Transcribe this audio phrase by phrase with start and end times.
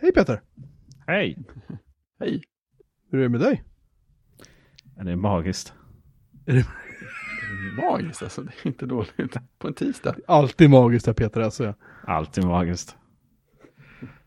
[0.00, 0.42] Hej Peter!
[1.06, 1.38] Hej!
[2.20, 2.42] Hej!
[3.10, 3.64] Hur är det med dig?
[5.04, 5.74] Det är magiskt.
[6.46, 6.66] Är det
[7.82, 9.36] Magiskt alltså, det är inte dåligt.
[9.58, 10.16] På en tisdag.
[10.26, 11.64] alltid magiskt där Peter, alltså.
[11.64, 11.74] Ja.
[12.06, 12.96] Alltid magiskt.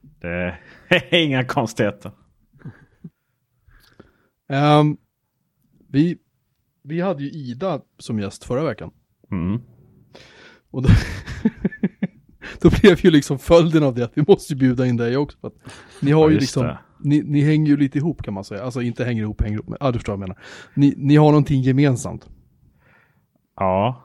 [0.02, 2.12] Det är inga konstigheter.
[4.50, 4.98] Ehm,
[5.90, 6.18] vi,
[6.84, 8.92] vi hade ju Ida som gäst förra veckan.
[9.32, 9.62] Mm.
[10.70, 10.90] Och då,
[12.62, 15.38] då blev ju liksom följden av det att vi måste bjuda in dig också.
[15.42, 15.54] För att
[16.02, 18.64] ni har Ja, ju liksom, ni, ni hänger ju lite ihop kan man säga.
[18.64, 20.38] Alltså inte hänger ihop, hänger ihop, men ja du förstår vad jag menar.
[20.74, 22.30] Ni, ni har någonting gemensamt.
[23.56, 24.04] Ja,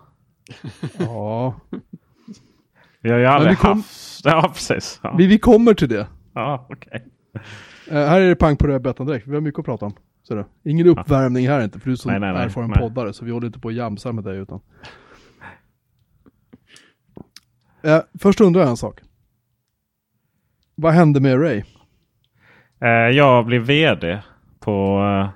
[0.98, 1.60] Ja,
[3.01, 4.20] vi har ju aldrig vi kom- haft...
[4.24, 5.01] Ja, precis.
[5.02, 6.07] Ja, vi, vi kommer till det.
[6.34, 7.05] ja okej.
[7.91, 9.93] Eh, här är det pang på rödbetan direkt, vi har mycket att prata om.
[10.65, 12.79] Ingen uppvärmning här inte, för du är så Nej, nej, nej, erfaren nej.
[12.79, 14.60] poddare, så vi håller inte på och jamsar med dig utan.
[17.82, 19.01] Eh, först undrar jag en sak.
[20.74, 21.62] Vad hände med Ray?
[22.80, 24.18] Eh, Jag blev vd
[24.60, 25.29] på eh,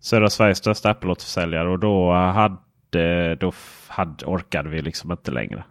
[0.00, 3.52] södra Sveriges största Apple-återförsäljare och då, eh, hade, då
[3.88, 5.64] hade, orkade vi liksom inte längre.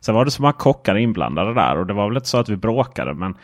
[0.00, 2.48] Sen var det så många kockar inblandade där och det var väl inte så att
[2.48, 3.36] vi bråkade men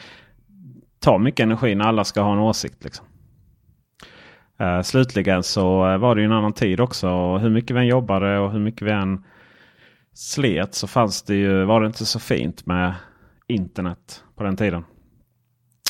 [1.01, 2.85] tar mycket energi när alla ska ha en åsikt.
[2.85, 3.07] Liksom.
[4.59, 7.11] Eh, slutligen så eh, var det ju en annan tid också.
[7.11, 9.25] Och hur mycket vi än jobbade och hur mycket vi än
[10.17, 12.95] slet så fanns det ju, var det inte så fint med
[13.47, 14.85] internet på den tiden.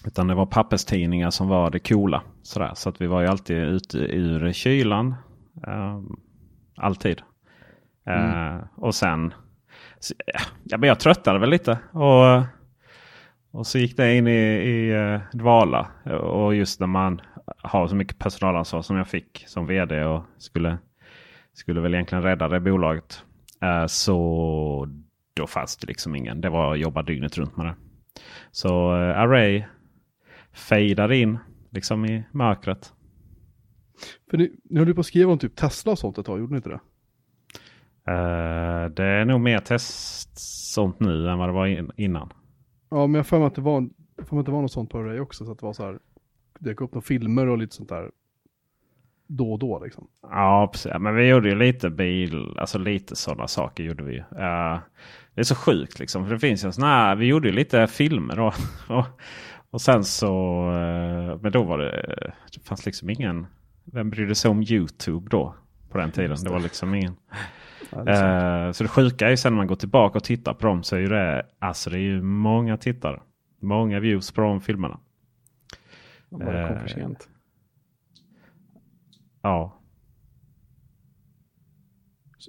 [0.07, 2.23] Utan det var papperstidningar som var det coola.
[2.43, 2.73] Sådär.
[2.75, 5.15] Så att vi var ju alltid ute ur kylan.
[5.67, 6.01] eh,
[6.77, 7.23] alltid.
[8.07, 9.35] Eh, och sen...
[9.99, 10.15] Så,
[10.65, 11.79] ja, men jag tröttnade väl lite.
[11.93, 12.43] Och,
[13.51, 15.87] och så gick det in i, i eh, dvala.
[16.21, 20.79] Och just när man har så mycket personalansvar som jag fick som vd och skulle,
[21.55, 23.23] skulle väl egentligen rädda det bolaget.
[23.67, 24.89] Eh, så
[25.35, 26.41] då fanns det liksom ingen.
[26.41, 27.75] Det var att jobba dygnet runt med det.
[28.51, 29.65] Så eh, Array
[30.53, 31.39] fejdade in
[31.71, 32.93] liksom i mörkret.
[34.31, 36.39] För ni, ni höll ju på att skriva om typ Tesla och sånt ett tag,
[36.39, 36.81] gjorde ni inte det?
[38.13, 40.39] Eh, det är nog mer test
[40.75, 42.33] sånt nu än vad det var in, innan.
[42.91, 44.63] Ja, men jag har för mig att det var, jag får mig att det var
[44.63, 45.99] något sånt på Ray också, så att det var så här,
[46.59, 48.11] dök upp några filmer och lite sånt där
[49.27, 50.09] då och då liksom.
[50.23, 50.93] Ja, precis.
[51.01, 54.19] Men vi gjorde ju lite bil, alltså lite sådana saker gjorde vi ju.
[54.19, 54.79] Eh,
[55.35, 56.25] det är så sjukt liksom.
[56.25, 58.53] För det finns ju en sån här, vi gjorde ju lite filmer då.
[58.95, 59.07] och,
[59.71, 63.47] och sen så, eh, men då var det, det fanns liksom ingen,
[63.85, 65.55] vem brydde sig om YouTube då?
[65.91, 66.37] På den tiden.
[66.45, 67.17] Det var liksom ingen.
[67.91, 68.67] Ja, det.
[68.67, 70.83] Eh, så det sjuka är ju sen när man går tillbaka och tittar på dem
[70.83, 73.21] så är ju det, alltså det är ju många tittare.
[73.61, 74.99] Många views på de filmerna.
[76.31, 77.29] De bara kom för sent.
[79.47, 79.73] Ja.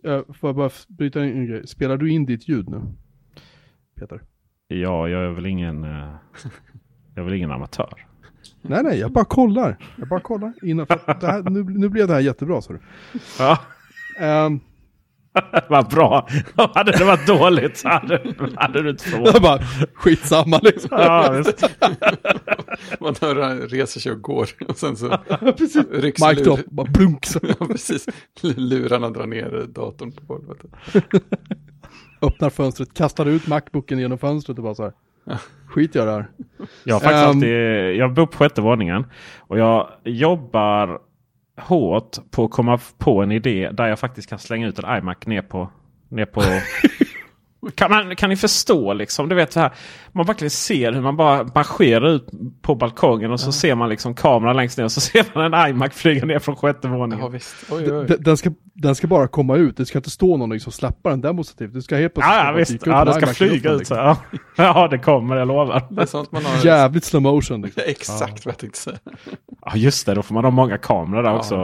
[0.03, 1.67] Eh, Får jag bara bryta in en grej?
[1.67, 2.81] Spelar du in ditt ljud nu?
[3.95, 4.21] Peter?
[4.67, 6.15] Ja, jag är väl ingen, eh,
[7.15, 8.05] jag är väl ingen amatör.
[8.61, 9.77] Nej, nej, jag bara kollar.
[9.97, 10.53] Jag bara kollar.
[10.63, 12.79] Innan, för det här, nu, nu blev det här jättebra, så du.
[13.39, 13.59] Ja,
[14.21, 14.59] Um,
[15.69, 16.27] vad bra.
[16.73, 18.21] hade det varit dåligt så hade,
[18.55, 19.41] hade du inte fått.
[19.41, 19.59] bara,
[19.93, 20.89] skitsamma liksom.
[20.91, 21.63] Ja, visst.
[22.99, 25.17] Man hör han reser sig och går och sen så
[25.57, 25.85] precis.
[25.91, 27.25] rycks Mic lur- drop, bara plunk.
[27.25, 27.39] Så.
[27.59, 28.05] Ja, precis.
[28.41, 30.57] Lurarna drar ner datorn på golvet.
[32.21, 34.93] Öppnar fönstret, kastar ut Macbooken genom fönstret och bara så här.
[35.67, 36.27] Skit jag här.
[36.83, 37.29] Jag har faktiskt Ehm.
[37.29, 39.05] alltid, jag bor på sjätte våningen.
[39.39, 40.99] Och jag jobbar
[41.57, 45.17] hårt på att komma på en idé där jag faktiskt kan slänga ut en iMac
[45.25, 45.69] ner på...
[46.09, 46.41] Ner på
[47.75, 49.29] kan, man, kan ni förstå liksom?
[49.29, 49.71] Du vet så här.
[50.11, 52.27] Man verkligen ser hur man bara marscherar ut
[52.61, 55.69] på balkongen och så ser man liksom kameran längst ner och så ser man en
[55.69, 57.19] iMac flyga ner från sjätte våningen.
[57.25, 57.55] Ja, visst.
[57.69, 58.05] Oj, oj.
[58.07, 61.09] Den, den, ska, den ska bara komma ut, det ska inte stå någon liksom släppa
[61.09, 61.73] den demonstrativt.
[61.73, 62.85] Det ska helt plötsligt Ja, ja visst.
[62.85, 63.77] Ja, en det ska flyga ut så.
[63.77, 63.97] liksom.
[63.97, 64.17] Ja.
[64.55, 65.87] ja, det kommer, jag lovar.
[65.89, 66.65] Det är sånt man har.
[66.65, 67.83] Jävligt slow motion liksom.
[67.87, 68.97] Exakt vad jag tänkte säga.
[69.65, 70.13] Ja, just det.
[70.13, 71.55] Då får man ha många kameror där Ja, också.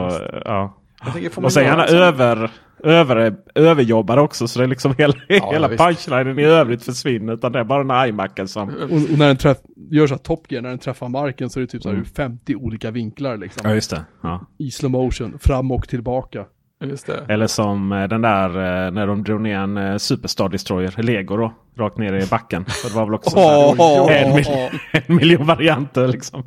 [0.44, 0.76] Ja.
[1.04, 2.50] Jag tänker, får man Och sen gärna över,
[2.84, 4.48] över, överjobbade också.
[4.48, 5.84] Så det är liksom hela, Ja, hela visst.
[5.84, 7.32] punchlinen i övrigt försvinner.
[7.32, 8.68] Utan det är bara den här iMacen som...
[8.68, 9.58] Och, och när den träff,
[9.90, 11.96] gör så här Top Gear, när den träffar marken så är det typ så här
[11.96, 13.66] ur 50 olika vinklar liksom.
[13.66, 13.74] Mm.
[13.74, 14.04] just det.
[14.20, 14.46] Ja.
[14.58, 16.44] I slow motion, fram och tillbaka.
[16.88, 17.26] Just det.
[17.28, 21.36] Eller som eh, den där eh, när de drog ner en eh, Superstar Destroyer, Lego
[21.36, 21.52] då.
[21.76, 22.64] Rakt ner i backen.
[22.68, 24.46] Så det var väl också så här, Åh, en, mil
[24.92, 26.44] en miljon varianter liksom.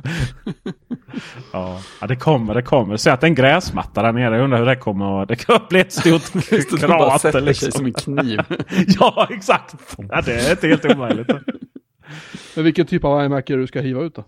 [1.53, 1.79] ja.
[2.01, 2.97] ja, det kommer, det kommer.
[2.97, 4.35] Så att en gräsmatta där nere.
[4.35, 5.27] Jag undrar hur det kommer att...
[5.27, 7.71] Det kommer att bli ett stort det, det krater liksom.
[7.71, 8.41] som en kniv.
[8.99, 9.75] Ja, exakt.
[9.97, 11.27] Ja, det är inte helt omöjligt.
[12.55, 14.23] Men vilken typ av iMac är det du ska hiva ut då?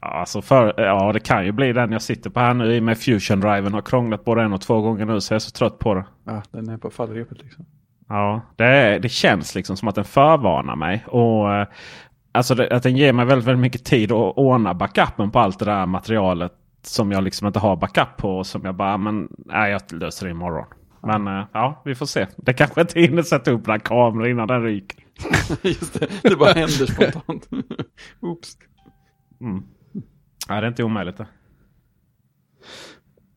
[0.00, 2.78] Ja, Alltså för, ja, det kan ju bli den jag sitter på här nu i
[2.78, 3.72] och med Fusion-driven.
[3.72, 6.04] Har krånglat både en och två gånger nu så jag är så trött på det.
[6.24, 7.66] Ja, den är på fallrepet liksom.
[8.08, 11.04] Ja, det, det känns liksom som att den förvarnar mig.
[11.06, 11.66] Och, eh,
[12.32, 15.58] Alltså det, att den ger mig väldigt, väldigt mycket tid att ordna backupen på allt
[15.58, 16.52] det där materialet.
[16.82, 18.44] Som jag liksom inte har backup på.
[18.44, 20.66] Som jag bara, men nej, jag löser det imorgon.
[21.02, 22.26] Men eh, ja, vi får se.
[22.36, 24.98] Det kanske inte hinner sätta upp några kameror innan den ryker.
[25.62, 27.48] Just det, det bara händer spontant.
[28.20, 28.56] Oops.
[29.40, 29.62] Mm.
[30.50, 31.26] Nej, det är inte omöjligt det.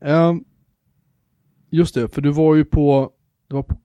[0.02, 0.44] Ehm,
[1.70, 3.12] just det, för du var ju på,
[3.50, 3.76] du var på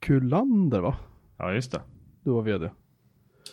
[0.00, 0.96] Kullander va?
[1.38, 1.80] Ja, just det.
[2.24, 2.70] Du var vd.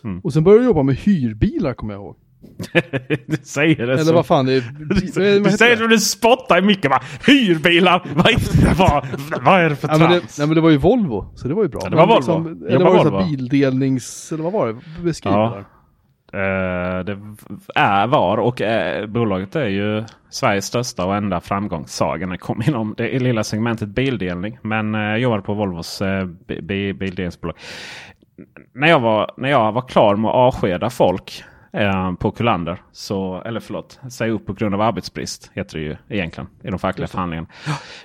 [0.04, 0.20] Mm.
[0.20, 2.16] Och sen började du jobba med hyrbilar kommer jag ihåg.
[3.28, 4.14] du säger det Eller så.
[4.14, 4.62] vad fan det är.
[4.80, 5.84] Du, du säger det?
[5.84, 7.04] att du spottar i micken bara.
[7.28, 8.08] Hyrbilar!
[8.16, 9.08] Vad är det, vad,
[9.46, 10.38] vad är det för Ja, men det, trams?
[10.40, 11.80] nej men det var ju Volvo, så det var ju bra.
[11.84, 12.66] Ja, det var Men Volvo.
[12.66, 13.28] eller Jobbar var det Volvo.
[13.28, 14.80] bildelnings, eller vad var det?
[15.04, 15.50] Beskriv Ja.
[15.50, 15.66] det där.
[16.34, 17.18] Eh, det
[17.76, 22.70] är, var och är, bolaget är ju Sveriges största och enda framgångssaga när det kommer
[22.70, 24.58] inom det lilla segmentet bildelning.
[24.62, 26.26] Men eh, jag jobbade på Volvos eh,
[26.66, 27.56] bildelningsbolag.
[28.74, 33.42] När jag, var, när jag var klar med att avskeda folk eh, på Kullander, så,
[33.46, 37.08] eller förlåt, säga upp på grund av arbetsbrist heter det ju egentligen i de fackliga
[37.08, 37.48] förhandlingarna.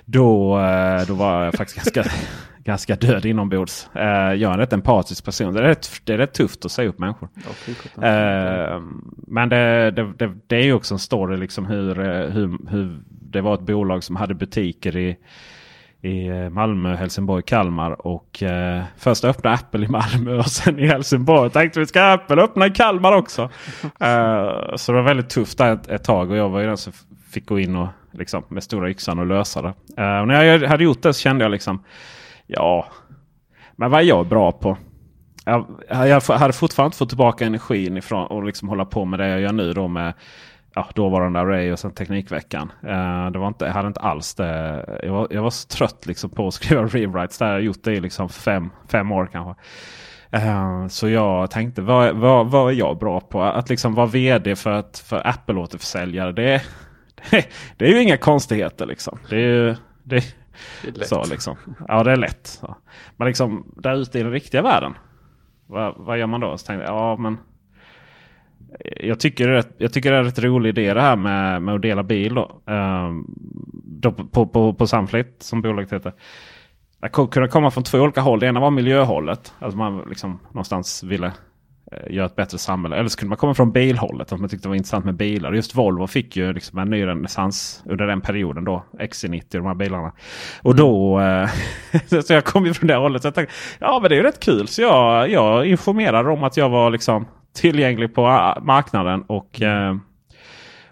[0.05, 2.15] Då, eh, då var jag faktiskt ganska,
[2.63, 3.89] ganska död inombords.
[3.93, 5.53] Eh, jag är en rätt empatisk person.
[5.53, 7.29] Det är rätt, det är rätt tufft att säga upp människor.
[7.65, 8.03] Sjutton.
[8.03, 8.81] Eh,
[9.27, 11.95] men det, det, det, är ju också en story liksom hur,
[12.29, 15.17] hur, hur det var ett bolag som hade butiker i,
[16.05, 18.07] i eh, Malmö, Helsingborg, Kalmar.
[18.07, 21.49] Och eh, först öppnade Apple i Malmö och sen i Helsingborg.
[21.49, 23.49] Tänkte vi ska Apple öppna i Kalmar också.
[23.99, 26.77] Eh, så det var väldigt tufft där ett, ett tag och jag var ju den
[26.77, 26.93] som
[27.29, 29.73] fick gå in och liksom, med stora yxan och lösa det.
[29.97, 31.83] Eh, och när jag hade gjort det så kände jag liksom
[32.47, 32.87] ja,
[33.75, 34.77] men vad är jag bra på?
[35.45, 39.27] Jag, jag hade fortfarande inte fått tillbaka energin ifrån och liksom hålla på med det
[39.27, 40.13] jag gör nu då med
[40.75, 42.71] ja, dåvarande Array och sen Teknikveckan.
[42.83, 44.85] Eh, det var inte, jag hade inte alls det.
[45.03, 47.37] Jag var, jag var så trött liksom på att skriva rewrites.
[47.37, 49.61] Där jag gjort det i liksom fem, fem år kanske.
[50.31, 53.43] Eh, så jag tänkte, vad, vad, vad är jag bra på?
[53.43, 56.31] Att liksom vara vd för, ett, för Apple-återförsäljare.
[56.31, 56.61] Det,
[57.31, 57.45] det,
[57.77, 59.19] det är ju inga konstigheter liksom.
[59.29, 60.35] Det är ju, det,
[60.83, 61.57] Det är så liksom.
[61.87, 62.47] Ja, det är lätt.
[62.47, 62.75] Så.
[63.15, 64.93] Men liksom där ute i den riktiga världen.
[65.67, 66.57] Vad, vad gör man då?
[66.57, 67.37] Så tänkte jag, ja men.
[68.79, 71.15] Jag tycker, det är rätt- jag tycker det är en rätt rolig idé det här
[71.15, 72.33] med, med att dela bil.
[72.35, 72.61] Då.
[72.67, 73.25] Ehm,
[73.83, 76.13] då på, på, på Sunflit som bolaget heter.
[77.11, 78.39] Ko- kunde komma från två olika håll.
[78.39, 79.53] Det ena var miljöhållet.
[79.59, 81.27] Alltså man liksom någonstans ville
[81.91, 82.95] eh, göra ett bättre samhälle.
[82.95, 84.31] Eller så kunde man komma från bilhållet.
[84.33, 85.53] Att man tyckte det var intressant med bilar.
[85.53, 88.85] Just Volvo fick ju liksom en ny renässans under den perioden då.
[88.99, 90.11] XC90 de här bilarna.
[90.61, 91.19] Och då...
[91.21, 91.49] Eh,
[92.23, 93.21] så jag kom ju från det hållet.
[93.21, 94.67] Så jag tänkte, ja men det är ju rätt kul.
[94.67, 97.25] Så jag, jag informerade om att jag var liksom
[97.55, 99.21] tillgänglig på ah, marknaden.
[99.21, 99.95] Och, eh,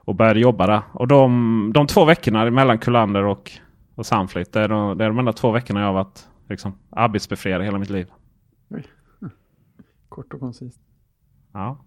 [0.06, 0.82] och började jobba där.
[0.94, 3.52] Och de, de två veckorna mellan Kullander och,
[3.96, 4.54] och Sunflit.
[4.54, 7.80] Det är, de, det är de enda två veckorna jag har varit liksom, arbetsbefriad hela
[7.80, 8.08] mitt liv.
[10.10, 10.80] Kort och koncist.
[11.54, 11.86] Ja.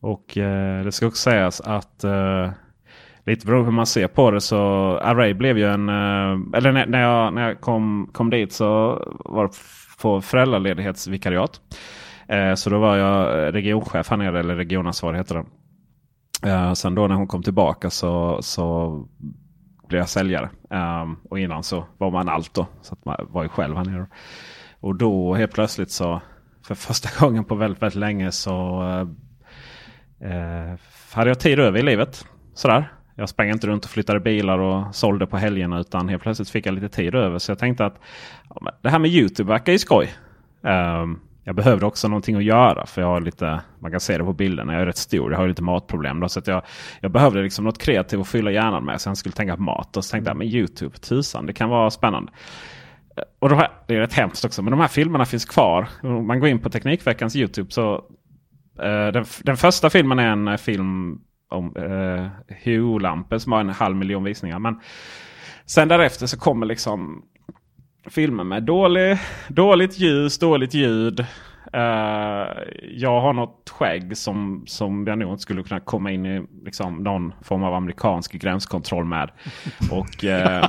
[0.00, 2.50] Och eh, det ska också sägas att eh,
[3.26, 4.58] lite beroende på hur man ser på det så
[4.98, 5.88] Array blev ju en...
[5.88, 8.66] Eh, eller när, när jag, när jag kom, kom dit så
[9.24, 9.52] var det
[10.02, 11.60] på föräldraledighetsvikariat.
[12.32, 15.44] Eh, så då var jag eh, regionchef här nere, eller regionansvarig heter det.
[16.50, 18.96] Eh, sen då när hon kom tillbaka så, så
[19.88, 20.50] blev jag säljare.
[20.70, 22.66] Ehm, och innan så var man allt då.
[22.82, 24.06] Så att man var ju själv här nere.
[24.80, 26.20] Och då helt plötsligt så
[26.66, 28.82] för första gången på väldigt, väldigt länge så
[30.20, 30.74] eh,
[31.12, 32.26] hade jag tid över i livet.
[32.54, 32.92] Sådär.
[33.14, 36.66] Jag sprang inte runt och flyttade bilar och sålde på helgerna utan helt plötsligt fick
[36.66, 37.38] jag lite tid över.
[37.38, 38.00] Så jag tänkte att
[38.48, 40.12] ja, men det här med YouTube verkar ju skoj.
[40.62, 44.24] Ehm, jag behövde också någonting att göra för jag har lite, man kan se det
[44.24, 46.20] på bilderna, jag är rätt stor, jag har lite matproblem.
[46.20, 46.62] Då, så att jag,
[47.00, 49.96] jag behövde liksom något kreativt att fylla hjärnan med så jag skulle tänka på mat.
[49.96, 52.32] Och så tänkte jag, men YouTube, tusan, det kan vara spännande.
[53.38, 55.88] Och de här, det är rätt hemskt också, men de här filmerna finns kvar.
[56.02, 57.94] Om man går in på Teknikveckans YouTube så
[58.82, 61.20] eh, den, den första filmen är en eh, film
[61.50, 64.58] om eh, Hue-lampor som har en halv miljon visningar.
[64.58, 64.80] Men
[65.66, 67.24] sen därefter så kommer liksom
[68.10, 69.18] filmer med dålig,
[69.48, 71.20] dåligt ljus, dåligt ljud.
[71.76, 72.48] Uh,
[72.90, 76.96] jag har något skägg som, som jag nog inte skulle kunna komma in i liksom,
[77.02, 79.30] någon form av amerikansk gränskontroll med.
[79.90, 80.68] Och, uh,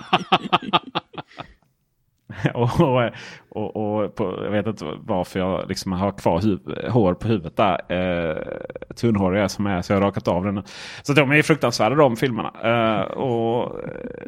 [2.54, 3.12] och, och,
[3.50, 6.60] och, och på, jag vet inte varför jag liksom har kvar huv,
[6.90, 7.80] hår på huvudet där.
[7.90, 10.64] Eh, uh, tunnhårig jag som jag är så jag har rakat av den.
[11.02, 12.52] Så de är fruktansvärda de filmerna.
[12.66, 13.80] Uh, och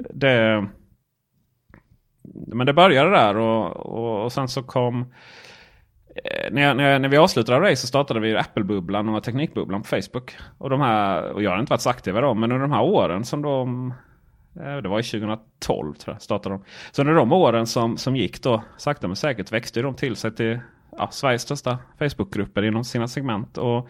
[0.09, 0.65] det,
[2.33, 5.01] men det började där och, och, och sen så kom
[6.15, 9.81] eh, när, jag, när, jag, när vi avslutade Array så startade vi Apple-bubblan och Teknikbubblan
[9.81, 10.37] på Facebook.
[10.57, 12.71] Och, de här, och jag har inte varit så aktiv i dem, men under de
[12.71, 13.93] här åren som de
[14.59, 16.63] eh, det var i 2012 tror jag startade de.
[16.91, 20.35] Så under de åren som, som gick då sakta men säkert växte de till sig
[20.35, 20.59] till
[20.97, 23.57] ja, Sveriges största Facebookgrupper inom sina segment.
[23.57, 23.89] Och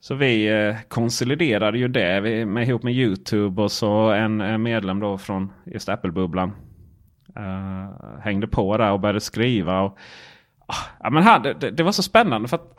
[0.00, 4.62] så vi eh, konsoliderade ju det vi, med, ihop med Youtube och så en, en
[4.62, 6.52] medlem då från just Apple-bubblan.
[7.38, 9.80] Uh, hängde på där och började skriva.
[9.80, 12.78] Och, uh, ja, men han, det, det var så spännande för att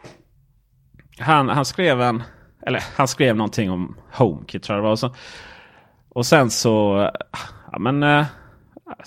[1.19, 2.23] han, han skrev en
[2.61, 4.91] eller han skrev någonting om HomeKit tror jag det var.
[4.91, 5.15] Och, så,
[6.09, 6.97] och sen så
[7.31, 7.39] ah,
[7.71, 8.25] ja, men, eh,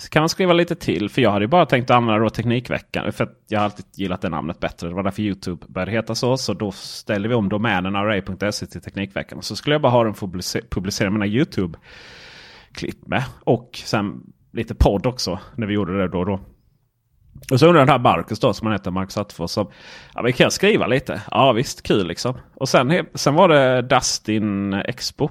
[0.09, 1.09] kan man skriva lite till.
[1.09, 3.13] För jag hade ju bara tänkt att använda då Teknikveckan.
[3.13, 4.87] För jag har alltid gillat det namnet bättre.
[4.87, 6.37] Det var därför Youtube började heta så.
[6.37, 9.41] Så då ställde vi om domänen array.se till Teknikveckan.
[9.41, 13.23] Så skulle jag bara ha den publicera, publicera mina Youtube-klipp med.
[13.43, 15.39] Och sen lite podd också.
[15.55, 16.39] När vi gjorde det då och då.
[17.51, 19.51] Och så undrar den här Marcus då som han heter, Marcus Attefors.
[19.51, 19.67] Som,
[20.13, 21.21] ja men kan jag skriva lite?
[21.31, 22.37] Ja visst, kul liksom.
[22.55, 25.29] Och sen, sen var det Dustin Expo.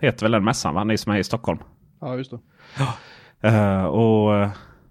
[0.00, 0.84] Heter väl den mässan va?
[0.84, 1.58] Ni som är i Stockholm.
[2.00, 2.38] Ja just det.
[2.78, 2.94] Ja.
[3.50, 4.48] Uh, och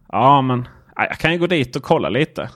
[0.07, 2.49] ja men jag kan ju gå dit och kolla lite.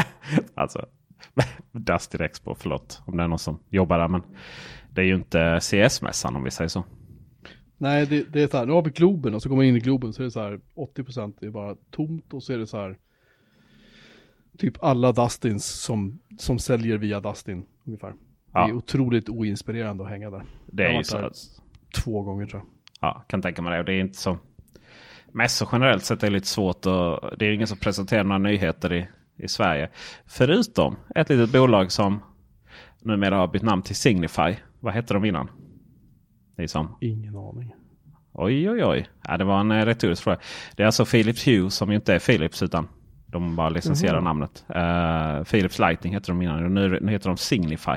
[0.54, 0.86] alltså
[1.72, 4.08] Dustin Expo, förlåt om det är någon som jobbar där.
[4.08, 4.22] Men
[4.90, 6.84] det är ju inte CS-mässan om vi säger så.
[7.78, 9.76] Nej, det, det är så här, nu har vi Globen och så går man in
[9.76, 12.66] i Globen så är det så här 80% är bara tomt och så är det
[12.66, 12.98] så här
[14.58, 18.14] typ alla Dustins som, som säljer via Dustin ungefär.
[18.52, 18.66] Ja.
[18.66, 20.44] Det är otroligt oinspirerande att hänga där.
[20.66, 21.30] Det är ju så.
[22.04, 22.68] Två gånger tror jag.
[23.00, 23.78] Ja, kan tänka mig det.
[23.78, 24.38] Och det är inte så.
[25.32, 29.08] Mässor generellt sett är lite svårt och det är ingen som presenterar några nyheter i,
[29.36, 29.90] i Sverige.
[30.26, 32.22] Förutom ett litet bolag som
[33.02, 34.54] numera har bytt namn till Signify.
[34.80, 35.50] Vad hette de innan?
[36.58, 36.96] Ni som?
[37.00, 37.74] Ingen aning.
[38.32, 39.08] Oj, oj, oj.
[39.28, 40.38] Ja, det var en retorisk fråga.
[40.76, 42.88] Det är alltså Philips Hue som inte är Philips utan
[43.26, 44.24] de bara licensierar mm.
[44.24, 44.64] namnet.
[44.76, 46.74] Uh, Philips Lighting heter de innan.
[46.74, 47.90] Nu, nu heter de Signify.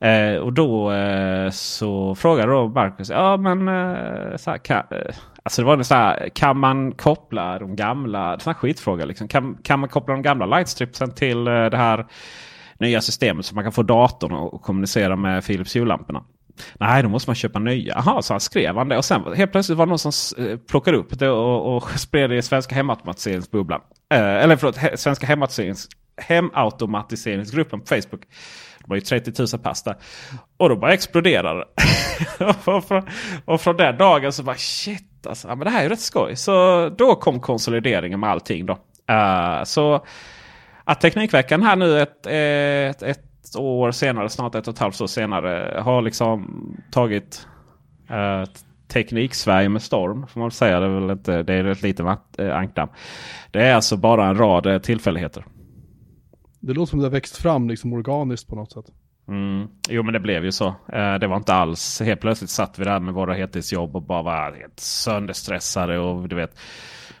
[0.00, 0.36] Mm.
[0.36, 3.10] Uh, och då uh, så frågade då Marcus.
[3.10, 3.58] Ja men
[4.38, 4.82] så här, kan,
[5.42, 8.38] alltså det var så här, kan man koppla de gamla.
[8.38, 9.28] Sån här skitfråga liksom.
[9.28, 12.06] Kan, kan man koppla de gamla lightstripsen till det här
[12.78, 16.24] nya systemet så man kan få datorn och kommunicera med Philips Hue-lamporna?
[16.80, 18.02] Nej, då måste man köpa nya.
[18.06, 18.96] Jaha, så han skrev han det.
[18.96, 22.30] Och sen helt plötsligt var det någon som eh, plockade upp det och, och spred
[22.30, 23.80] det i Svenska hemautomatiseringsbubblan.
[24.14, 28.22] Eh, eller förlåt, he, Svenska hemautomatiserings, hemautomatiseringsgruppen på Facebook.
[28.78, 29.90] Det var ju 30 000 pasta.
[29.90, 30.00] där.
[30.56, 31.64] Och då bara exploderade
[32.64, 33.02] och, från,
[33.44, 35.48] och från den dagen så bara shit alltså.
[35.48, 36.36] Men det här är ju rätt skoj.
[36.36, 38.72] Så då kom konsolideringen med allting då.
[39.10, 40.04] Uh, så
[40.84, 45.06] att Teknikveckan här nu ett, ett, ett år senare, snart ett och ett halvt år
[45.06, 47.46] senare, har liksom tagit
[48.10, 48.44] eh,
[48.88, 50.26] Teknik-Sverige med storm.
[50.26, 50.80] Får man säga.
[50.80, 52.06] Det är väl inte, det är ett litet
[52.38, 52.88] äh, ankdamm.
[53.50, 55.44] Det är alltså bara en rad äh, tillfälligheter.
[56.60, 58.84] Det låter som det har växt fram liksom organiskt på något sätt.
[59.28, 59.68] Mm.
[59.88, 60.66] Jo men det blev ju så.
[60.66, 62.00] Eh, det var inte alls.
[62.00, 65.98] Helt plötsligt satt vi där med våra heltidsjobb och bara var helt sönderstressade.
[65.98, 66.58] Och du vet,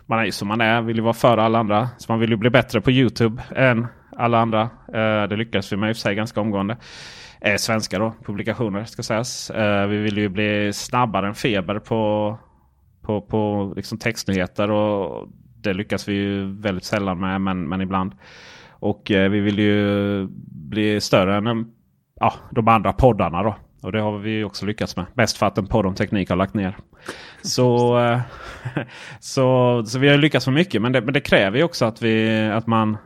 [0.06, 0.82] man är ju som man är.
[0.82, 1.88] Vill ju vara före alla andra.
[1.98, 3.86] Så man vill ju bli bättre på YouTube än
[4.18, 4.62] alla andra.
[4.88, 6.76] Eh, det lyckas vi med i och för sig ganska omgående.
[7.40, 9.50] Eh, svenska då, publikationer ska sägas.
[9.50, 12.38] Eh, vi vill ju bli snabbare än feber på,
[13.02, 14.70] på, på liksom textnyheter.
[14.70, 15.28] Och
[15.62, 18.12] det lyckas vi ju väldigt sällan med, men, men ibland.
[18.70, 20.26] Och eh, vi vill ju
[20.68, 21.54] bli större än eh,
[22.20, 23.56] ja, de andra poddarna då.
[23.82, 25.06] Och det har vi också lyckats med.
[25.14, 26.76] Bäst för att en podd om teknik har lagt ner.
[27.42, 28.20] Så, eh,
[29.20, 30.82] så, så vi har lyckats med mycket.
[30.82, 32.96] Men det, men det kräver ju också att, vi, att man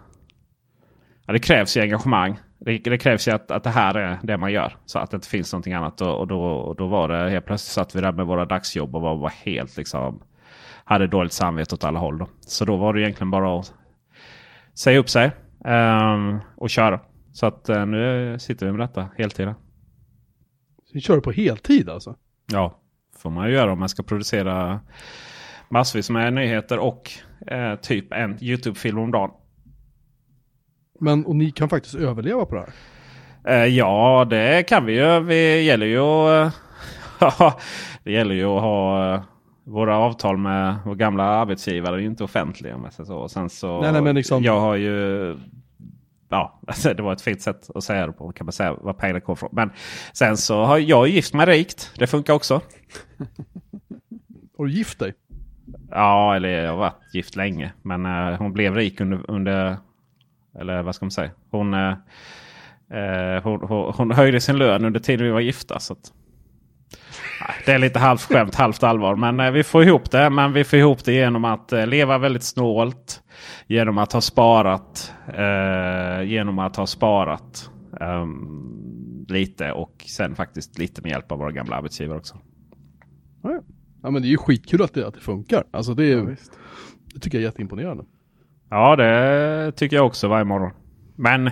[1.27, 2.39] Ja, det krävs ju engagemang.
[2.59, 4.77] Det, det, krävs ju att, att det här är det man gör.
[4.85, 6.01] Så att det inte finns någonting annat.
[6.01, 8.95] Och, och, då, och då var det helt plötsligt satt vi där med våra dagsjobb
[8.95, 10.23] och var, var helt liksom.
[10.85, 12.19] Hade dåligt samvete åt alla håll.
[12.19, 12.29] Då.
[12.41, 13.75] Så då var det egentligen bara att
[14.75, 15.31] säga upp sig
[15.65, 17.01] um, och köra.
[17.33, 19.55] Så att uh, nu sitter vi med detta heltid.
[20.85, 22.17] Så ni kör på heltid alltså?
[22.53, 22.79] Ja,
[23.17, 24.81] får man ju göra om man ska producera
[25.69, 27.11] massvis med nyheter och
[27.53, 29.31] uh, typ en YouTube-film om dagen.
[31.03, 32.73] Men och ni kan faktiskt överleva på det här?
[33.45, 35.25] Eh, ja, det kan vi ju.
[35.25, 36.55] Det gäller ju att,
[38.05, 39.23] det gäller ju att ha eh,
[39.65, 42.91] våra avtal med våra gamla arbetsgivare är ju inte offentliga.
[42.91, 43.29] Sig så.
[43.29, 44.43] Sen så, nej, nej, men liksom...
[44.43, 45.37] Jag har ju
[46.29, 48.33] ja, alltså det var ett fint sätt att säga det på.
[48.33, 49.51] Kan man säga vad pengarna kommer från.
[49.53, 49.71] Men
[50.13, 51.93] sen så har jag gift mig rikt.
[51.99, 52.55] Det funkar också.
[54.59, 55.15] har du gift dig?
[55.91, 57.73] Ja, eller jag har varit gift länge.
[57.83, 59.77] Men uh, hon blev rik under, under
[60.59, 61.31] eller vad ska man säga?
[61.51, 61.91] Hon, eh,
[62.91, 65.79] eh, hon, hon, hon, höjde sin lön under tiden vi var gifta.
[65.79, 66.13] Så att,
[67.67, 69.17] det är lite halvt skämt, halvt allvar.
[69.17, 70.31] Men eh, vi får ihop det.
[70.31, 73.23] Men vi får ihop det genom att eh, leva väldigt snålt.
[73.67, 75.13] Genom att ha sparat.
[75.29, 79.73] Eh, genom att ha sparat um, lite.
[79.73, 82.37] Och sen faktiskt lite med hjälp av våra gamla arbetsgivare också.
[84.03, 85.65] Ja, men det är ju skitkul att det, att det funkar.
[85.71, 86.37] Alltså det, är, ja,
[87.15, 88.05] det tycker jag är jätteimponerande.
[88.73, 90.71] Ja, det tycker jag också varje morgon.
[91.17, 91.45] Men...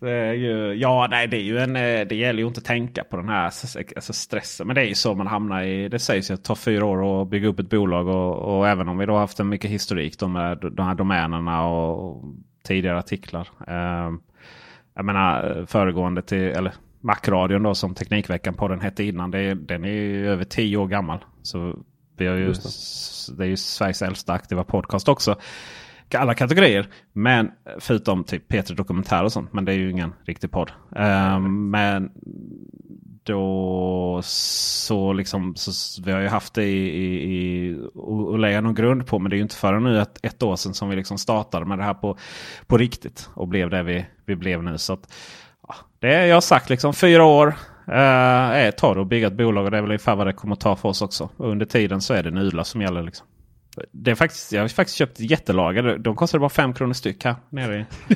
[0.00, 1.76] det är ju, ja, nej, det är ju en...
[1.76, 4.66] Eh, det gäller ju inte att tänka på den här alltså stressen.
[4.66, 5.88] Men det är ju så man hamnar i.
[5.88, 8.08] Det sägs ju att det tar fyra år att bygga upp ett bolag.
[8.08, 11.66] Och, och även om vi då haft en mycket historik då med de här domänerna
[11.66, 12.24] och,
[12.64, 13.48] tidigare artiklar.
[13.66, 14.10] Eh,
[14.94, 19.30] jag menar eh, föregående till, eller Macradion då som Teknikveckan på den hette innan.
[19.30, 21.24] Det, den är ju över tio år gammal.
[21.42, 21.76] Så
[22.22, 23.36] vi har ju, det.
[23.36, 25.36] det är ju Sveriges äldsta aktiva podcast också.
[26.14, 26.86] Alla kategorier.
[27.12, 29.52] Men förutom typ Peter Dokumentär och sånt.
[29.52, 30.70] Men det är ju ingen riktig podd.
[30.96, 32.10] Ehm, men
[33.22, 35.54] då så liksom.
[35.56, 39.18] Så vi har ju haft det i, i, i och, och lägga någon grund på.
[39.18, 41.66] Men det är ju inte förrän nu ett, ett år sedan som vi liksom startade
[41.66, 42.18] med det här på,
[42.66, 43.30] på riktigt.
[43.34, 44.78] Och blev det vi, vi blev nu.
[44.78, 45.14] Så att,
[45.68, 47.54] ja, det är, jag har sagt liksom fyra år.
[47.92, 50.52] Är tar det att bygga ett bolag och det är väl ungefär vad det kommer
[50.54, 51.28] att ta för oss också.
[51.36, 53.02] Och under tiden så är det nudlar som gäller.
[53.02, 53.26] Liksom.
[53.90, 55.98] Det är faktiskt, jag har faktiskt köpt jättelager.
[55.98, 57.84] De kostar bara fem kronor styck här nere i.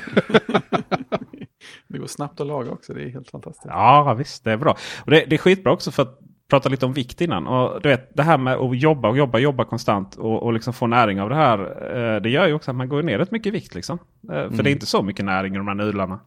[1.87, 2.93] Det går snabbt att laga också.
[2.93, 3.65] Det är helt fantastiskt.
[3.69, 4.77] Ja visst, det är bra.
[5.05, 6.19] Och det, det är skitbra också för att
[6.49, 7.47] prata lite om vikt innan.
[7.47, 10.73] Och du vet, det här med att jobba och jobba, jobba konstant och, och liksom
[10.73, 11.59] få näring av det här.
[11.97, 13.75] Eh, det gör ju också att man går ner rätt mycket i vikt.
[13.75, 13.99] Liksom.
[14.31, 16.19] Eh, för det är inte så mycket näring i de här nudlarna.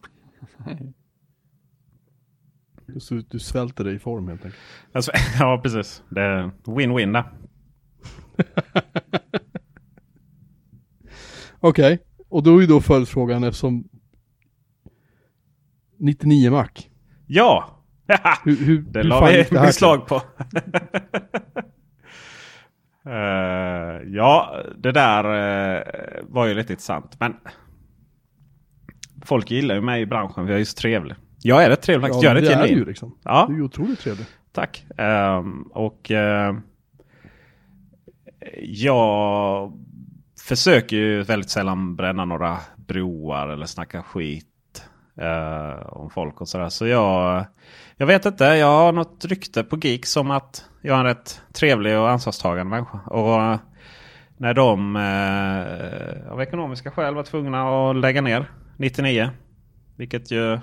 [3.09, 4.61] Du, du svälter dig i form helt enkelt.
[4.93, 6.03] Alltså, ja precis.
[6.09, 7.23] Det är win-win där.
[11.59, 13.83] Okej, och då är ju då följdfrågan eftersom
[15.97, 16.67] 99 Mac.
[17.27, 17.77] Ja!
[18.43, 20.21] Hur, hur, Det hur la vi det här beslag på.
[23.05, 25.83] Eh, ja, det där eh,
[26.23, 27.19] var ju lite intressant.
[27.19, 27.35] Men
[29.25, 30.45] folk gillar ju mig i branschen.
[30.45, 31.15] Vi är ju så trevlig.
[31.43, 32.23] Jag är rätt trevlig faktiskt.
[32.23, 32.77] jag är Ja, rätt är genuin.
[32.77, 33.15] ju liksom.
[33.23, 33.45] Ja.
[33.47, 34.25] Du är ju otroligt trevlig.
[34.51, 34.85] Tack.
[34.97, 36.55] Ehm, och eh,
[38.63, 39.71] jag
[40.47, 44.45] försöker ju väldigt sällan bränna några broar eller snacka skit
[45.21, 46.69] eh, om folk och sådär.
[46.69, 47.45] Så jag,
[47.97, 48.43] jag vet inte.
[48.43, 52.69] Jag har något rykte på Geek som att jag är en rätt trevlig och ansvarstagande
[52.69, 52.99] människa.
[53.05, 53.59] Och eh,
[54.37, 59.29] när de eh, av ekonomiska skäl var tvungna att lägga ner 99.
[59.95, 60.59] Vilket ju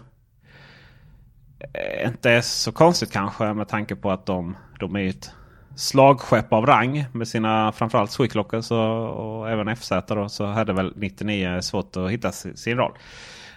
[1.61, 5.31] Eh, inte är så konstigt kanske med tanke på att de, de är ett
[5.77, 9.93] slagskepp av rang med sina framförallt Swicklockers och, och även FZ.
[10.09, 12.93] Då, så hade väl 99 svårt att hitta sin, roll.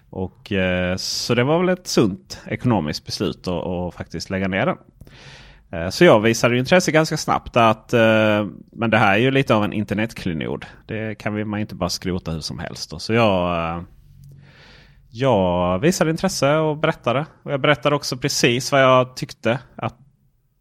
[0.10, 4.66] Och, eh, så det var väl ett sunt ekonomiskt beslut att att faktiskt lägga ner
[4.66, 4.78] den.
[5.72, 7.58] Eh, Så jag visade intresse ganska snabbt.
[7.58, 10.66] att eh, Men det här är ju lite av en internetklenod.
[10.86, 12.90] Det kan vi- man inte bara skrota hur som helst.
[12.92, 13.00] Då.
[13.00, 13.82] Så jag, eh,
[15.12, 17.26] jag visade intresse och berättade.
[17.44, 19.60] Och jag berättade också precis vad jag tyckte.
[19.76, 19.96] Att,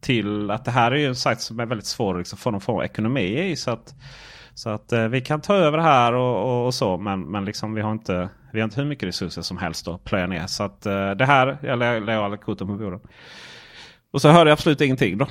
[0.00, 2.50] till att det här är ju en sajt som är väldigt svår att liksom få
[2.50, 3.56] någon form av ekonomi i.
[3.56, 3.94] Så att,
[4.54, 6.98] så att eh, vi kan ta över det här och, och, och så.
[6.98, 10.04] Men, men liksom, vi, har inte, vi har inte hur mycket resurser som helst att
[10.04, 10.46] plöja ner.
[10.46, 13.02] Så att eh, det här, jag la la alla korten på bordet.
[14.12, 15.24] Och så hörde jag absolut ingenting då.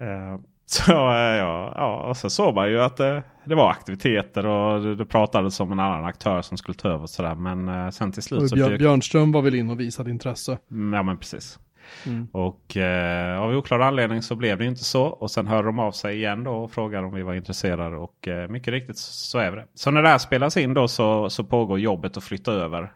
[0.00, 0.40] Eh,
[0.72, 4.82] Så eh, ja, ja, och så såg man ju att det, det var aktiviteter och
[4.82, 7.02] det, det pratades om en annan aktör som skulle ta över.
[7.02, 7.34] Och sådär.
[7.34, 10.58] Men eh, sen till slut så dök- Björnström var väl in och visade intresse.
[10.70, 11.58] Mm, Ja men precis.
[12.06, 12.28] Mm.
[12.32, 15.02] Och eh, av oklar anledning så blev det inte så.
[15.02, 17.96] Och sen hörde de av sig igen då och frågade om vi var intresserade.
[17.96, 19.66] Och eh, mycket riktigt så är det.
[19.74, 22.92] Så när det här spelas in då så, så pågår jobbet att flytta över,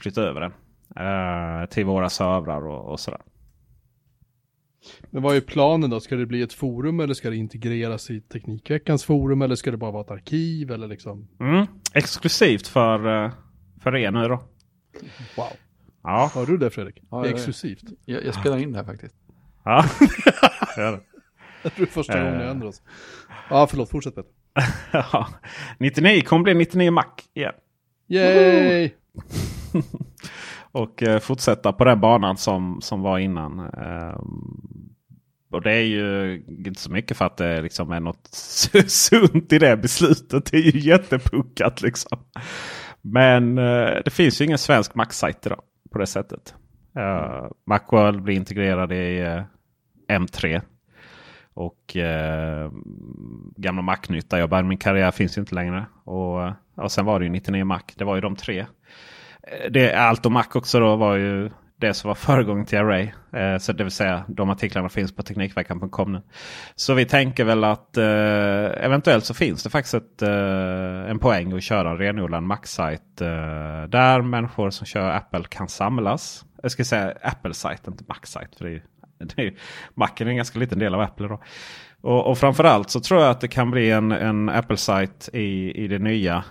[0.00, 0.52] flytta över den.
[0.96, 3.20] Eh, till våra servrar och, och sådär.
[5.10, 6.00] Men vad är planen då?
[6.00, 9.76] Ska det bli ett forum eller ska det integreras i Teknikveckans forum eller ska det
[9.76, 11.28] bara vara ett arkiv eller liksom?
[11.40, 11.66] Mm.
[11.94, 13.32] Exklusivt för, eh,
[13.82, 14.42] för er nu då.
[15.36, 15.46] Wow.
[16.02, 16.30] Ja.
[16.34, 17.02] Hörde du det Fredrik?
[17.10, 17.82] Ja, det är exklusivt.
[18.04, 19.14] Jag, jag spelar in det här faktiskt.
[19.64, 19.84] ja.
[20.76, 21.00] Gör det.
[21.62, 22.50] Jag tror det är första gången jag Eh.
[22.50, 22.82] ändrar oss.
[23.50, 24.30] Ja, förlåt, fortsätt Peter.
[24.92, 25.28] Ja.
[25.78, 27.52] 99 kommer bli 99 Mac igen.
[28.08, 28.90] Yay!
[30.74, 33.58] Och eh, fortsätta på den banan som, som var innan.
[33.58, 34.20] Eh,
[35.50, 38.28] och det är ju inte så mycket för att det liksom är något
[38.86, 40.50] sunt i det beslutet.
[40.50, 42.18] Det är ju jättepuckat liksom.
[43.00, 45.60] Men eh, det finns ju ingen svensk Mac-sajt idag
[45.92, 46.54] på det sättet.
[46.98, 49.42] Uh, Macworld blir integrerad i
[50.08, 50.62] M3.
[51.54, 52.70] Och eh,
[53.56, 54.38] gamla Mac-nytta.
[54.38, 55.86] jag började min karriär finns ju inte längre.
[56.04, 56.42] Och,
[56.74, 57.82] och sen var det ju 99 Mac.
[57.96, 58.66] Det var ju de tre.
[59.46, 63.08] Eh, det, allt och Mac också då var ju det som var föregången till Array.
[63.32, 66.22] Eh, så det vill säga de artiklarna finns på Teknikveckan.com nu.
[66.74, 68.04] Så vi tänker väl att eh,
[68.84, 73.20] eventuellt så finns det faktiskt ett, eh, en poäng att köra en renodlad Mac-sajt.
[73.20, 73.26] Eh,
[73.88, 76.44] där människor som kör Apple kan samlas.
[76.62, 78.56] Jag ska säga Apple-sajt, inte Mac-sajt.
[78.58, 78.82] För det är, ju-
[79.18, 79.56] det är, ju-
[80.26, 81.28] är en ganska liten del av Apple.
[81.28, 81.40] Då.
[82.00, 85.88] Och, och framförallt så tror jag att det kan bli en, en Apple-sajt i, i
[85.88, 86.44] det nya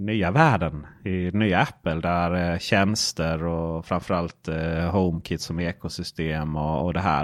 [0.00, 0.86] nya världen.
[1.04, 7.00] I nya Apple där eh, tjänster och framförallt eh, HomeKit som ekosystem och, och det
[7.00, 7.22] här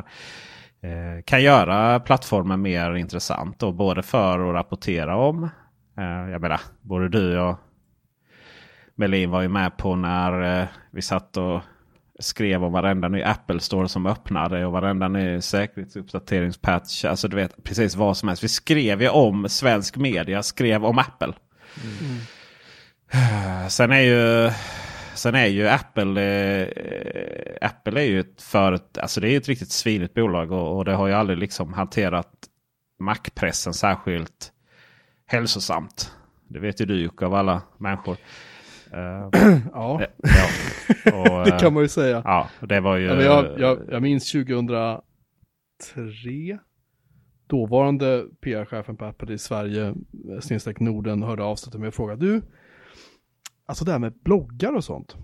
[0.80, 3.58] eh, kan göra plattformen mer intressant.
[3.58, 5.44] Då, både för att rapportera om.
[5.98, 7.56] Eh, jag menar, både du och
[8.94, 11.60] Melin var ju med på när vi satt och
[12.18, 17.04] skrev om varenda ny Apple Store som öppnade och varenda ny säkerhetsuppdateringspatch.
[17.04, 18.44] Alltså du vet precis vad som helst.
[18.44, 21.32] Vi skrev ju om svensk media, skrev om Apple.
[21.84, 22.20] Mm.
[23.68, 24.50] Sen är ju
[25.16, 26.68] Sen är ju Apple eh,
[27.60, 30.92] Apple är ju ett, för, alltså det är ett riktigt svinigt bolag och, och det
[30.92, 32.32] har ju aldrig liksom hanterat
[32.98, 34.52] Mac-pressen särskilt
[35.26, 36.12] hälsosamt.
[36.48, 38.16] Det vet ju du Jocke av alla människor.
[38.92, 39.28] Uh,
[39.72, 40.48] ja, ja.
[41.12, 42.22] Och, det kan man ju säga.
[42.24, 43.06] Ja, det var ju...
[43.06, 45.02] Ja, jag, jag, jag minns 2003.
[47.46, 49.94] Dåvarande PR-chefen på Apple i Sverige,
[50.40, 52.42] snedstreck Norden, hörde av sig till mig och frågade du,
[53.66, 55.16] alltså det här med bloggar och sånt.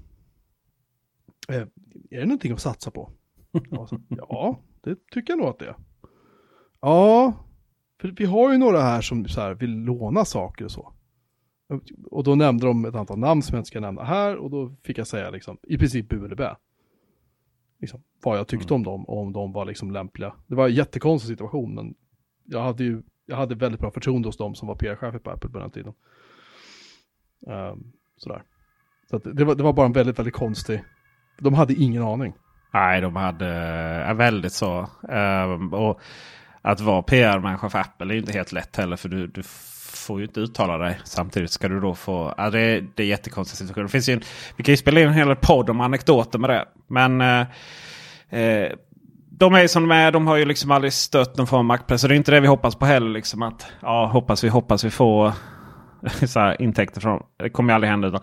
[1.49, 1.67] Eh,
[2.11, 3.11] är det någonting att satsa på?
[3.89, 5.77] Så, ja, det tycker jag nog att det är.
[6.81, 7.35] Ja,
[8.01, 10.93] för vi har ju några här som så här, vill låna saker och så.
[12.11, 14.77] Och då nämnde de ett antal namn som jag inte ska nämna här och då
[14.83, 16.57] fick jag säga liksom i princip bu eller bä.
[17.81, 18.77] Liksom, vad jag tyckte mm.
[18.77, 20.35] om dem och om de var liksom lämpliga.
[20.47, 21.95] Det var en jättekonstig situation men
[22.45, 25.51] jag hade ju jag hade väldigt bra förtroende hos dem som var PR-chefer på Apple
[25.51, 25.95] på den tiden.
[27.47, 27.93] Um,
[28.23, 28.43] sådär.
[29.11, 30.85] Så det, var, det var bara en väldigt, väldigt konstig,
[31.39, 32.35] de hade ingen aning.
[32.75, 33.49] Nej, de hade
[34.09, 34.89] äh, väldigt så.
[35.03, 36.01] Um, och
[36.63, 38.97] att vara PR-människa för Apple är inte helt lätt heller.
[38.97, 39.43] För du, du
[39.93, 41.01] får ju inte uttala dig.
[41.05, 42.35] Samtidigt ska du då få...
[42.37, 43.83] Ja, det, är, det är jättekonstig situation.
[43.83, 44.23] Det finns ju en,
[44.57, 46.65] vi kan ju spela in en hel podd om anekdoter med det.
[46.89, 47.47] Men eh,
[48.41, 48.73] eh,
[49.31, 50.13] de är som de är.
[50.13, 52.01] De har ju liksom aldrig stött någon form av maktpress.
[52.01, 53.11] Så det är inte det vi hoppas på heller.
[53.11, 55.33] Liksom att, ja, hoppas vi hoppas vi får
[56.27, 58.09] så här, intäkter från Det kommer ju aldrig hända.
[58.09, 58.21] Utan,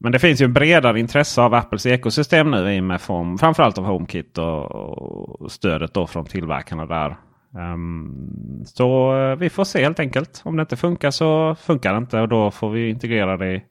[0.00, 3.78] men det finns ju en bredare intresse av Apples ekosystem nu i med form framförallt
[3.78, 7.16] av HomeKit och, och stödet då från tillverkarna där.
[7.54, 10.42] Um, så eh, vi får se helt enkelt.
[10.44, 13.62] Om det inte funkar så funkar det inte och då får vi integrera det i,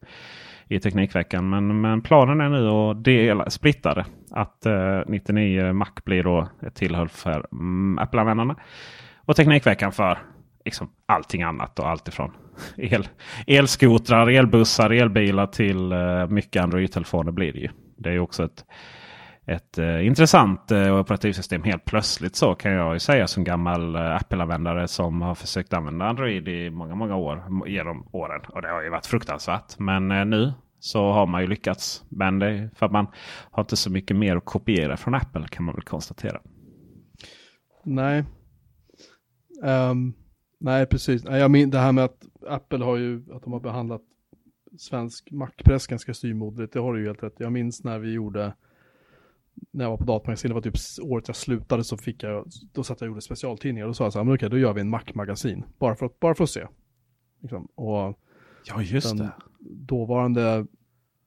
[0.67, 1.49] i Teknikveckan.
[1.49, 4.05] Men, men planen är nu att dela, splitta det.
[4.31, 8.55] Att eh, uh, 99 Mac blir då ett tillhåll för um, Apple-användarna.
[9.25, 10.17] Och Teknikveckan för
[10.65, 11.79] liksom, allting annat.
[11.79, 12.31] Och allt ifrån
[12.77, 13.07] el,
[13.47, 17.69] elskotrar, elbussar, elbilar till uh, mycket Android-telefoner blir det ju.
[17.97, 18.65] Det är ju också ett
[19.45, 24.87] ett eh, intressant eh, operativsystem helt plötsligt så kan jag ju säga som gammal Apple-användare
[24.87, 28.41] som har försökt använda Android i många, många år genom åren.
[28.49, 29.79] Och det har ju varit fruktansvärt.
[29.79, 32.03] Men nu så har man ju lyckats.
[32.09, 33.07] Men det är för att man
[33.51, 36.41] har inte så mycket mer att kopiera från Apple kan man väl konstatera.
[37.83, 38.23] Nej.
[39.63, 40.13] Um,
[40.61, 41.23] nej, precis.
[41.23, 44.01] Jag min, det här med att Apple har ju att de har behandlat
[44.77, 46.73] svensk Mac-press ganska styrmodligt.
[46.73, 47.35] Det har du ju helt rätt.
[47.37, 48.53] Jag minns när vi gjorde
[49.71, 52.83] när jag var på datamagasinet, det var typ året jag slutade så fick jag, då
[52.83, 54.73] satt jag och gjorde specialtidningar och då sa jag så här, men okej då gör
[54.73, 56.67] vi en Mac-magasin, bara för, att, bara för att se.
[57.39, 57.67] Liksom.
[57.75, 58.19] Och
[58.65, 59.31] ja, just det.
[59.59, 60.65] Dåvarande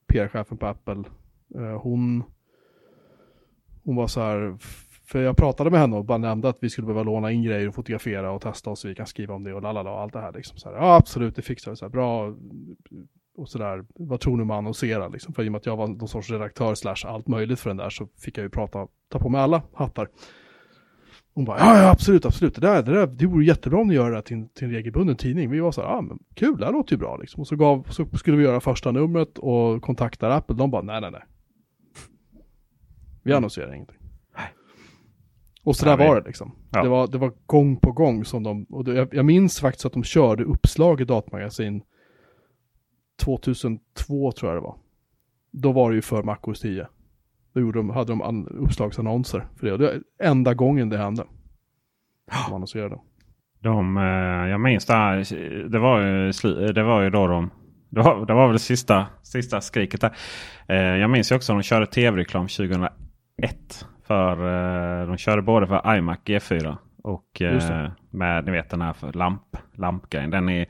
[0.06, 1.04] PR-chefen på Apple,
[1.54, 2.24] eh, hon,
[3.84, 4.56] hon var så här,
[5.14, 7.68] för jag pratade med henne och bara nämnde att vi skulle behöva låna in grejer
[7.68, 10.12] och fotografera och testa och så vi kan skriva om det och lalala och allt
[10.12, 10.59] det här liksom.
[10.59, 12.35] Så här, ja absolut, det fixar vi, så här, bra
[13.37, 15.35] och sådär, vad tror ni om att annonsera liksom?
[15.35, 17.77] För i och med att jag var någon sorts redaktör slash allt möjligt för den
[17.77, 20.09] där så fick jag ju prata, ta på mig alla hattar.
[21.35, 23.94] Hon bara, ja, ja absolut, absolut, det där, det där, det vore jättebra om ni
[23.94, 25.50] gör det till, till en regelbunden tidning.
[25.50, 27.40] Vi var så här, ja men kul, det här låter ju bra liksom.
[27.40, 31.00] Och så, gav, så skulle vi göra första numret och kontaktar Apple, de bara, nej,
[31.00, 31.22] nej, nej.
[33.22, 34.03] Vi annonserar ingenting.
[35.64, 36.53] Och så där var det liksom.
[36.70, 36.83] Ja.
[36.83, 39.87] Det, var, det var gång på gång som de, och det, jag, jag minns faktiskt
[39.87, 41.83] att de körde uppslag i datamagasin
[43.24, 44.77] 2002 tror jag det var.
[45.50, 46.87] Då var det ju för MacOS 10.
[47.55, 49.72] Då gjorde de, hade de uppslagsannonser för det.
[49.72, 51.24] Och det var enda gången det hände.
[52.48, 52.98] De annonserade.
[53.59, 56.33] De, eh, jag minns det här, det var ju,
[56.72, 57.50] det var ju då de
[57.94, 60.16] det var, det var väl sista, sista skriket där.
[60.68, 62.90] Eh, jag minns ju också att de körde tv-reklam 2001.
[64.06, 64.32] För
[65.02, 67.42] eh, de körde både för iMac G4 och
[68.10, 70.30] med ni vet den här för lamp, lampgrejen.
[70.30, 70.66] Den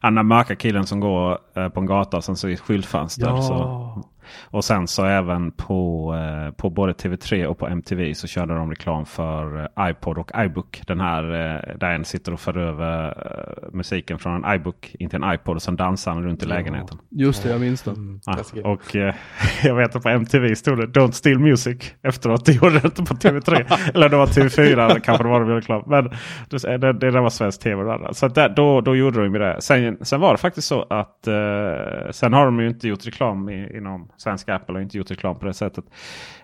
[0.00, 2.60] han den mörka killen som går eh, på en gata och sen så i ett
[2.60, 3.26] skyltfönster.
[3.26, 3.42] Ja.
[3.42, 4.02] Så,
[4.44, 8.70] Och sen så även på, eh, på både TV3 och på MTV så körde de
[8.70, 10.82] reklam för eh, iPod och iBook.
[10.86, 15.08] Den här eh, där en sitter och för över eh, musiken från en iBook in
[15.08, 16.98] till en iPod och sen dansar han runt i lägenheten.
[17.10, 18.20] Just det, jag minns den.
[18.26, 18.66] Ja, Klassiker.
[18.66, 19.14] och eh,
[19.62, 22.44] jag vet att på MTV stod det Don't steal music efteråt.
[22.50, 23.76] Det gjorde det inte på TV3.
[23.94, 25.82] Eller det var TV4 kanske det var det reklam.
[25.86, 26.04] Men
[26.48, 27.82] det, det, det där var svensk TV.
[27.82, 28.12] Där.
[28.12, 29.56] Så där, då, då gjorde de ju det.
[29.60, 33.48] Sen, sen var det faktiskt så att eh, sen har de ju inte gjort reklam
[33.48, 35.84] i, inom svenska Apple och inte gjort reklam på det sättet.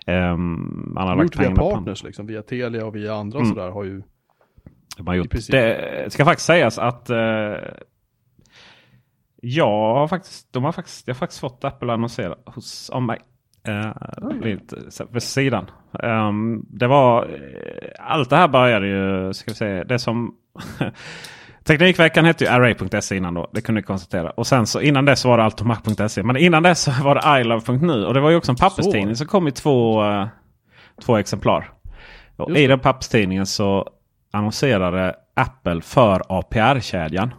[0.07, 2.95] Um, man har De har lagt gjort via pengarna på partners liksom, via Telia och
[2.95, 3.49] via andra Mm.
[3.49, 4.03] sådär har ju.
[4.97, 5.29] De har gjort.
[5.29, 5.51] princip.
[5.51, 7.55] Det ska faktiskt sägas att eh,
[9.41, 13.19] jag har faktiskt, de har faktiskt, jag har faktiskt fått Apple annonsera hos, om mig.
[13.67, 13.93] Uh,
[15.11, 15.65] vid sidan.
[16.03, 20.35] Ehm, det var, eh, allt det här började ju, ska vi säga, det som
[21.67, 23.49] Teknikveckan hette ju Array.se innan då.
[23.53, 24.29] Det kunde vi konstatera.
[24.29, 26.23] Och sen så innan dess var det Altomac.se.
[26.23, 28.05] Men innan dess så var det iLove.nu.
[28.05, 29.15] Och det var ju också en papperstidning.
[29.15, 30.27] Så kom i två, eh,
[31.01, 31.69] två exemplar.
[32.37, 33.87] Och Just I den papperstidningen så
[34.33, 37.33] annonserade Apple för APR-kedjan.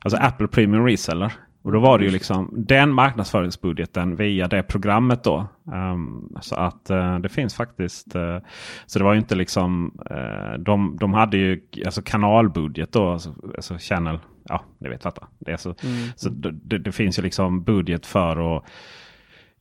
[0.00, 1.32] Alltså Apple Premium Reseller.
[1.68, 5.46] Och då var det ju liksom den marknadsföringsbudgeten via det programmet då.
[5.72, 8.14] Ehm, så att eh, det finns faktiskt.
[8.14, 8.38] eh,
[8.86, 9.98] så det var ju inte liksom.
[10.10, 13.08] eh, de, de hade ju alltså kanalbudget då.
[13.08, 14.18] Alltså, alltså channel.
[14.48, 15.56] Ja, ni vet vad det är.
[15.56, 15.74] Så,
[16.16, 18.64] så det, det, finns ju liksom budget för att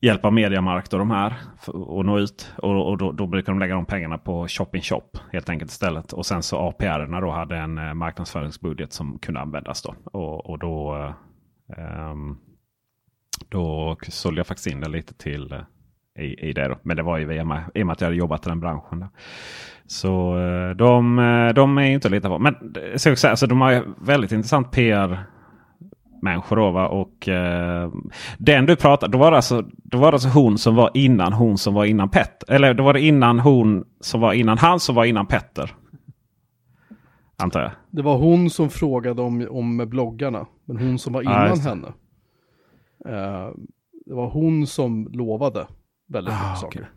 [0.01, 1.33] hjälpa Mediamarkt och de här
[1.99, 2.53] att nå ut.
[2.57, 5.71] Och, och då, då brukar de lägga de pengarna på Shop in Shop helt enkelt
[5.71, 6.13] istället.
[6.13, 9.95] Och sen så APR då hade en marknadsföringsbudget som kunde användas då.
[10.03, 11.13] Och, och då,
[11.77, 12.37] Um,
[13.49, 15.61] då sålde jag faktiskt in det lite till uh,
[16.19, 16.67] i, i det.
[16.67, 16.75] Då.
[16.83, 18.59] Men det var ju via mig, i och med att jag hade jobbat i den
[18.59, 18.99] branschen.
[18.99, 19.07] Då.
[19.87, 22.39] Så eh, de, eh, de är ju inte att lita på.
[22.39, 22.55] Men
[22.95, 25.19] så säga, alltså, de har ju väldigt intressant PR
[26.21, 26.55] människor.
[26.55, 26.87] Då, va?
[26.87, 27.91] Och eh,
[28.37, 31.33] den du pratade, då var, det alltså, då var det alltså hon som var innan
[31.33, 32.53] hon som var innan Petter.
[32.53, 35.75] Eller då var det innan hon som var innan han som var innan Petter.
[37.43, 37.71] Antar jag.
[37.91, 40.45] Det var hon som frågade om, om bloggarna.
[40.65, 41.61] Men hon som var innan det.
[41.61, 41.87] henne.
[43.05, 43.49] Eh,
[44.05, 45.67] det var hon som lovade
[46.07, 46.89] väldigt Ah, mycket saker.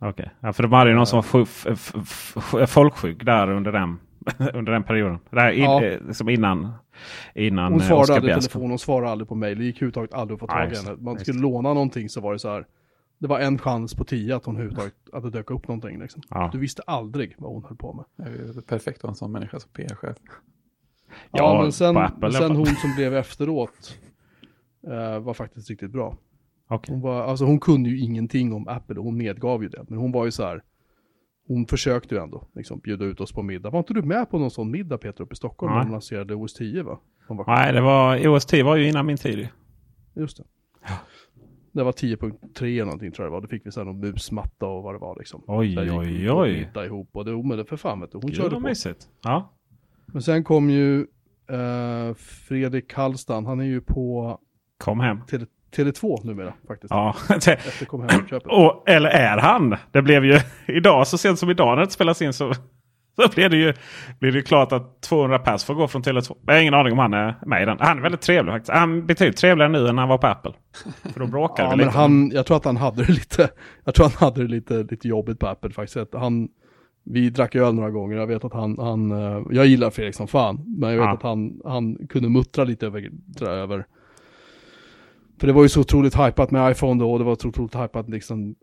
[0.00, 3.98] Okej, ja, för de hade ju någon som var f- folksjuk där under den,
[4.54, 5.18] under den perioden.
[5.30, 5.84] Det här in, Ja.
[5.84, 6.72] eh, liksom innan,
[7.34, 9.58] innan Hon eh, svarade Oscar aldrig i telefon, hon svarade aldrig på mail.
[9.58, 10.96] Det gick överhuvudtaget aldrig att få tag i henne.
[11.00, 12.66] Man skulle låna någonting så var det så här.
[13.18, 16.22] Det var en chans på tio att hon överhuvudtaget, att det dök upp någonting liksom.
[16.30, 16.50] Ja.
[16.52, 18.04] Du visste aldrig vad hon höll på med.
[18.16, 20.16] Det är ju perfekt att ha en sån människa som PR-chef.
[20.26, 20.38] Ja,
[21.30, 23.98] Ja, men sen, Apple sen hon som blev efteråt
[24.86, 26.16] eh, var faktiskt riktigt bra.
[26.68, 26.92] Okej.
[26.94, 29.84] Hon, var, alltså hon kunde ju ingenting om Apple och hon medgav ju det.
[29.88, 30.62] Men hon var ju så här,
[31.48, 33.70] hon försökte ju ändå liksom, bjuda ut oss på middag.
[33.70, 35.78] Var inte du med på någon sån middag Peter uppe i Stockholm Nej.
[35.78, 36.98] när de lanserade OS 10 va?
[37.28, 39.48] Var, Nej, det var, OS 10 var ju innan min tid.
[40.14, 40.44] Just det.
[41.76, 43.40] Det var 10.3 eller någonting tror jag det var.
[43.40, 45.42] Då fick vi sen någon musmatta och vad det var liksom.
[45.46, 46.52] Oj, oj, oj.
[46.52, 48.60] middag ihop och det, det för fan vet du, hon Gud körde på.
[48.60, 49.08] mysigt.
[49.22, 49.52] Ja.
[50.06, 51.00] Men sen kom ju
[51.50, 54.38] eh, Fredrik Hallstan, han är ju på
[54.78, 55.20] Kom hem.
[55.26, 56.90] Tele, Tele2 numera faktiskt.
[56.90, 57.16] Ja.
[57.28, 58.46] Efter kom hem-köpet.
[58.52, 59.76] Och, eller är han?
[59.92, 62.52] Det blev ju idag, så sent som idag när det spelas in så,
[63.22, 63.72] så blev det ju
[64.18, 66.36] blir det ju klart att 200 pers får gå från Tele2.
[66.46, 67.76] Jag har ingen aning om han är med i den.
[67.80, 68.72] Han är väldigt trevlig faktiskt.
[68.72, 70.52] Han är betydligt trevligare nu än när han var på Apple.
[71.12, 71.98] För då bråkade Ja, vi men lite.
[71.98, 73.48] han, jag tror att han hade det lite,
[73.84, 76.14] jag tror han hade det lite, lite jobbigt på Apple faktiskt.
[76.14, 76.48] Han,
[77.04, 80.28] vi drack öl några gånger, jag vet att han, han eh, jag gillar Fredrik som
[80.28, 81.12] fan, men jag vet Ja.
[81.14, 83.10] att han, han kunde muttra lite över,
[83.42, 83.86] över
[85.38, 87.74] för det var ju så otroligt hypat med iPhone då, och det var så otroligt
[87.74, 88.54] hypat liksom,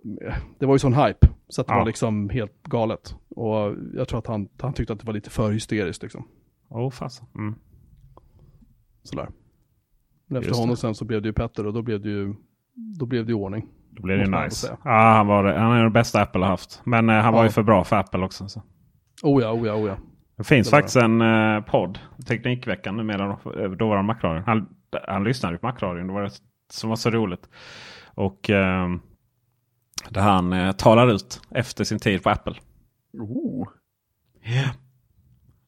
[0.59, 1.79] det var ju sån hype, så att det Ja.
[1.79, 3.15] var liksom helt galet.
[3.36, 6.27] Och jag tror att han, han tyckte att det var lite för hysteriskt liksom,
[6.69, 7.27] Åh fasen.
[7.36, 7.55] Mm.
[9.03, 9.29] sådär.
[10.27, 10.63] Men efter Just det.
[10.63, 12.33] honom sen så blev det ju Petter och då blev det ju,
[12.99, 13.67] då blev det ju ordning.
[13.91, 14.77] Då blev det ju nice.
[14.83, 16.81] Ja, han, var, det- han är den bästa Apple har haft.
[16.86, 17.43] Men eh, han var Ja.
[17.45, 18.47] ju för bra för Apple också.
[18.47, 18.62] Så.
[19.23, 19.97] Oh ja, oh ja, oh ja.
[20.38, 24.43] Det finns Det var faktiskt en eh, podd, Teknikveckan numera, eh, dåvarande Macradion.
[24.45, 24.67] Han,
[25.07, 26.29] han lyssnade på Macradion, det var det
[26.73, 27.49] som var så roligt.
[28.15, 28.89] Och eh,
[30.09, 32.55] där han eh, talar ut efter sin tid på Apple.
[33.19, 33.67] Oh,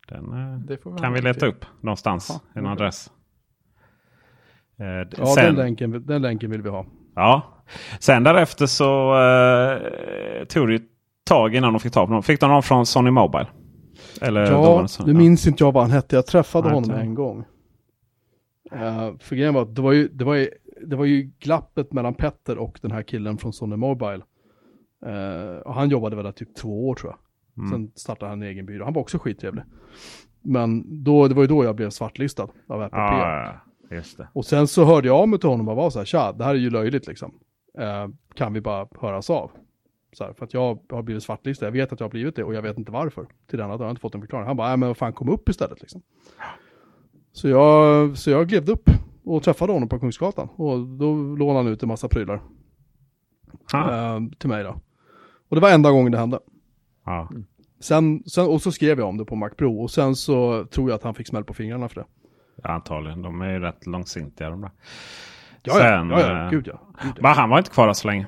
[0.07, 0.25] Den
[0.69, 2.71] eh, kan vi leta upp någonstans, i en okej.
[2.71, 3.11] adress.
[4.79, 4.85] Eh,
[5.17, 6.85] Ja, sen, den, länken, den länken vill vi ha.
[7.15, 7.41] ja.
[7.99, 10.79] sen därefter så eh, tog det ju
[11.23, 12.23] tag innan de fick tag på någon.
[12.23, 13.47] Fick de någon från Sony Mobile?
[14.21, 16.15] Eller Ja, nu minns inte jag vad han hette.
[16.15, 17.45] Jag träffade Nej, honom inte en gång.
[18.73, 20.49] Uh, för grejen var att det var, ju, det, var ju,
[20.85, 24.21] det var ju glappet mellan Petter och den här killen från Sony Mobile.
[25.05, 27.19] Eh, och han jobbade väl där typ två år tror jag.
[27.63, 27.71] Mm.
[27.71, 28.85] Sen startade han en egen byrå.
[28.85, 29.63] Han var också skittrevlig.
[30.41, 33.61] Men då, det var ju då jag blev svartlistad av Apple PR.
[33.89, 34.27] Ja, just det.
[34.33, 36.43] Och sen så hörde jag av mig till honom och var så här, tja, det
[36.43, 37.33] här är ju löjligt liksom.
[37.77, 39.51] Eh, kan vi bara höras av?
[40.13, 42.43] Så här, för att jag har blivit svartlistad, jag vet att jag har blivit det
[42.43, 43.27] och jag vet inte varför.
[43.47, 44.47] Till dag har jag inte fått en förklaring.
[44.47, 46.01] Han bara, nej men vad fan kom upp istället liksom.
[47.31, 48.89] Så jag, så jag gled upp
[49.25, 50.49] och träffade honom på Kungsgatan.
[50.55, 52.41] Och då lånade han ut en massa prylar
[53.73, 54.15] Ah.
[54.15, 54.79] eh, till mig då.
[55.49, 56.39] Och det var enda gången det hände.
[57.05, 57.29] Ja.
[57.79, 60.89] Sen, sen, och så skrev jag om det på Mac Pro och sen så tror
[60.89, 62.07] jag att han fick smäll på fingrarna för det.
[62.63, 63.21] Ja, Antagligen.
[63.21, 64.71] De är ju rätt långsintiga de där.
[65.63, 66.79] Ja, Sen, ja, ja, ja eh, gud ja.
[67.03, 67.21] Gud, ja.
[67.21, 68.27] Men han var inte kvar så länge.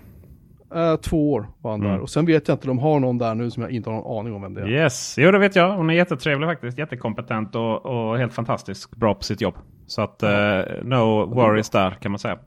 [0.75, 1.89] Eh, två år var han där.
[1.89, 2.01] Mm.
[2.01, 4.19] Och sen vet jag inte, de har någon där nu som jag inte har någon
[4.19, 4.67] aning om vem det är.
[4.67, 5.77] Yes, jo det vet jag.
[5.77, 6.77] Hon är jättetrevlig faktiskt.
[6.77, 9.55] Jättekompetent och, och helt fantastiskt bra på sitt jobb.
[9.87, 12.37] Så att eh, no worries där kan man säga.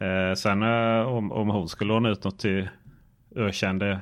[0.00, 2.68] Eh, sen eh, om, om hon skulle låna ut något till
[3.36, 4.00] ökände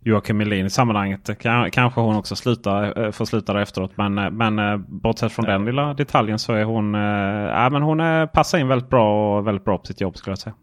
[0.00, 1.38] Joakim Melin i sammanhanget.
[1.38, 3.92] Kan, kanske hon också slutar, eh, får sluta där efteråt.
[3.96, 7.82] Men, eh, men eh, bortsett från den lilla detaljen så är hon, eh, ja, men
[7.82, 10.54] hon eh, passar in väldigt bra och väldigt bra på sitt jobb skulle jag säga.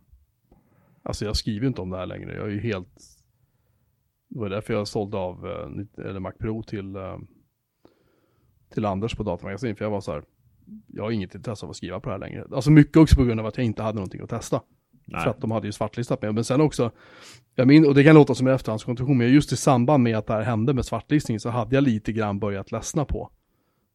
[1.03, 2.35] Alltså jag skriver inte om det här längre.
[2.35, 3.01] Jag är ju helt...
[4.29, 7.17] Det var därför jag sålde av eh, eller Mac Pro till, eh,
[8.73, 9.75] till Anders på Datamagasin.
[9.75, 10.23] För jag var så här,
[10.87, 12.45] jag har inget intresse av att skriva på det här längre.
[12.51, 14.61] Alltså mycket också på grund av att jag inte hade någonting att testa.
[15.05, 15.23] Nej.
[15.23, 16.31] För att de hade ju svartlistat mig.
[16.33, 16.91] Men sen också,
[17.55, 20.27] jag min, och det kan låta som en efterhandskonstruktion, men just i samband med att
[20.27, 23.31] det här hände med svartlistningen så hade jag lite grann börjat ledsna på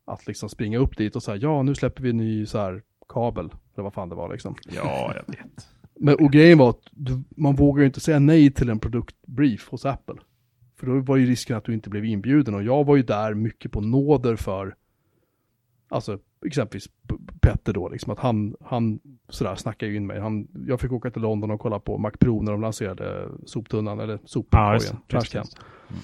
[0.04, 2.82] att liksom springa upp dit och säga ja nu släpper vi en ny så här
[3.08, 3.44] kabel,
[3.74, 4.54] eller vad fan det var liksom.
[4.74, 5.68] Ja, jag vet.
[6.00, 9.68] Men och grejen var att du, man vågar ju inte säga nej till en produktbrief
[9.68, 10.14] hos Apple.
[10.76, 13.34] För då var ju risken att du inte blev inbjuden och jag var ju där
[13.34, 14.74] mycket på nåder för,
[15.88, 16.88] alltså exempelvis
[17.40, 20.20] Petter då, liksom att han, han sådär snackade ju in mig.
[20.20, 24.00] Han, jag fick åka till London och kolla på Mac Pro när de lanserade soptunnan,
[24.00, 25.44] eller sopkorgen, trashcan.
[25.44, 25.94] det.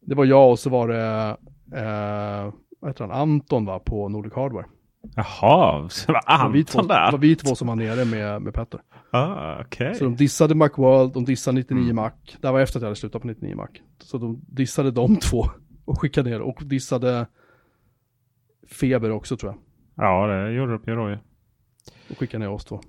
[0.00, 1.36] Det var jag och så var det,
[1.76, 4.66] eh, vad heter han, Anton va, på Nordic Hardware.
[5.16, 7.12] Jaha, så var Det var vi två, Anton det där?
[7.12, 8.80] var vi två som var nere med, med Petter.
[9.10, 9.94] Ah, Okej.
[9.94, 11.96] Så de dissade Macworld, de dissade 99 Mm.
[11.96, 12.10] Mac.
[12.40, 13.68] Det här var efter att jag hade slutat på 99 Mac.
[13.98, 15.44] Så de dissade de två
[15.84, 17.26] och skickade ner och dissade
[18.80, 19.60] Feber också tror jag.
[20.06, 21.18] Ja, det gjorde de ju.
[22.10, 22.80] Och skickade ner oss två.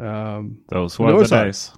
[0.00, 1.72] Ehm, Those det were var the days.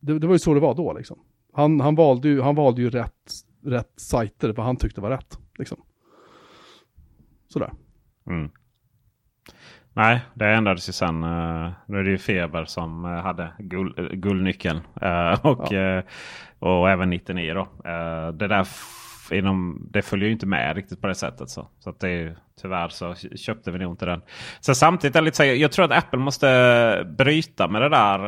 [0.00, 1.18] det, det var ju så det var då liksom.
[1.52, 3.32] Han, han, valde, ju, han valde ju rätt,
[3.64, 5.38] rätt sajter, vad han tyckte var rätt.
[5.58, 5.78] Liksom.
[7.48, 7.72] Sådär.
[8.26, 8.50] Mm.
[9.92, 11.24] Nej, det ändrades ju sen.
[11.24, 14.80] eh, nu är det ju Feber som eh, hade guld, eh, guldnyckeln.
[15.42, 16.02] och, eh,
[16.58, 17.68] och även 99 då.
[18.32, 18.66] Det där
[19.32, 21.50] inom, det följer ju inte med riktigt på det sättet.
[21.50, 24.22] Så, så att det är, tyvärr så köpte vi nog inte den.
[24.60, 28.18] Så samtidigt är det lite så, jag tror att Apple måste bryta med det där.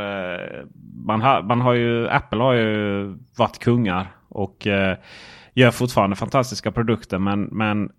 [1.06, 3.04] Man har, man har ju, Apple har ju
[3.38, 4.96] varit kungar och eh,
[5.54, 7.18] gör fortfarande fantastiska produkter.
[7.18, 7.90] Men, men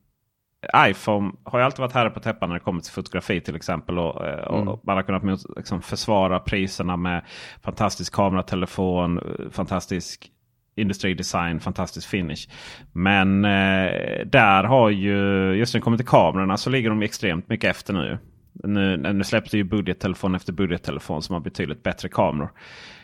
[0.78, 4.00] iPhone har ju alltid varit herre på täppan när det kommer till fotografi till exempel.
[4.00, 4.80] Och, eh, och Mm.
[4.84, 7.22] Man har kunnat liksom, försvara priserna med
[7.62, 9.20] fantastisk kameratelefon,
[9.52, 10.32] fantastisk
[10.76, 12.50] industridesign, fantastisk finish.
[12.92, 15.18] Men eh, där har ju,
[15.54, 18.18] just när det kommer till kamerorna så ligger de extremt mycket efter nu.
[18.54, 22.52] Nu, nu släpps det ju budgettelefon efter budgettelefon som har betydligt bättre kameror.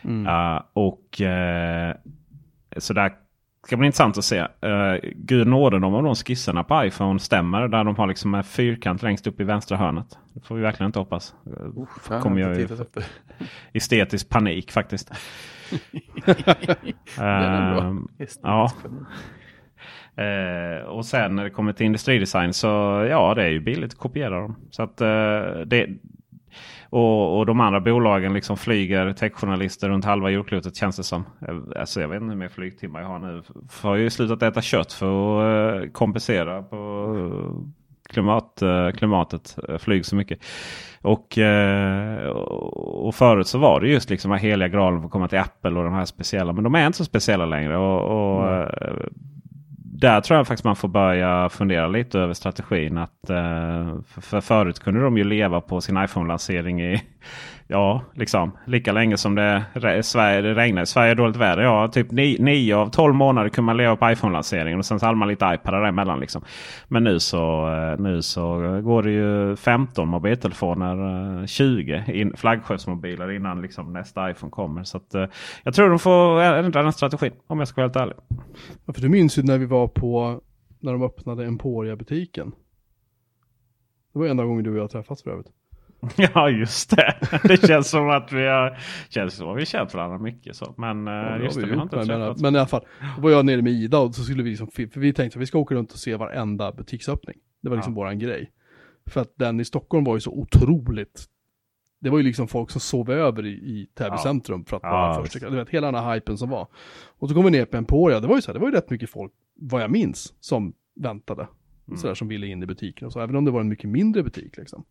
[0.04, 0.26] Mm.
[0.26, 1.94] Uh, och uh,
[2.76, 3.12] så där
[3.66, 4.40] ska bli intressant att se.
[4.40, 7.68] Uh, Gud nåde dem om de skisserna på iPhone stämmer.
[7.68, 10.18] Där de har liksom en fyrkant längst upp i vänstra hörnet.
[10.34, 11.34] Det får vi verkligen inte hoppas.
[11.46, 12.86] Uh, Jag kommer jag efter.
[13.72, 15.10] estetisk panik faktiskt.
[18.18, 18.72] Estetisk ja.
[20.16, 22.66] Eh, och sen när det kommer till industridesign så
[23.10, 24.56] ja det är ju billigt att kopiera dem.
[24.70, 25.88] Så att, eh, det,
[26.90, 31.24] och, och de andra bolagen liksom flyger techjournalister runt halva jordklotet känns det som.
[31.48, 33.42] Eh, Alltså jag vet inte hur många flygtimmar jag har nu.
[33.68, 36.76] För jag har ju slutat äta kött för att eh, kompensera på
[37.16, 37.54] eh,
[38.12, 38.62] klimat,
[38.96, 39.56] klimatet.
[39.78, 40.38] Flyg så mycket.
[41.02, 41.38] Och,
[43.06, 45.84] och förut så var det just liksom heliga graalen för att komma till Apple och
[45.84, 46.52] de här speciella.
[46.52, 47.76] Men de är inte så speciella längre.
[47.76, 48.68] Och, och eh,
[50.00, 52.98] där tror jag faktiskt man får börja fundera lite över strategin.
[52.98, 57.02] Att, eh, för förut kunde de ju leva på sin iPhone-lansering i
[57.70, 59.64] ja, liksom lika länge som det,
[60.02, 60.82] Sverige, det regnar.
[60.82, 61.62] i Sverige är dåligt väder.
[61.62, 64.78] Ja, typ 9 av 12 månader kunde man leva på iPhone-lanseringen.
[64.78, 66.20] Och sen så hade man lite iPadar däremellan.
[66.20, 66.44] Liksom.
[66.88, 68.42] Men nu så, eh, nu så
[68.84, 74.84] går det ju 15 mobiltelefoner, eh, 20 in, flaggskeppsmobiler innan liksom nästa iPhone kommer.
[74.84, 75.26] Så att, eh,
[75.62, 78.16] jag tror de får ändra den strategin om jag ska vara helt ärlig.
[78.86, 80.40] Ja, för du minns ju när vi var på,
[80.80, 82.52] när de öppnade Emporia-butiken.
[84.12, 85.59] Det var enda gången du och jag träffats för övrigt.
[86.34, 87.14] Ja just det.
[87.44, 88.78] Det känns som att vi har,
[89.08, 90.56] känns som att vi känt varandra mycket.
[90.56, 90.74] Så.
[90.78, 92.58] Men Ja, ja, det just har det, vi vi har inte men, men, men i
[92.58, 92.84] alla fall,
[93.16, 95.42] då var jag nere med Ida och så skulle vi liksom, för vi tänkte att
[95.42, 97.36] vi ska åka runt och se varenda butiksöppning.
[97.62, 98.50] Det var liksom våran grej.
[99.06, 101.24] För att den i Stockholm var ju så otroligt
[102.00, 104.18] Det var ju liksom folk som sov över i, i Täby Ja.
[104.18, 105.32] centrum för att Ja, vara visst.
[105.32, 105.50] första.
[105.50, 106.66] Du vet, hela den här hypen som var.
[107.18, 108.74] Och så kom vi ner på Emporia, det var ju så här, det var ju
[108.74, 111.48] rätt mycket folk, vad jag minns, som väntade.
[111.88, 111.98] Mm.
[111.98, 114.22] Sådär som ville in i butiken och så, även om det var en mycket mindre
[114.22, 114.84] butik liksom.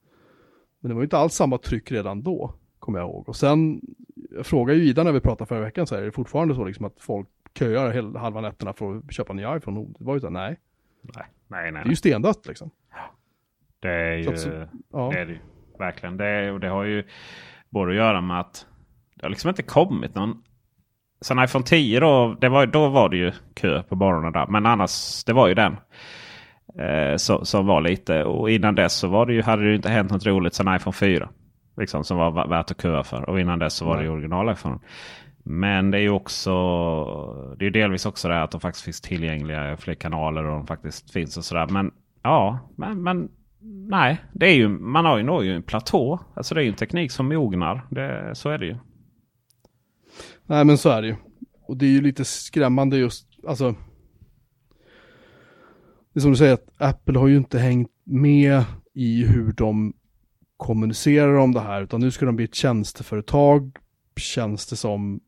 [0.79, 3.29] Men det var ju inte alls samma tryck redan då, kommer jag ihåg.
[3.29, 3.81] Och sen,
[4.35, 6.65] jag frågade ju Ida när vi pratade förra veckan, så här, är det fortfarande så
[6.65, 7.27] liksom att folk
[7.59, 9.85] köar hel, halva nätterna för att köpa en ny iPhone?
[9.99, 10.57] Det var ju så här, nej,
[11.01, 11.81] Nej, nej, nej.
[11.83, 12.69] det är ju stendött liksom.
[13.79, 14.33] Det är Så ju...
[14.33, 15.09] att så- Ja.
[15.13, 15.39] Det är det ju.
[15.79, 16.17] Verkligen.
[16.17, 17.03] Det, är, och det har ju
[17.69, 18.65] både att göra med att
[19.15, 20.43] det har liksom inte kommit någon...
[21.21, 24.47] Sen iPhone 10 då, det var, då var det ju kö på morgonen där.
[24.47, 25.75] Men annars, det var ju den.
[26.77, 28.23] Eh, som var lite.
[28.23, 30.75] Och innan dess så var det ju, hade det ju inte hänt något roligt sen
[30.75, 31.29] iPhone 4.
[31.77, 33.29] Liksom, som var vä- värt att köa för.
[33.29, 34.79] Och innan dess så var det ju original iPhone.
[35.43, 36.51] Men det är ju också
[37.59, 40.51] Det är delvis också det här att de faktiskt finns tillgängliga i fler kanaler och
[40.51, 41.67] de faktiskt finns och sådär.
[41.69, 41.91] Men
[42.23, 43.29] ja, men, men
[43.89, 44.17] nej.
[44.33, 46.19] Det är ju, man har ju nog ju en platå.
[46.33, 47.85] Alltså det är ju en teknik som mognar.
[47.89, 48.75] Det, så är det ju.
[50.45, 51.15] Nej men så är det ju.
[51.67, 53.75] Och det är ju lite skrämmande just, alltså.
[56.19, 58.63] Det är som du säger att Apple har ju inte hängt med
[58.93, 59.93] i hur de
[60.57, 63.77] kommunicerar om det här, utan nu ska de bli ett tjänsteföretag,
[64.15, 65.19] känns det som.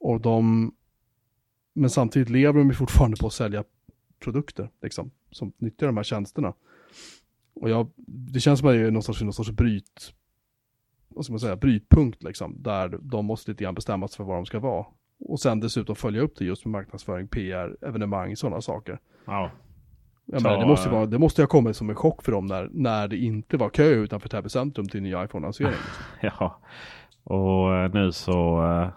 [0.00, 0.72] Och de,
[1.74, 3.64] men samtidigt lever de ju fortfarande på att sälja
[4.18, 6.54] produkter, liksom, som nyttjar de här tjänsterna.
[7.54, 10.14] Och jag, det känns som att det är någon sorts, någon sorts bryt,
[11.08, 14.36] vad ska man säga, brytpunkt liksom, där de måste lite grann bestämma sig för vad
[14.36, 14.86] de ska vara.
[15.18, 18.98] Och sen dessutom följa upp det just med marknadsföring, PR, evenemang, sådana saker.
[19.24, 19.50] Ja.
[20.26, 22.68] Jag menar, det, måste vara, det måste ha kommit som en chock för dem när,
[22.72, 25.74] när det inte var kö utanför Täby centrum till ny iPhone-lansering.
[26.20, 26.58] Ja.
[27.24, 28.64] Och eh, nu så...
[28.64, 28.88] eh,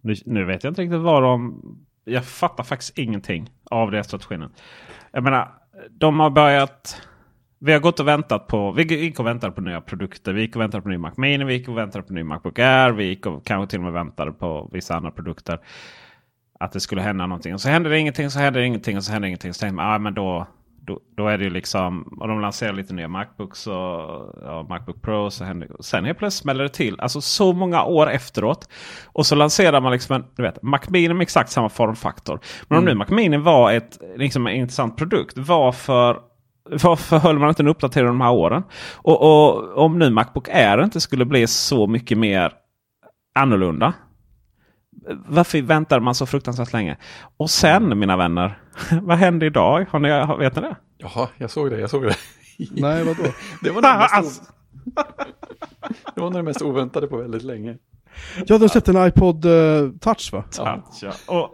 [0.00, 1.62] Nu, nu vet jag inte riktigt vad de...
[2.04, 4.48] Jag fattar faktiskt ingenting av deras strategin.
[5.12, 5.48] Jag menar,
[5.90, 7.02] de har börjat...
[7.58, 8.72] Vi har gått och väntat på...
[8.72, 10.32] Vi gick och väntade på nya produkter.
[10.32, 11.44] Vi gick och väntade på ny Mac Mini.
[11.44, 12.92] Vi gick och väntade på ny Macbook Air.
[12.92, 15.58] Vi gick och kanske till och med väntade på vissa andra produkter.
[16.60, 17.54] Att det skulle hända någonting.
[17.54, 19.54] Och så hände det ingenting, så hände det ingenting och så hände det ingenting.
[19.54, 20.46] Så tänkte man, ah, men då,
[20.88, 22.02] då, då är det ju liksom...
[22.20, 23.74] Och de lanserar lite nya Macbooks och
[24.42, 25.30] ja, Macbook Pro.
[25.30, 27.00] Så händer, sen helt plötsligt smäller det till.
[27.00, 28.68] Alltså så många år efteråt.
[29.06, 32.40] Och så lanserar man liksom en du vet, Mac Mini med exakt samma formfaktor.
[32.68, 35.38] Men om nu Mac Mini var ett, liksom en intressant produkt.
[35.38, 36.18] Varför,
[36.82, 38.62] varför höll man inte den uppdaterad de här åren?
[38.96, 42.52] Och, och om nu Macbook Air inte skulle bli så mycket mer
[43.34, 43.92] annorlunda.
[45.26, 46.96] Varför väntar man så fruktansvärt länge?
[47.36, 48.58] Och sen mina vänner,
[49.02, 49.86] vad hände idag?
[49.90, 50.76] Har ni, vet ni det?
[50.98, 52.14] Jaha, jag såg det, jag såg det.
[52.70, 53.22] Nej, vadå?
[53.62, 54.42] Det var, nog det, mest Alltså.
[56.14, 57.76] det var nog det mest oväntade på väldigt länge.
[58.46, 60.44] Ja, de släppte en iPod eh, Touch va?
[60.50, 61.12] Touch, ja.
[61.26, 61.50] Och,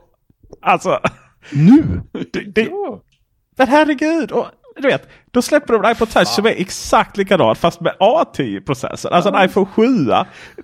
[0.62, 1.00] alltså,
[1.52, 2.02] Nu?
[2.32, 3.00] det, det, Ja,
[3.56, 4.32] men herregud!
[4.32, 4.46] Och,
[4.76, 9.12] du vet, då släpper de en iPod Touch som är exakt likadan fast med A10-processor.
[9.12, 9.86] Alltså en iPhone 7.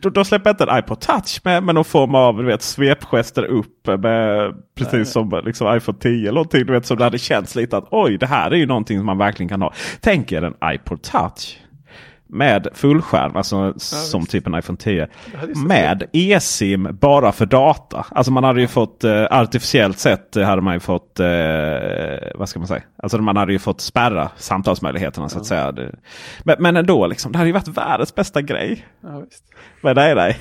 [0.01, 3.45] Då, då släpper inte en iPod Touch med, med någon form av du vet, svepgester
[3.45, 3.87] upp.
[3.87, 6.67] Med, precis som liksom iPhone 10 eller någonting.
[6.67, 9.07] Du vet, som det hade känts lite att oj, det här är ju någonting som
[9.07, 9.73] man verkligen kan ha.
[10.01, 11.59] Tänk er en iPod Touch.
[12.33, 15.09] Med fullskärm, alltså som typ en iPhone 10.
[15.35, 18.07] hade ju sett Med eSIM bara för data.
[18.11, 21.27] Alltså man hade ju fått eh, artificiellt sett eh, hade man ju fått, eh,
[22.35, 22.83] vad ska man säga?
[23.03, 25.75] Alltså man hade ju fått spärra samtalsmöjligheterna så att säga.
[26.45, 28.87] Men, men ändå, liksom, det hade ju varit världens bästa grej.
[29.01, 29.45] ja visst.
[29.81, 30.37] Men nej, nej.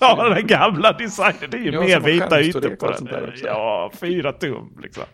[0.00, 3.32] Ta den gamla designen, det är ju Ja, mer vita ytor på den.
[3.44, 5.04] Ja, fyra tum liksom.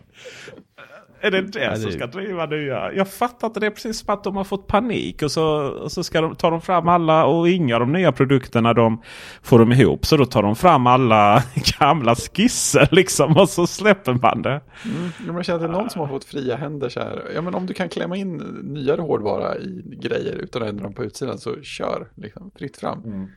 [1.21, 2.93] Är det det det som ska driva nya?
[2.93, 5.91] Jag fattar inte det är precis som att de har fått panik och så, och
[5.91, 9.01] så ska de, tar de fram alla och inga av de nya produkterna de
[9.41, 10.05] får de ihop.
[10.05, 11.43] Så då tar de fram alla
[11.79, 14.61] gamla skisser liksom och så släpper man det.
[14.85, 15.35] Mm.
[15.37, 17.31] Jag känner att det är någon som har fått fria händer så här.
[17.35, 20.93] Ja, men om du kan klämma in nyare hårdvara i grejer utan att ändra dem
[20.93, 22.07] på utsidan så kör.
[22.15, 23.27] Liksom, fritt fram.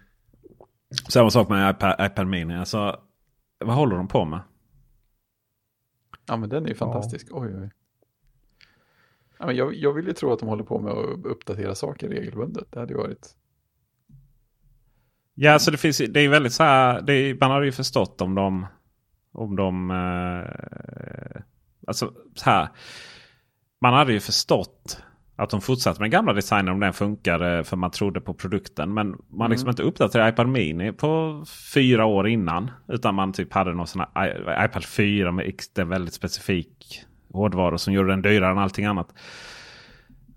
[1.09, 2.57] Samma sak med iPad, iPad Mini.
[2.57, 2.97] Alltså,
[3.64, 4.41] vad håller de på med?
[6.27, 7.29] Ja, men den är ju fantastisk.
[7.31, 7.70] Oj, oj.
[9.39, 12.09] Ja, men jag, jag vill ju tro att de håller på med att uppdatera saker
[12.09, 12.73] regelbundet.
[12.73, 13.37] Det hade ju varit...
[15.35, 17.01] Ja, alltså det finns det är väldigt så här.
[17.01, 18.66] Det är, man hade ju förstått om de...
[19.33, 19.91] Om de...
[19.91, 21.43] Eh,
[21.87, 22.68] alltså så här.
[23.81, 25.03] Man hade ju förstått
[25.37, 28.95] att de fortsatte med gamla designer om den funkade för man trodde på produkten.
[28.95, 32.70] Men man liksom inte uppdaterade iPad Mini på fyra år innan.
[32.89, 37.03] Utan man typ hade någon sån här iPad 4 med det väldigt specifik
[37.33, 39.14] hårdvara som gjorde den dyrare än allting annat.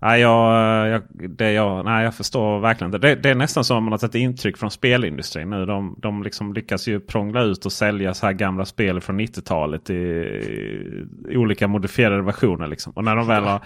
[0.06, 2.90] Nej, jag, jag, det jag, nej, jag förstår verkligen.
[2.90, 5.66] Det, det är nästan som om man har tagit intryck från spelindustrin nu.
[5.66, 9.90] De, de liksom lyckas ju prångla ut och sälja så här gamla spel från 90-talet
[9.90, 12.66] i, i, olika modifierade versioner.
[12.66, 12.92] Liksom.
[12.92, 13.60] Och när de väl har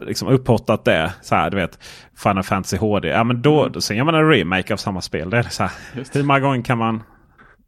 [0.00, 1.78] liksom upphottat det, så här, du vet,
[2.16, 3.08] Final Fantasy HD.
[3.08, 3.72] Ja, men då, mm.
[3.72, 5.30] då sen gör man en remake av samma spel.
[5.30, 5.72] Det är så här,
[6.12, 7.02] hur många gånger kan man...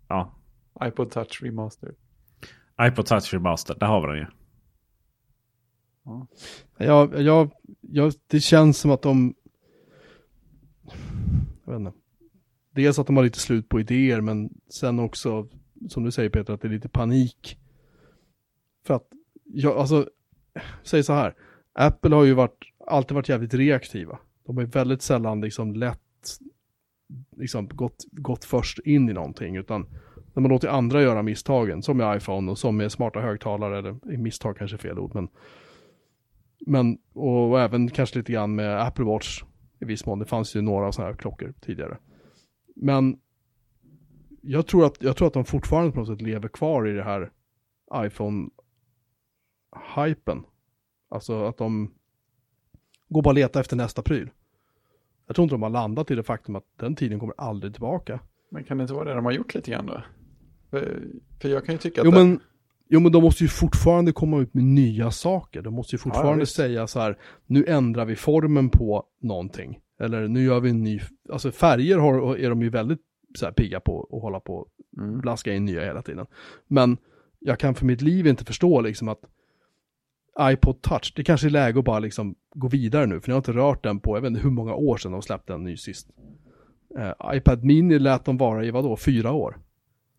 [0.08, 0.34] Ja.
[0.84, 1.90] iPod Touch Remaster.
[2.82, 4.26] iPod Touch Remaster, där har vi den ju.
[6.04, 6.26] Ja.
[6.76, 7.50] Jag, jag,
[7.80, 9.34] jag, det känns som att de...
[11.64, 11.92] Jag vet inte.
[12.74, 15.48] Dels att de har lite slut på idéer, men sen också,
[15.88, 17.58] som du säger Peter, att det är lite panik.
[18.86, 19.08] För att,
[19.44, 20.08] jag, alltså,
[20.82, 21.34] säg så här.
[21.72, 24.18] Apple har ju varit, alltid varit jävligt reaktiva.
[24.46, 26.38] De har ju väldigt sällan liksom lätt,
[27.36, 29.86] liksom gått, gått först in i någonting, utan
[30.34, 34.16] när man låter andra göra misstagen, som med iPhone och som med smarta högtalare, eller
[34.16, 35.28] misstag kanske är fel ord, men
[36.66, 39.42] men, och, och, även kanske lite grann med Apple Watch
[39.80, 40.18] i viss mån.
[40.18, 41.98] Det fanns ju några sådana här klockor tidigare.
[42.76, 43.18] Men
[44.40, 47.02] jag tror, att, jag tror att de fortfarande på något sätt lever kvar i det
[47.02, 47.30] här
[47.94, 50.44] iPhone-hypen.
[51.08, 51.94] Alltså att de
[53.08, 54.30] går bara och letar efter nästa pryl.
[55.26, 58.20] Jag tror inte de har landat i det faktum att den tiden kommer aldrig tillbaka.
[58.50, 60.02] Men kan det inte vara det de har gjort lite grann då?
[60.70, 61.02] För,
[61.40, 62.04] för jag kan ju tycka att...
[62.04, 62.40] Jo, men,
[62.94, 65.62] Jo men de måste ju fortfarande komma ut med nya saker.
[65.62, 69.78] De måste ju fortfarande ja, säga så här, nu ändrar vi formen på någonting.
[70.00, 71.00] Eller nu gör vi en ny,
[71.32, 73.00] alltså färger har, är de ju väldigt
[73.38, 74.66] så här pigga på att hålla på
[74.98, 75.20] mm.
[75.20, 76.26] blaska in nya hela tiden.
[76.66, 76.96] Men
[77.38, 79.20] jag kan för mitt liv inte förstå liksom att
[80.40, 83.40] iPod touch, det kanske är läge att bara liksom gå vidare nu, för jag har
[83.40, 85.76] inte rört den på, jag vet inte hur många år sedan de släppte en ny
[85.76, 86.10] sist.
[86.98, 89.58] Uh, iPad mini lät de vara i vadå, fyra år?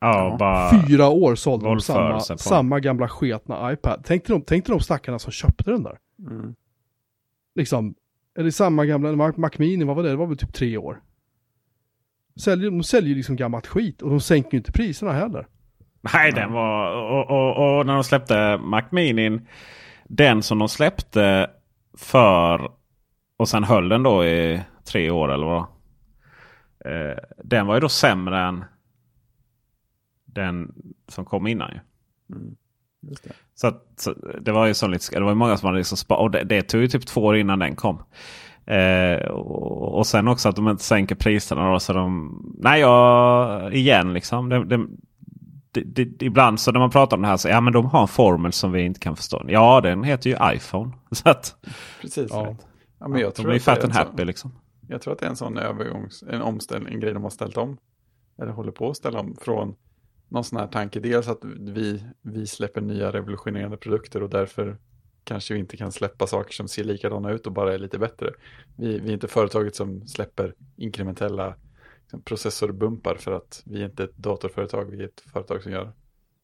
[0.04, 4.04] Ja, bara Fyra år sålde de samma, samma gamla sketna iPad.
[4.06, 5.98] Tänk dig de, tänk de stackarna som köpte den där.
[6.20, 6.56] Mm.
[7.56, 7.96] Liksom,
[8.38, 10.10] eller samma gamla Mac Mini, vad var det?
[10.10, 11.02] Det var väl typ tre år.
[12.36, 15.48] Säljer, de säljer ju liksom gammalt skit och de sänker ju inte priserna heller.
[16.14, 16.96] Nej, den var...
[16.96, 19.40] Och, och, och, när de släppte Mac Mini,
[20.04, 21.50] den som de släppte
[21.98, 22.72] för
[23.38, 25.66] och sen höll den då i tre år eller vad?
[26.86, 28.66] Eh, den var ju då sämre än
[30.34, 30.74] den
[31.08, 31.80] som kom innan ju.
[32.36, 32.56] Mm.
[33.02, 33.32] Det.
[33.56, 36.22] Så, att, så, det var ju så lite, det var många som hade liksom sparat.
[36.22, 38.04] Och det, det, tog ju typ två år innan den kom.
[38.66, 41.72] Eh, och, och, sen också att de inte sänker priserna.
[41.72, 44.50] Då, så de, nej, jag, igen liksom.
[44.50, 44.88] Det, det,
[45.84, 48.08] det, ibland så när man pratar om det här så ja men de har en
[48.08, 49.46] formel som vi inte kan förstå.
[49.48, 50.92] Ja den heter ju iPhone.
[51.12, 51.56] Så att,
[52.02, 52.28] Precis.
[52.32, 52.56] Ja.
[53.00, 54.52] Ja, men jag tror de blir fat and happy liksom.
[54.88, 57.58] Jag tror att det är en sån övergångs, en omställning, en grej de har ställt
[57.58, 57.78] om.
[58.42, 59.76] Eller håller på att ställa om från
[60.34, 61.00] någon sån här tanke.
[61.00, 64.78] Dels att vi, vi släpper nya revolutionerande produkter och därför
[65.24, 68.34] kanske vi inte kan släppa saker som ser likadana ut och bara är lite bättre.
[68.78, 71.56] Vi, vi är inte företaget som släpper inkrementella
[72.02, 75.92] liksom, processorbumpar för att vi är inte ett datorföretag, vi är ett företag som gör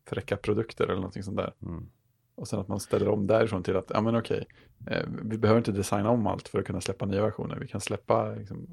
[0.09, 1.53] fräcka produkter eller någonting sånt där.
[1.61, 1.89] Mm.
[2.35, 4.47] Och sen att man ställer om därifrån till att, ja men okej,
[4.87, 7.57] eh, vi behöver inte designa om allt för att kunna släppa nya versioner.
[7.59, 8.67] Vi kan släppa liksom,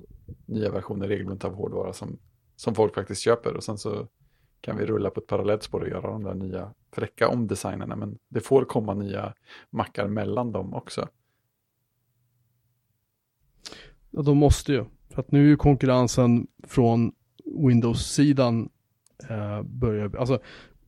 [0.47, 2.19] nya versioner regelbundet av hårdvara som,
[2.57, 4.09] som folk faktiskt köper och sen så
[4.67, 7.97] kan vi rulla på ett parallellt spår och göra de där nya fräcka omdesignerna.
[7.97, 9.35] Men det får komma nya
[9.71, 11.09] mackar mellan dem också.
[14.11, 14.85] Ja, de måste ju.
[15.11, 17.13] För att nu är ju konkurrensen från
[17.45, 18.69] Windows-sidan
[19.29, 20.39] eh, börjar, alltså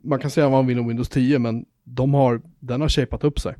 [0.00, 3.24] man kan säga vad man vill om Windows 10, men de har, den har shapat
[3.24, 3.54] upp sig.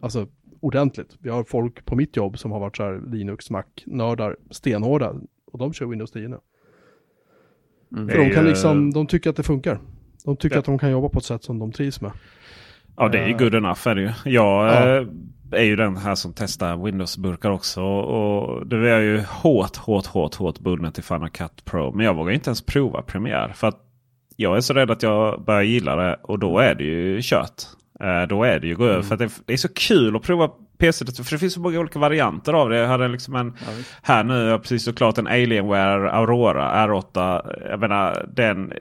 [0.00, 0.26] Alltså
[0.60, 1.16] ordentligt.
[1.18, 5.14] Vi har folk på mitt jobb som har varit så här Linux, Mac-nördar, stenhårda,
[5.46, 6.38] och de kör Windows 10 nu.
[7.92, 8.08] Mm.
[8.08, 9.78] För de kan liksom, de tycker att det funkar.
[10.24, 10.60] De tycker ja.
[10.60, 12.12] att de kan jobba på ett sätt som de trivs med.
[12.96, 14.12] Ja, det är ju good enough är det ju.
[14.24, 15.00] Jag ja.
[15.00, 15.06] Eh,
[15.52, 17.82] är ju den här som testar Windows-burkar också.
[17.82, 21.92] Och det är ju hårt, hårt, hårt, hårt bunden till Final Cut Pro.
[21.92, 23.52] Men jag vågar inte ens prova Premiere.
[23.54, 23.78] För att
[24.36, 27.62] jag är så rädd att jag börjar gilla det och då är det ju kört.
[28.00, 28.94] Eh, då är det ju gå över.
[28.94, 29.06] Mm.
[29.06, 31.04] För att det, är så kul att prova PC.
[31.04, 32.76] För det finns så många olika varianter av det.
[32.76, 33.72] Jag hade liksom en ja,
[34.02, 37.68] här nu, jag precis såklart en Alienware Aurora R8.
[37.70, 38.72] Jag menar den.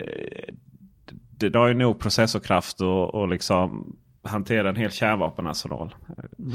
[1.38, 5.96] Det, det har ju nog processorkraft och, och liksom hantera en hel kärnvapenarsenal.
[6.40, 6.52] Mm.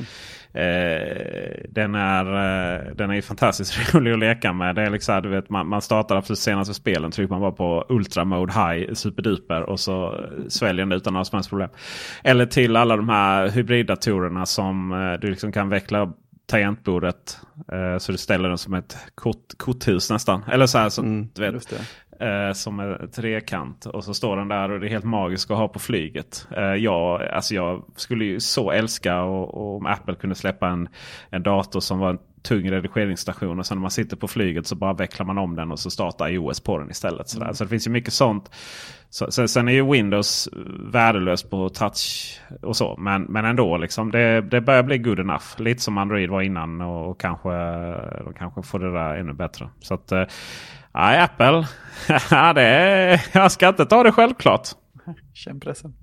[0.52, 4.74] Eh, den, är, eh, den är fantastiskt rolig att leka med.
[4.74, 7.10] Det är liksom, du vet, man, man startar absolut senaste spelen.
[7.10, 11.36] Trycker man bara på Ultra Mode High superduper och så sväljer den utan några som
[11.36, 11.70] helst problem.
[12.24, 16.12] Eller till alla de här hybriddatorerna som eh, du liksom kan veckla
[16.46, 17.38] tangentbordet.
[17.72, 20.44] Eh, så du ställer den som ett kort, korthus nästan.
[20.52, 20.88] Eller så här.
[20.88, 21.74] Så, mm, du vet,
[22.24, 23.86] Eh, som är trekant.
[23.86, 26.48] Och så står den där och det är helt magiskt att ha på flyget.
[26.56, 30.88] Eh, jag, alltså jag skulle ju så älska och, och om Apple kunde släppa en,
[31.30, 33.58] en dator som var en tung redigeringsstation.
[33.58, 35.90] Och sen när man sitter på flyget så bara vecklar man om den och så
[35.90, 37.28] startar iOS på den istället.
[37.28, 37.46] Sådär.
[37.46, 37.54] Mm.
[37.54, 38.50] Så det finns ju mycket sånt.
[39.10, 40.48] Så, så, sen är ju Windows
[40.92, 42.96] värdelös på touch och så.
[42.98, 45.44] Men, men ändå, liksom, det, det börjar bli good enough.
[45.58, 47.50] Lite som Android var innan och, och kanske,
[48.24, 49.68] de kanske får det där ännu bättre.
[49.80, 50.24] Så att, eh,
[50.94, 51.66] Nej, Apple.
[52.54, 54.68] det är, jag ska inte ta det självklart.
[55.32, 55.94] Känn pressen.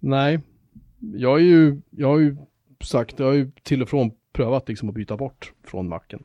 [0.00, 0.40] Nej,
[0.98, 2.36] jag har ju, jag har ju
[2.84, 6.24] sagt, jag har ju till och från prövat liksom att byta bort från Macen.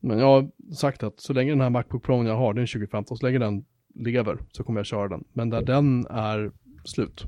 [0.00, 3.16] Men jag har sagt att så länge den här Macbook Pro jag har, den 2015,
[3.16, 3.64] så länge den
[3.94, 5.24] lever så kommer jag köra den.
[5.32, 6.52] Men där den är
[6.84, 7.26] slut,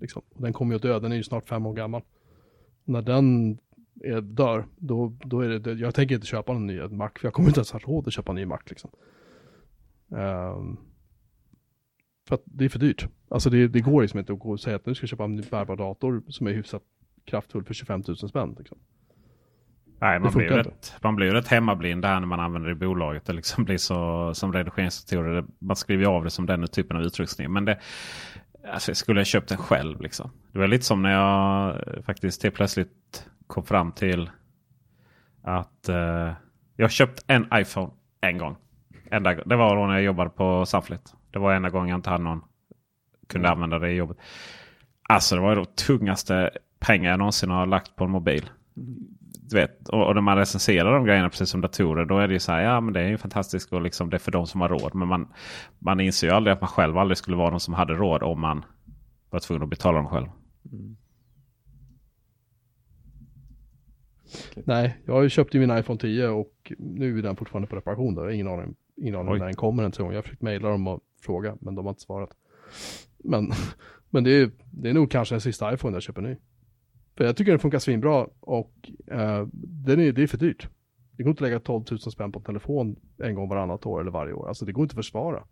[0.00, 2.02] liksom, den kommer ju att dö, den är ju snart fem år gammal.
[2.84, 3.58] När den
[4.04, 7.32] är, dör, då, då är det, jag tänker inte köpa någon ny Mac, för jag
[7.32, 8.90] kommer inte ens ha råd att köpa en ny Mac liksom.
[10.08, 10.78] Um,
[12.28, 13.06] för att det är för dyrt.
[13.28, 15.24] Alltså det, det går liksom inte att gå och säga att nu ska jag köpa
[15.24, 16.82] en ny bärbar dator som är hyfsat
[17.24, 18.54] kraftfull för 25 000 spänn.
[18.58, 18.78] Liksom.
[20.00, 23.24] Nej, man blir, rätt, man blir rätt hemmablind där när man använder det i bolaget.
[23.24, 25.44] Det liksom blir så som redigeringsdatorer.
[25.58, 27.52] Man skriver av det som den typen av utrustning.
[27.52, 27.78] Men det,
[28.72, 30.30] alltså, skulle jag köpt den själv liksom.
[30.52, 34.30] Det var lite som när jag faktiskt helt plötsligt kom fram till
[35.42, 36.32] att uh,
[36.76, 37.90] jag köpt en iPhone
[38.20, 38.56] en gång.
[39.10, 41.14] Enda, det var då när jag jobbade på Sunflit.
[41.30, 42.40] Det var enda gången jag inte hade någon.
[43.26, 43.56] Kunde mm.
[43.56, 44.16] använda det i jobbet.
[45.02, 48.50] Alltså det var de tungaste pengar jag någonsin har lagt på en mobil.
[49.50, 52.04] Du vet, och, och när man recenserar de grejerna precis som datorer.
[52.04, 52.62] Då är det ju så här.
[52.62, 54.94] Ja men det är ju fantastiskt och liksom, det är för de som har råd.
[54.94, 55.28] Men man,
[55.78, 58.40] man inser ju aldrig att man själv aldrig skulle vara någon som hade råd om
[58.40, 58.64] man
[59.30, 60.26] var tvungen att betala dem själv.
[60.72, 60.96] Mm.
[64.54, 68.14] Nej, jag har ju köpt min iPhone 10 och nu är den fortfarande på reparation.
[68.14, 68.20] Då.
[68.20, 70.12] Jag har ingen aning, ingen aning när den kommer ens en gång.
[70.12, 72.30] Jag har försökt mejla dem och fråga, men de har inte svarat.
[73.18, 73.52] Men,
[74.10, 76.36] men det, är, det är nog kanske den sista iPhone jag köper ny.
[77.16, 80.68] För jag tycker den funkar svinbra och uh, den är, det är för dyrt.
[81.12, 84.00] Det går inte att lägga 12 000 spänn på en telefon en gång varannat år
[84.00, 84.48] eller varje år.
[84.48, 85.44] Alltså det går inte att försvara.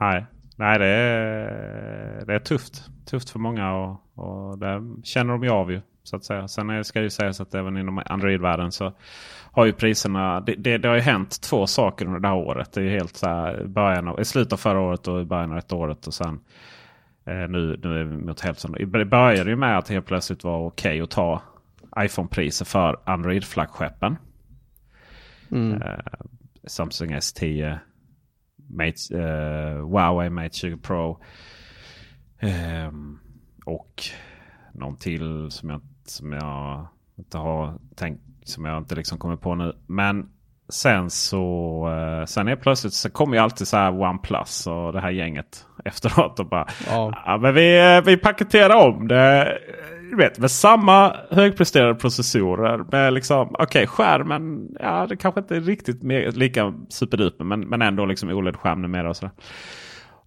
[0.00, 0.26] Nej,
[0.56, 2.90] Nej det, är, det är tufft.
[3.06, 5.80] Tufft för många och, och det känner de ju av ju.
[6.02, 6.48] Så att säga.
[6.48, 8.92] Sen ska det ju sägas att även inom Android-världen så
[9.52, 10.40] har ju priserna.
[10.40, 12.72] Det, det, det, har ju hänt två saker under det här året.
[12.72, 15.24] Det är ju helt så här början av, i slutet av förra året och i
[15.24, 16.06] början av detta året.
[16.06, 16.40] Och sen
[17.24, 18.72] eh, nu, nu är vi mot hälften.
[18.72, 21.42] Det började ju med att helt plötsligt var okej okay att ta
[21.98, 24.16] iPhone-priser för Android-flaggskeppen.
[25.50, 25.82] Mm.
[25.82, 25.98] Eh,
[26.66, 27.78] Samsung S10
[28.68, 31.20] Mate, uh, Huawei Mate 20 Pro.
[32.40, 33.20] Um,
[33.66, 34.02] och
[34.72, 36.86] någon till som jag, som jag
[37.18, 38.22] inte har tänkt.
[38.44, 39.72] Som jag inte liksom kommer på nu.
[39.86, 40.28] Men
[40.68, 45.00] sen så uh, sen är plötsligt så kommer ju alltid så här OnePlus och det
[45.00, 46.40] här gänget efteråt.
[46.40, 47.22] Och bara, ja.
[47.26, 49.58] ja men vi, vi paketerar om det
[50.10, 52.84] du vet, med samma högpresterade processorer.
[52.92, 57.44] Med liksom, okej okay, skärmen, ja det kanske inte är riktigt med, lika superduper.
[57.44, 59.32] Men, men ändå liksom OLED-skärm numera och sådär.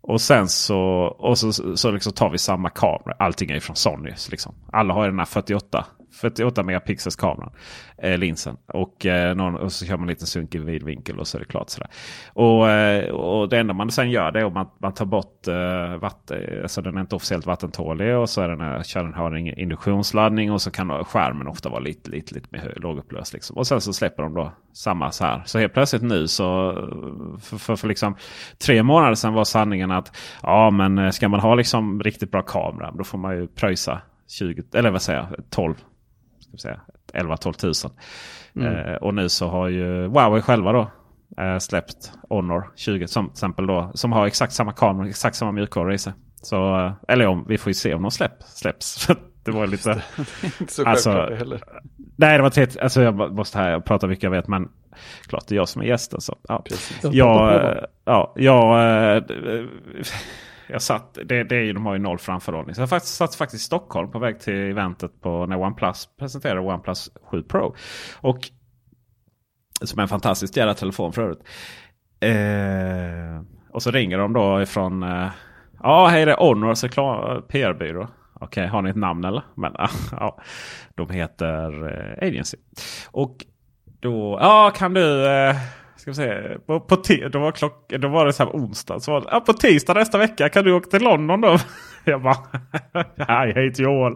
[0.01, 0.79] Och sen så,
[1.19, 3.15] och så, så liksom tar vi samma kamera.
[3.19, 4.13] Allting är från Sony.
[4.31, 4.55] Liksom.
[4.71, 7.51] Alla har ju den här 48 48 megapixels kameran.
[7.97, 8.57] Eh, linsen.
[8.65, 11.45] Och, eh, någon, och så kör man en liten sunkig vidvinkel och så är det
[11.45, 11.69] klart.
[11.69, 11.89] Sådär.
[12.33, 15.47] Och, eh, och det enda man sen gör det är att man, man tar bort
[15.47, 16.61] eh, vatten.
[16.61, 18.15] Alltså den är inte officiellt vattentålig.
[18.15, 20.51] Och så är den, här, kör den här induktionsladdning.
[20.51, 23.33] Och så kan skärmen ofta vara lite, lite, lite mer lågupplöst.
[23.33, 23.57] Liksom.
[23.57, 25.43] Och sen så släpper de då samma så här.
[25.45, 26.73] Så helt plötsligt nu så
[27.41, 28.15] för, för, för liksom
[28.57, 32.41] tre månader sedan var sanningen att ja men eh, ska man ha liksom riktigt bra
[32.41, 35.75] kamera då får man ju pröjsa 20, eller vad säger jag, 12
[37.13, 37.91] 11-12 tusen.
[38.55, 38.75] Mm.
[38.75, 40.91] Eh, och nu så har ju Huawei själva då
[41.43, 43.91] eh, släppt Honor 20 som till exempel då.
[43.93, 46.13] Som har exakt samma kamera, exakt samma mjukvara i sig.
[46.41, 49.07] Så, eh, eller om, vi får ju se om de släpp, släpps.
[49.43, 49.89] det var lite...
[50.41, 51.63] det är inte så alltså, självklart heller.
[52.15, 54.47] Nej, det var ett, alltså jag måste här prata mycket jag vet.
[54.47, 54.69] Men
[55.27, 56.21] klart det är jag som är gästen.
[56.21, 56.63] Så, ja.
[57.01, 59.23] Jag, eh, ja, jag, eh,
[60.69, 62.75] jag satt, det, det är ju, de har ju noll framförhållning.
[62.75, 66.61] Så jag faktiskt, satt faktiskt i Stockholm på väg till eventet på när OnePlus presenterade
[66.61, 67.75] OnePlus 7 Pro.
[68.21, 68.49] Och
[69.81, 71.43] som är en fantastisk jävla telefon för övrigt.
[72.19, 73.43] Eh,
[73.73, 75.29] och så ringer de då ifrån eh,
[75.83, 76.81] Ja, hej det är Honors
[77.47, 78.07] PR-byrå.
[78.33, 79.43] Okej, okay, har ni ett namn eller?
[79.55, 79.73] Men
[80.11, 80.41] ja,
[80.95, 82.57] de heter eh, Agency.
[83.11, 83.35] Och
[83.99, 85.55] då, ja kan du eh,
[85.99, 86.57] Ska vi se.
[86.65, 86.95] På, på
[87.31, 88.99] då, var klock, då var det så här onsdag.
[88.99, 91.57] Så var det, ja, på tisdag nästa vecka kan du åka till London då?
[92.05, 92.37] Jag bara,
[93.17, 94.15] hej, jag heter Joel.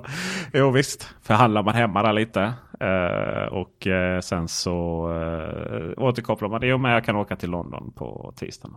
[0.54, 2.54] Jo visst, förhandlar man hemma där lite.
[2.80, 6.74] Eh, och eh, sen så uh, återkopplar man det.
[6.74, 8.76] Och med jag kan åka till London på tisdagen.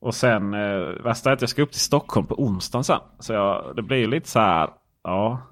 [0.00, 3.00] Och sen uh, värsta är att jag ska upp till Stockholm på onsdagen sen.
[3.18, 4.68] Så jag, det blir lite så här.
[5.04, 5.42] Ja.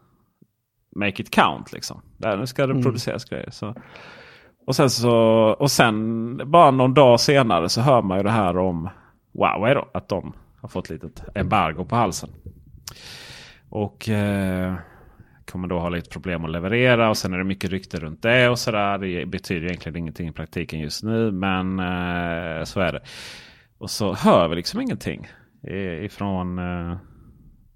[0.96, 2.02] Make it count liksom.
[2.16, 2.82] Där, nu ska det mm.
[2.82, 3.50] produceras grejer.
[3.50, 3.74] Så.
[4.68, 5.12] Och sen så
[5.58, 8.88] och sen bara någon dag senare så hör man ju det här om
[9.34, 9.88] Huawei då.
[9.94, 12.30] Att de har fått lite embargo på halsen.
[13.68, 14.74] Och eh,
[15.50, 18.48] kommer då ha lite problem att leverera och sen är det mycket rykte runt det
[18.48, 18.98] och sådär.
[18.98, 23.00] Det betyder egentligen ingenting i praktiken just nu men eh, så är det.
[23.78, 25.28] Och så hör vi liksom ingenting
[26.02, 26.96] ifrån eh,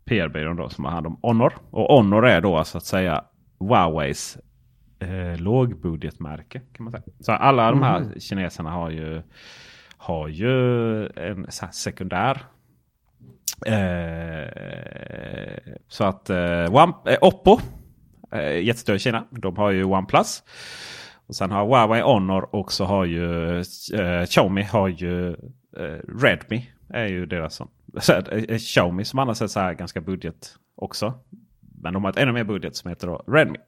[0.05, 1.53] PR-byrån då som har hand om Honor.
[1.71, 3.25] Och Honor är då så att säga
[3.61, 4.39] Huaweis
[5.03, 6.61] eh, lågbudgetmärke.
[6.73, 7.03] Kan man säga.
[7.21, 8.21] Så alla de här mm.
[8.21, 9.23] kineserna har ju,
[9.97, 12.43] har ju en sekundär
[13.67, 14.49] Eh,
[15.89, 17.61] så att eh, One, eh, Oppo,
[18.33, 20.43] eh, jättestor i Kina, de har ju OnePlus.
[21.27, 23.59] Och sen har Huawei Honor och så har ju
[23.95, 25.31] eh, Xiaomi har ju
[25.77, 26.71] eh, Redmi.
[26.89, 27.69] Är ju deras som,
[28.31, 31.15] eh, Xiaomi som annars är så här ganska budget också.
[31.83, 33.59] Men de har ett ännu mer budget som heter då Redmi.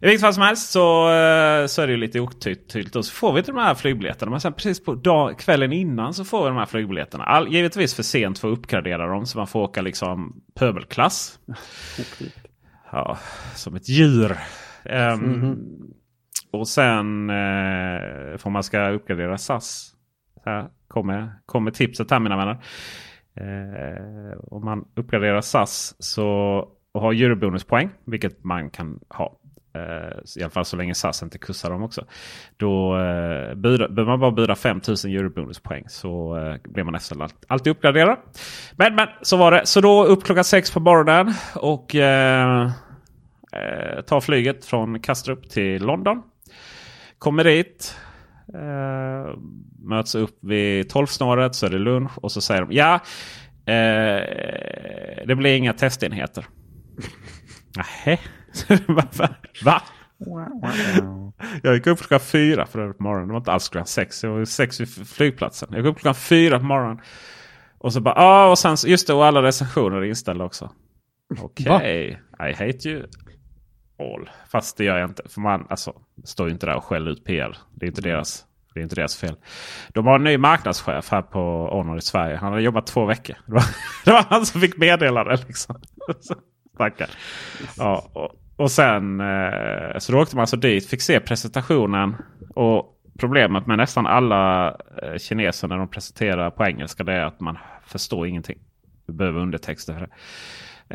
[0.00, 2.96] I vilket fall som helst så, eh, så är det lite otydligt.
[2.96, 4.30] Och så får vi inte de här flygbiljetterna.
[4.30, 7.24] Men sen precis på dag, kvällen innan så får vi de här flygbiljetterna.
[7.24, 9.26] All, givetvis för sent för att uppgradera dem.
[9.26, 11.38] Så man får åka liksom pöbelklass.
[12.92, 13.18] Ja,
[13.54, 14.36] som ett djur.
[14.84, 15.56] Mm -hmm.
[16.52, 19.92] Och sen uh, får man ska uppgradera SAS.
[20.44, 22.58] Här kommer, kommer tipset här mina vänner.
[23.40, 26.28] Uh, om man uppgraderar SAS så
[26.92, 29.45] och har eurobonuspoäng, vilket man kan ha Eh,
[30.36, 32.04] I alla fall så länge SAS inte kussar dem också.
[32.56, 38.18] Då eh, behöver man bara bjuda 5000 eurobonuspoäng så eh, blir man nästan alltid uppgraderad.
[38.76, 39.66] Men, men så var det.
[39.66, 42.70] Så då upp klockan sex på morgonen och eh,
[43.52, 46.22] eh, tar flyget från Kastrup till London.
[47.18, 47.96] Kommer dit.
[48.54, 49.38] Eh,
[49.78, 52.94] möts upp vid tolvsnåret så är det lunch och så säger de ja,
[53.66, 56.46] eh, det blir inga testenheter.
[58.06, 58.20] Nej.
[59.64, 59.82] Va?
[61.62, 63.28] Jag gick upp klockan fyra för övrigt på morgonen.
[63.28, 64.24] Det var inte alls klockan sex.
[64.24, 65.68] Jag var sex vid flygplatsen.
[65.72, 67.00] Jag gick upp klockan fyra på morgonen.
[67.78, 70.70] Och så bara, ah, och sen just det, och alla recensioner är inställda också.
[71.40, 72.50] Okej, okay.
[72.50, 73.06] I hate you
[73.98, 74.30] all.
[74.52, 75.22] Fast det gör jag inte.
[75.28, 75.92] För man alltså,
[76.24, 77.58] står ju inte där och skäller ut PR.
[77.74, 78.44] Det är inte deras,
[78.74, 79.36] det är inte deras fel.
[79.88, 82.36] De har en ny marknadschef här på Honor i Sverige.
[82.36, 83.36] Han har jobbat två veckor.
[83.46, 83.64] Det var,
[84.04, 85.38] det var han som fick meddelande.
[85.46, 85.80] Liksom.
[86.78, 87.10] Tackar.
[87.76, 92.14] Ja, och, och sen eh, så då åkte man alltså dit, fick se presentationen.
[92.54, 94.68] Och problemet med nästan alla
[95.02, 98.58] eh, kineser när de presenterar på engelska det är att man förstår ingenting.
[99.06, 100.08] Du behöver undertexter för det.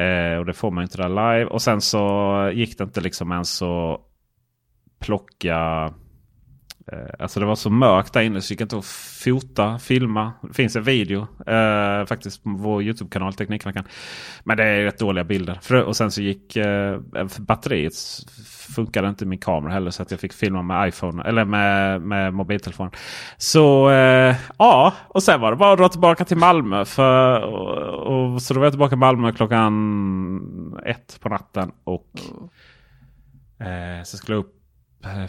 [0.04, 1.46] Eh, och det får man inte där live.
[1.46, 4.00] Och sen så gick det inte liksom ens att
[5.00, 5.94] plocka
[7.20, 8.86] alltså det var så mörkt där inne så gick inte att
[9.24, 10.34] fota, filma.
[10.42, 13.84] Det finns en video eh, faktiskt på vår YouTube-kanal Teknikveckan.
[14.44, 15.60] Men det är rätt dåliga bilder.
[15.62, 17.00] För, och sen så gick eh,
[17.40, 17.94] batteriet
[18.76, 22.34] funkade inte min kamera heller så att jag fick filma med iPhone eller med, med
[22.34, 22.92] mobiltelefon.
[23.38, 26.86] Så eh, ja, och sen var det bara att dra tillbaka till Malmö.
[26.86, 31.72] För, och, och, så då var jag tillbaka i Malmö klockan ett på natten.
[31.84, 32.08] Och
[33.60, 34.61] eh, så skulle jag upp Eh,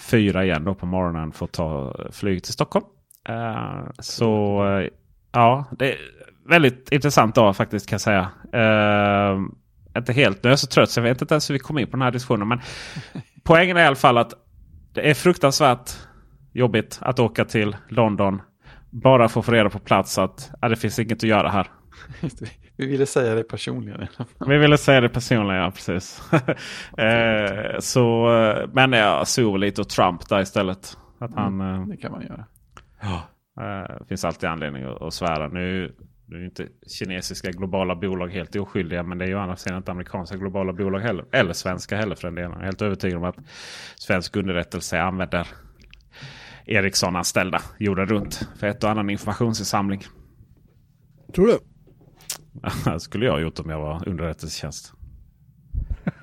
[0.00, 2.84] fyra igen då på morgonen för att ta flyg till Stockholm.
[3.28, 4.88] Uh, så uh,
[5.32, 5.98] ja, det är
[6.48, 8.30] väldigt intressant dag faktiskt kan jag säga.
[8.54, 9.42] Uh,
[9.96, 11.78] inte helt, nu är jag så trött så jag vet inte ens hur vi kom
[11.78, 12.48] in på den här diskussionen.
[12.48, 12.60] Men
[13.42, 14.32] poängen är i alla fall att
[14.92, 15.90] det är fruktansvärt
[16.52, 18.42] jobbigt att åka till London.
[18.90, 21.66] Bara för att få reda på plats att ja, det finns inget att göra här.
[22.82, 24.06] Vi ville säga det personligen.
[24.46, 26.22] Vi ville säga det personligen, ja precis.
[26.98, 28.28] eh, så,
[28.72, 30.96] men jag såg lite åt Trump där istället.
[31.18, 32.44] Att han, mm, det kan man göra.
[33.02, 33.22] Ja,
[33.62, 35.48] eh, finns alltid anledning att, att svära.
[35.48, 35.94] Nu,
[36.26, 36.68] nu är inte
[36.98, 39.02] kinesiska globala bolag helt oskyldiga.
[39.02, 41.24] Men det är ju andra sidan inte amerikanska globala bolag heller.
[41.32, 42.50] Eller svenska heller för den delen.
[42.50, 43.36] Jag är helt övertygad om att
[43.96, 45.46] svensk underrättelse använder
[46.66, 50.02] Ericsson-anställda jorden runt för ett och annan informationsinsamling.
[51.34, 51.58] Tror du?
[52.52, 54.92] Det skulle jag ha gjort om jag var underrättelsetjänst.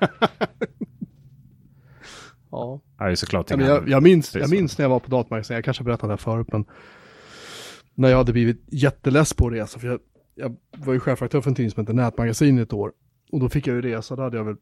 [2.50, 2.80] ja.
[2.98, 5.82] Jag, såklart ja, jag, jag, minns, jag minns när jag var på datamagasin, jag kanske
[5.82, 6.64] har berättat det här förut, men
[7.94, 10.00] när jag hade blivit jätteless på att resa, för jag,
[10.34, 12.92] jag var ju chefredaktör för en tidning som hette Nätmagasin i ett år,
[13.32, 14.56] och då fick jag ju resa, då hade jag väl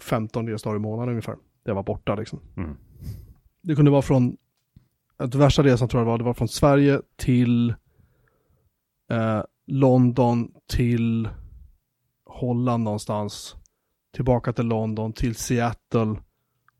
[0.00, 1.36] 15 resdagar i månaden ungefär.
[1.64, 2.40] Jag var borta liksom.
[2.56, 2.76] Mm.
[3.62, 4.36] Det kunde vara från,
[5.16, 7.70] den värsta resan tror jag det var, det var från Sverige till
[9.10, 11.28] eh, London till
[12.26, 13.56] Holland någonstans.
[14.14, 16.16] Tillbaka till London, till Seattle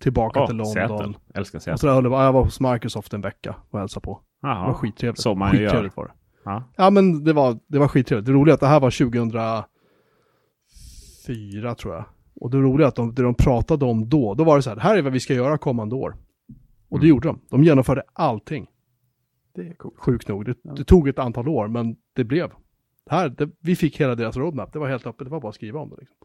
[0.01, 0.73] tillbaka Åh, till London.
[0.75, 1.15] Seattle.
[1.35, 1.79] Älskar Och Seattle.
[1.79, 4.21] så där höll det, jag var hos Microsoft en vecka och hälsade på.
[4.43, 5.21] Det var skittrevligt.
[5.21, 5.59] Så man gör.
[5.59, 6.13] skittrevligt var det.
[6.45, 6.65] Ja.
[6.77, 8.27] Ja men det var, det var skittrevligt.
[8.27, 12.05] Det roliga är att det här var 2004 tror jag.
[12.35, 14.71] Och det roliga är att de, det de pratade om då, då var det så
[14.71, 16.17] här, det här är vad vi ska göra kommande år.
[16.89, 17.09] Och det Mm.
[17.09, 17.41] gjorde de.
[17.51, 18.67] De genomförde allting.
[19.55, 19.95] Det är coolt.
[19.99, 20.45] Sjukt nog.
[20.45, 22.51] Det, det tog ett antal år, men det blev.
[23.11, 24.73] Här, det, vi fick hela deras roadmap.
[24.73, 25.97] Det var helt öppet, det var bara att skriva om det.
[26.01, 26.17] Liksom.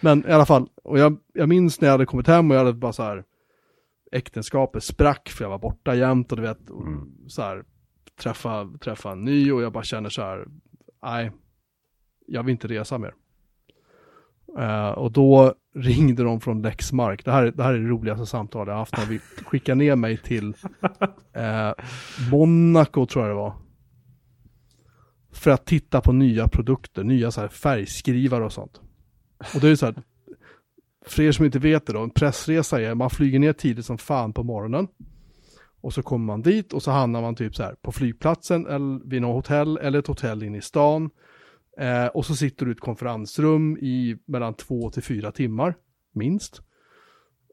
[0.00, 2.64] Men i alla fall, och jag, jag minns när jag hade kommit hem och jag
[2.64, 3.24] hade bara så här,
[4.12, 7.08] äktenskapet sprack för jag var borta jämt och du vet, och Mm.
[7.28, 7.64] så här,
[8.20, 10.46] träffa, träffa en ny och jag bara känner så här,
[11.02, 11.32] nej,
[12.26, 13.14] jag vill inte resa mer.
[14.58, 17.24] Eh, och då ringde de från Lexmark.
[17.24, 20.16] Det här, det här är det roligaste samtal jag haft när vi skickade ner mig
[20.16, 20.54] till
[21.32, 21.72] eh,
[22.30, 23.54] Monaco tror jag det var.
[25.42, 28.80] För att titta på nya produkter, nya så här färgskrivare och sånt.
[29.54, 29.94] Och det är så här,
[31.06, 33.98] för er som inte vet det då, en pressresa är, man flyger ner tidigt som
[33.98, 34.88] fan på morgonen.
[35.80, 39.08] Och så kommer man dit och så hamnar man typ så här på flygplatsen eller
[39.08, 41.10] vid något hotell eller ett hotell inne i stan.
[41.78, 45.74] Eh, och så sitter du i ett konferensrum i mellan två till fyra timmar,
[46.14, 46.62] minst.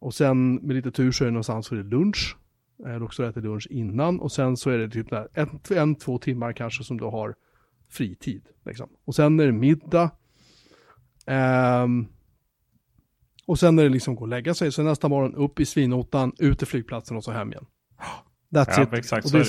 [0.02, 2.38] Och sen med lite tur så är det någonstans för det lunch.
[2.88, 5.96] Eh, du också äter lunch innan och sen så är det typ där, en, en,
[5.96, 7.36] två timmar kanske som du har
[7.90, 8.42] fritid.
[8.66, 8.90] Liksom.
[9.06, 10.12] Och sen är det middag.
[11.26, 12.08] Ehm,
[13.46, 14.72] och sen är det liksom gå och lägga sig.
[14.72, 17.66] Sen nästa morgon upp i svinottan, ut till flygplatsen och så hem igen.
[18.52, 18.94] That's Ja, it.
[18.94, 19.46] exakt och så det.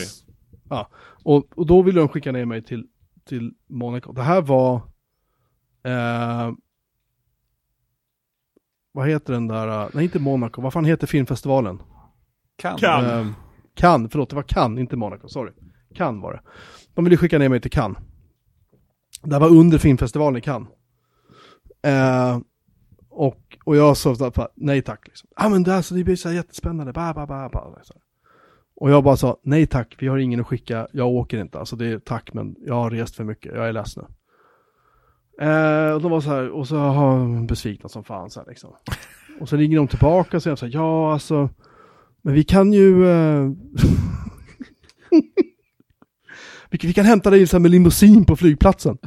[0.70, 0.88] Ja,
[1.24, 2.86] och, och då ville de skicka ner mig till,
[3.24, 4.12] till Monaco.
[4.12, 4.76] Det här var,
[5.82, 6.53] eh,
[8.93, 11.82] vad heter den där, eh, nej inte Monaco, vad fan heter filmfestivalen?
[12.57, 12.78] Kan.
[12.78, 13.05] Kan.
[13.05, 13.32] Eh,
[13.74, 15.53] Cannes, förlåt det var Cannes, inte Monaco, sorry.
[15.95, 16.41] Cannes var det.
[16.95, 17.99] De ville skicka ner mig till Cannes.
[19.22, 20.68] Det var under filmfestivalen i Cannes.
[21.82, 22.38] Eh,
[23.10, 24.16] och, och jag sa
[24.54, 25.06] nej tack.
[25.06, 25.28] Liksom.
[25.36, 26.92] Ja ah, men det, alltså, det blir så här jättespännande.
[26.92, 27.82] Bah, bah, bah, bah.
[27.82, 28.02] Så här.
[28.80, 31.58] Och jag bara sa, nej tack, vi har ingen att skicka, jag åker inte.
[31.58, 34.04] Alltså det är tack, men jag har rest för mycket, jag är ledsen.
[35.40, 38.46] Eh, och de var så här, och så har de besvikna som fan så här,
[38.46, 38.70] liksom.
[39.40, 41.48] Och så ringer de tillbaka och säger så här, ja alltså,
[42.22, 43.08] men vi kan ju...
[43.08, 43.50] Eh...
[46.70, 48.98] vi, kan- vi kan hämta dig med limousin på flygplatsen.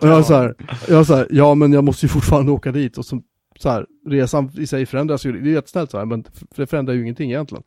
[0.00, 0.54] Och jag så här,
[0.88, 2.98] jag så här, ja men jag måste ju fortfarande åka dit.
[2.98, 3.22] Och så,
[3.58, 6.24] så här, resan i sig förändras ju, det är jättesnällt så här, men
[6.56, 7.64] det förändrar ju ingenting egentligen.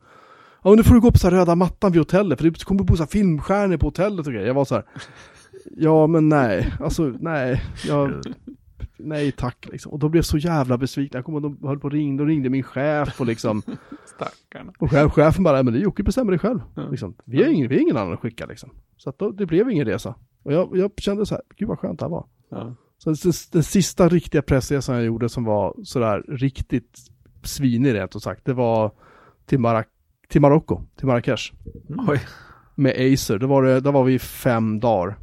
[0.63, 2.63] Ja men nu får du gå på så här röda mattan vid hotellet, för det
[2.63, 4.47] kommer bo så här filmstjärnor på hotellet och grejer.
[4.47, 4.83] Jag var så här,
[5.77, 8.13] ja men nej, alltså nej, jag,
[9.03, 9.91] nej tack liksom.
[9.91, 12.49] Och då blev så jävla besviken, jag kommer de höll på och ringde och ringde
[12.49, 13.61] min chef och liksom,
[14.05, 14.73] Stackarna.
[14.79, 16.59] och chef, chefen bara, men det är Jocke bestämmer det själv.
[16.75, 16.89] Ja.
[16.89, 17.15] Liksom.
[17.25, 18.69] Vi, har ingen, vi har ingen annan att skicka liksom.
[18.97, 20.15] Så att då, det blev ingen resa.
[20.43, 22.25] Och jag, jag kände så här, gud vad skönt det här var.
[22.49, 22.75] Ja.
[22.97, 26.99] Så den, den sista riktiga pressresan jag gjorde som var sådär riktigt
[27.43, 28.91] svinig rent och sagt, det var
[29.45, 29.83] till, Mara
[30.29, 31.53] till Marocko, till Marrakesh.
[32.07, 32.21] Oj.
[32.75, 35.17] Med Acer, då var, det, då var vi fem dagar.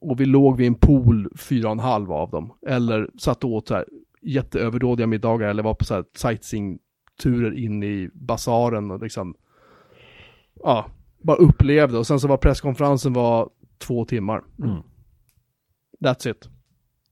[0.00, 2.52] Och vi låg vid en pool, fyra och en halv av dem.
[2.66, 3.84] Eller satt och åt så här
[4.22, 9.34] jätteöverdådiga middagar eller var på så här sightseeing-turer in i basaren och liksom,
[10.54, 10.86] ja,
[11.22, 11.98] bara upplevde.
[11.98, 14.44] Och sen så var presskonferensen var två timmar.
[14.64, 14.82] Mm.
[16.00, 16.48] That's it.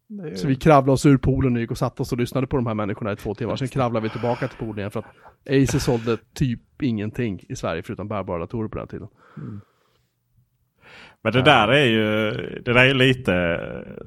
[0.09, 0.35] Det är...
[0.35, 2.67] Så vi kravlade oss ur poolen och gick och satte oss och lyssnade på de
[2.67, 3.57] här människorna i två timmar.
[3.57, 5.07] Sen kravlade vi tillbaka till poolen igen för att
[5.47, 9.09] Acer sålde typ ingenting i Sverige förutom bärbara datorer på den tiden.
[11.25, 12.31] Men det där är ju
[12.65, 13.61] det där är lite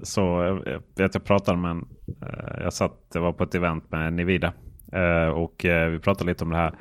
[0.04, 0.22] så.
[0.66, 1.86] Jag vet jag pratade med en.
[2.22, 4.54] eh, Jag satt, jag var på ett event med Nivida.
[4.94, 6.74] eh, Och eh, vi pratade lite om det här.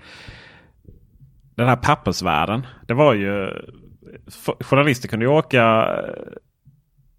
[1.56, 2.66] Den här pappersvärlden.
[2.88, 3.48] Det var ju.
[4.60, 5.88] Journalister kunde ju åka.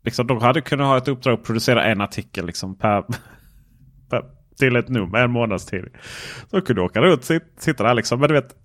[0.03, 3.01] Liksom, de hade kunnat ha ett uppdrag att producera en artikel liksom per,
[4.09, 4.23] per,
[4.59, 5.93] till ett nummer, en månadstidning.
[6.49, 8.19] Så de kunde åka runt, sit, sitta där liksom.
[8.19, 8.55] Men du vet,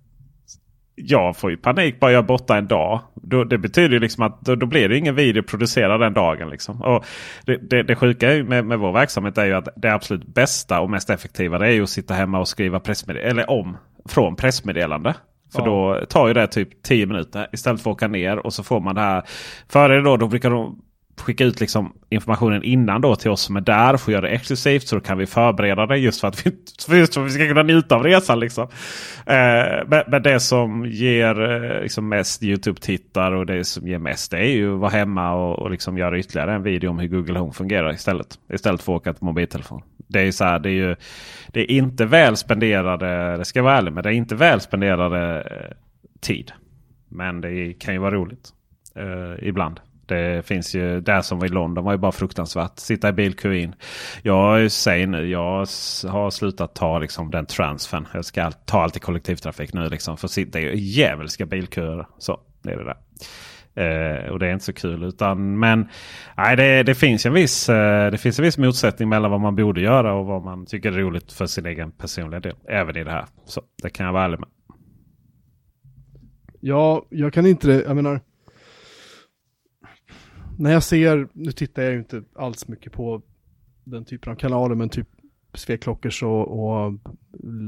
[0.95, 2.99] jag får ju panik bara jag är borta en dag.
[3.13, 6.49] Då, det betyder ju liksom att då, då blir det ingen video producerad den dagen.
[6.49, 6.81] Liksom.
[6.81, 7.05] Och
[7.45, 10.89] det, det, det sjuka med, med vår verksamhet är ju att det absolut bästa och
[10.89, 13.31] mest effektiva det är ju att sitta hemma och skriva pressmeddelande.
[13.31, 13.77] Eller om
[14.09, 15.13] från pressmeddelande.
[15.53, 15.65] För Ja.
[15.65, 18.79] då tar ju det typ 10 minuter istället för att åka ner och så får
[18.79, 19.23] man det här.
[19.69, 20.81] Före då, då brukar de
[21.17, 23.97] skicka ut liksom informationen innan då till oss som är där.
[23.97, 26.51] Får göra det exklusivt så då kan vi förbereda det just för att vi,
[26.87, 28.39] för just för att vi ska kunna njuta av resan.
[28.39, 28.63] Liksom.
[29.25, 34.31] Eh, men, men det som ger eh, liksom mest YouTube-tittare och det som ger mest
[34.31, 37.07] det är ju att vara hemma och, och liksom göra ytterligare en video om hur
[37.07, 38.39] Google Home fungerar istället.
[38.53, 39.81] Istället för att åka till mobiltelefon.
[40.07, 40.95] Det är, så här, det är ju
[41.47, 44.61] det är inte väl spenderade, det ska jag vara ärlig med, det är inte väl
[44.61, 45.77] spenderade eh,
[46.21, 46.51] tid.
[47.09, 48.49] Men det kan ju vara roligt
[48.95, 49.79] eh, ibland.
[50.05, 52.79] Det finns ju, där som var i London var ju bara fruktansvärt.
[52.79, 53.75] Sitta i bilkö in.
[54.21, 55.65] Jag säger nu, jag
[56.09, 58.07] har slutat ta liksom den transfern.
[58.13, 60.17] Jag ska ta allt i kollektivtrafik nu liksom.
[60.17, 62.07] För det är ju djävulska bilköer.
[62.17, 62.97] Så det är det där.
[63.77, 65.03] Eh, och det är inte så kul.
[65.03, 65.87] Utan, men
[66.37, 69.55] nej, det, det, finns en viss, eh, det finns en viss motsättning mellan vad man
[69.55, 72.55] borde göra och vad man tycker är roligt för sin egen personliga del.
[72.69, 73.25] Även i det här.
[73.45, 74.49] Så det kan jag vara ärlig med.
[76.59, 77.83] Ja, jag kan inte det.
[77.83, 78.19] Jag menar.
[80.57, 83.21] När jag ser, nu tittar jag ju inte alls mycket på
[83.83, 85.07] den typen av kanaler, men typ
[85.53, 86.93] Sveklockers och, och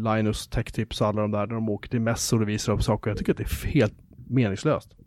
[0.03, 2.83] Linus Tech Tips och alla de där, där de åker till mässor och visar upp
[2.83, 3.11] saker.
[3.11, 3.95] Jag tycker att det är helt
[4.27, 4.97] meningslöst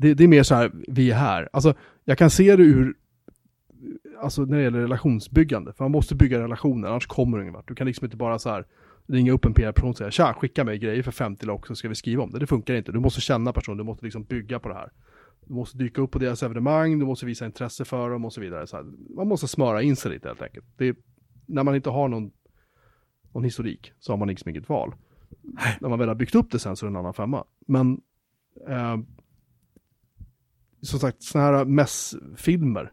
[0.00, 1.48] det, det, är mer så här, vi är här.
[1.52, 1.74] Alltså,
[2.04, 2.94] jag kan se det ur,
[4.22, 5.72] alltså när det gäller relationsbyggande.
[5.72, 7.68] För man måste bygga relationer, annars kommer du ingen vart.
[7.68, 8.66] Du kan liksom inte bara så här
[9.06, 11.88] ringa upp en PR-person och säga tja, skicka mig grejer för 50 lock så ska
[11.88, 12.38] vi skriva om det.
[12.38, 12.92] Det funkar inte.
[12.92, 14.90] Du måste känna personen, du måste liksom bygga på det här.
[15.50, 18.40] Du måste dyka upp på deras evenemang, du måste visa intresse för dem och så
[18.40, 18.66] vidare.
[18.66, 20.66] Så man måste smöra in sig lite helt enkelt.
[20.76, 20.96] Det
[21.46, 22.30] när man inte har någon,
[23.32, 24.94] någon historik så har man liksom inget val.
[25.80, 27.44] När man väl har byggt upp det sen så är det en annan femma.
[27.66, 28.00] Men
[28.68, 28.96] eh,
[30.82, 32.92] som sagt, sådana här mässfilmer.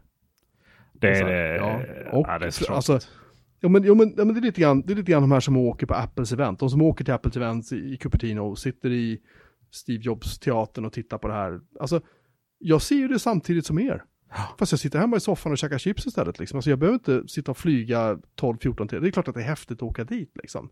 [0.92, 1.56] Det är det.
[1.56, 1.76] Ja,
[2.12, 2.98] och, ja, det är alltså,
[3.60, 5.32] Ja men, ja, men, ja, men det, är lite grann, det är lite grann de
[5.32, 6.58] här som åker på Apples event.
[6.58, 9.20] De som åker till Apples event i, i Cupertino och sitter i
[9.70, 11.60] Steve Jobs-teatern och tittar på det här.
[11.80, 12.00] Alltså,
[12.58, 14.04] jag ser ju det samtidigt som er.
[14.58, 16.38] Fast jag sitter hemma i soffan och käkar chips istället.
[16.38, 16.56] Liksom.
[16.56, 19.00] Alltså, jag behöver inte sitta och flyga 12-14 timmar.
[19.02, 20.32] Det är klart att det är häftigt att åka dit.
[20.42, 20.70] Liksom.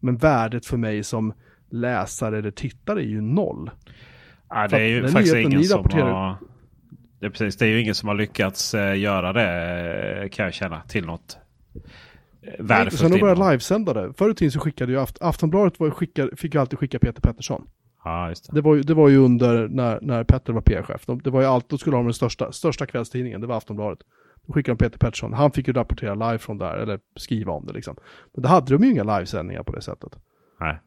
[0.00, 1.32] Men värdet för mig som
[1.70, 3.70] läsare eller tittare är ju noll.
[4.48, 6.36] Ja, det är ju faktiskt ingen som har...
[7.20, 10.44] Det är, precis, det är ju ingen som har lyckats uh, göra det uh, kan
[10.44, 11.38] jag känna till något
[11.76, 11.82] uh,
[12.58, 13.00] värdefullt.
[13.00, 14.12] Sen de började livesända det.
[14.12, 17.20] Förr i tiden så skickade ju Aft Aftonbladet var skickade, fick ju alltid skicka Peter
[17.20, 17.66] Pettersson.
[18.04, 18.54] Ja, just det.
[18.54, 21.06] Det, var ju, det var ju under när, när Petter var PR-chef.
[21.06, 23.56] De, det var ju allt, då skulle de ha den största, största kvällstidningen, det var
[23.56, 23.98] Aftonbladet.
[24.46, 25.32] Då skickade de Peter Pettersson.
[25.32, 27.96] Han fick ju rapportera live från där, eller skriva om det liksom.
[28.34, 30.18] Men då hade de ju inga livesändningar på det sättet.
[30.60, 30.78] Nej.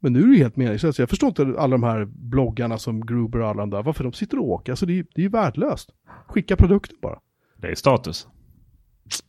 [0.00, 0.98] Men nu är det ju helt meningslöst.
[0.98, 4.12] Jag förstår inte alla de här bloggarna som Gruber och alla de där, varför de
[4.12, 4.72] sitter och åker.
[4.72, 5.90] Alltså det är, det är ju värdelöst.
[6.26, 7.18] Skicka produkter bara.
[7.56, 8.28] Det är status.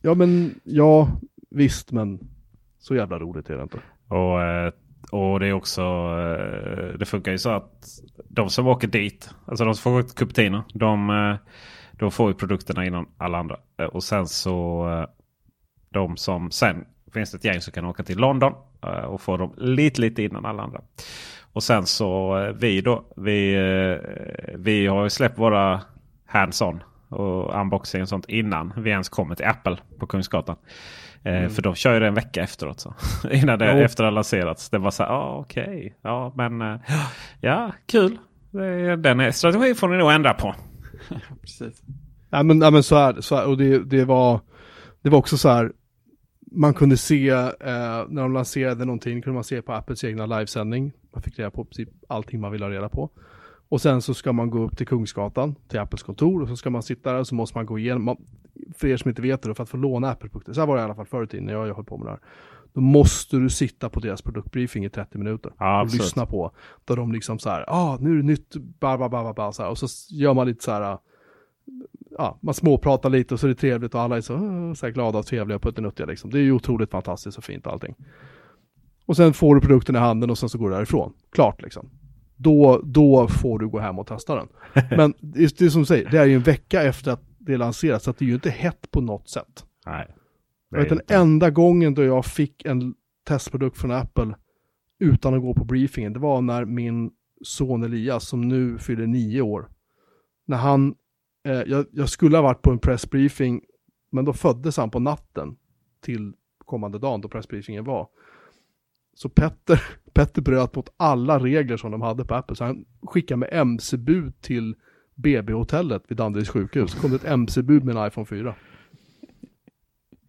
[0.02, 1.08] Ja men, ja
[1.50, 2.20] visst men
[2.78, 3.78] så jävla roligt är det inte.
[4.08, 4.72] Och, eh,
[5.10, 7.88] och det är också, eh, det funkar ju så att
[8.28, 11.36] de som åker dit, alltså de som får åka till Cupertino, de, eh,
[11.92, 13.56] de får ju produkterna innan alla andra.
[13.80, 14.86] Eh, och sen så
[15.90, 16.84] de som sen
[17.14, 18.52] finns det ett gäng som kan åka till London
[19.06, 20.80] och få dem lite, lite innan alla andra.
[21.52, 23.04] Och sen så vi då.
[23.16, 23.56] Vi,
[24.54, 25.80] vi har ju släppt våra
[26.26, 30.56] hands-on och unboxing och sånt innan vi ens kommer till Apple på Kungsgatan.
[31.24, 31.50] Mm.
[31.50, 32.80] För de kör ju det en vecka efteråt.
[32.80, 32.94] Så.
[33.30, 33.80] Innan det, oh.
[33.80, 34.70] efter det har lanserats.
[34.70, 35.64] Det var så här, ah, okej.
[35.64, 35.90] Okay.
[36.02, 36.60] Ja, men
[37.40, 38.18] ja, kul.
[38.98, 40.54] Den strategin får ni nog ändra på.
[41.40, 41.82] Precis.
[42.30, 43.22] Ja, men, ja, men så är det.
[43.22, 44.40] Så är, och det, det, var,
[45.02, 45.72] det var också så här
[46.50, 47.48] man kunde se, eh,
[48.08, 50.92] när de lanserade någonting, kunde man se på Apples egna livesändning.
[51.12, 53.10] Man fick reda på precis allting man ville ha reda på.
[53.68, 56.70] Och sen så ska man gå upp till Kungsgatan, till Apples kontor och så ska
[56.70, 58.04] man sitta där och så måste man gå igenom.
[58.04, 58.16] Man,
[58.74, 60.80] för er som inte vet det, för att få låna Apple-produkter, så här var det
[60.80, 62.20] i alla fall förut när jag, jag höll på med det här.
[62.72, 65.52] Då måste du sitta på deras produktbriefing i 30 minuter.
[65.58, 66.52] Ja, och lyssna på.
[66.84, 69.52] Där de liksom så här, ah, nu är det nytt, ba, ba, ba, ba, ba,
[69.52, 69.70] så här.
[69.70, 70.98] Och så gör man lite så här,
[72.18, 74.34] ja, man småpratar lite och så är det trevligt och alla är så,
[74.76, 76.30] så här glada och trevliga och puttinuttiga liksom.
[76.30, 77.94] Det är ju otroligt fantastiskt och fint allting.
[79.06, 81.12] Och sen får du produkten i handen och sen så går du därifrån.
[81.32, 81.90] Klart liksom.
[82.36, 84.48] Då, då får du gå hem och testa den.
[84.96, 88.04] Men det är som du säger, det är ju en vecka efter att det lanserats,
[88.04, 89.64] så att det är ju inte hett på något sätt.
[89.86, 90.14] Nej.
[90.68, 92.94] Jag vet den enda gången då jag fick en
[93.24, 94.34] testprodukt från Apple
[94.98, 97.10] utan att gå på briefingen, det var när min
[97.42, 99.68] son Elias, som nu fyller nio år,
[100.46, 100.94] när han
[101.44, 103.60] eh, jag, jag, skulle ha varit på en pressbriefing,
[104.10, 105.56] men då föddes han på natten
[106.00, 108.08] till kommande dagen då pressbriefingen var.
[109.14, 109.82] Så Petter,
[110.12, 114.40] Petter bröt mot alla regler som de hade på Apple, så han skickade med MC-bud
[114.40, 114.74] till
[115.22, 116.94] BB-hotellet vid Danderyds sjukhus.
[116.94, 118.54] Kom det ett MC-bud med en iPhone 4.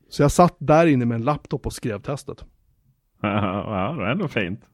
[0.10, 2.46] Så jag satt där inne med en laptop och skrev testet.
[3.22, 4.66] Ja, det var ändå fint.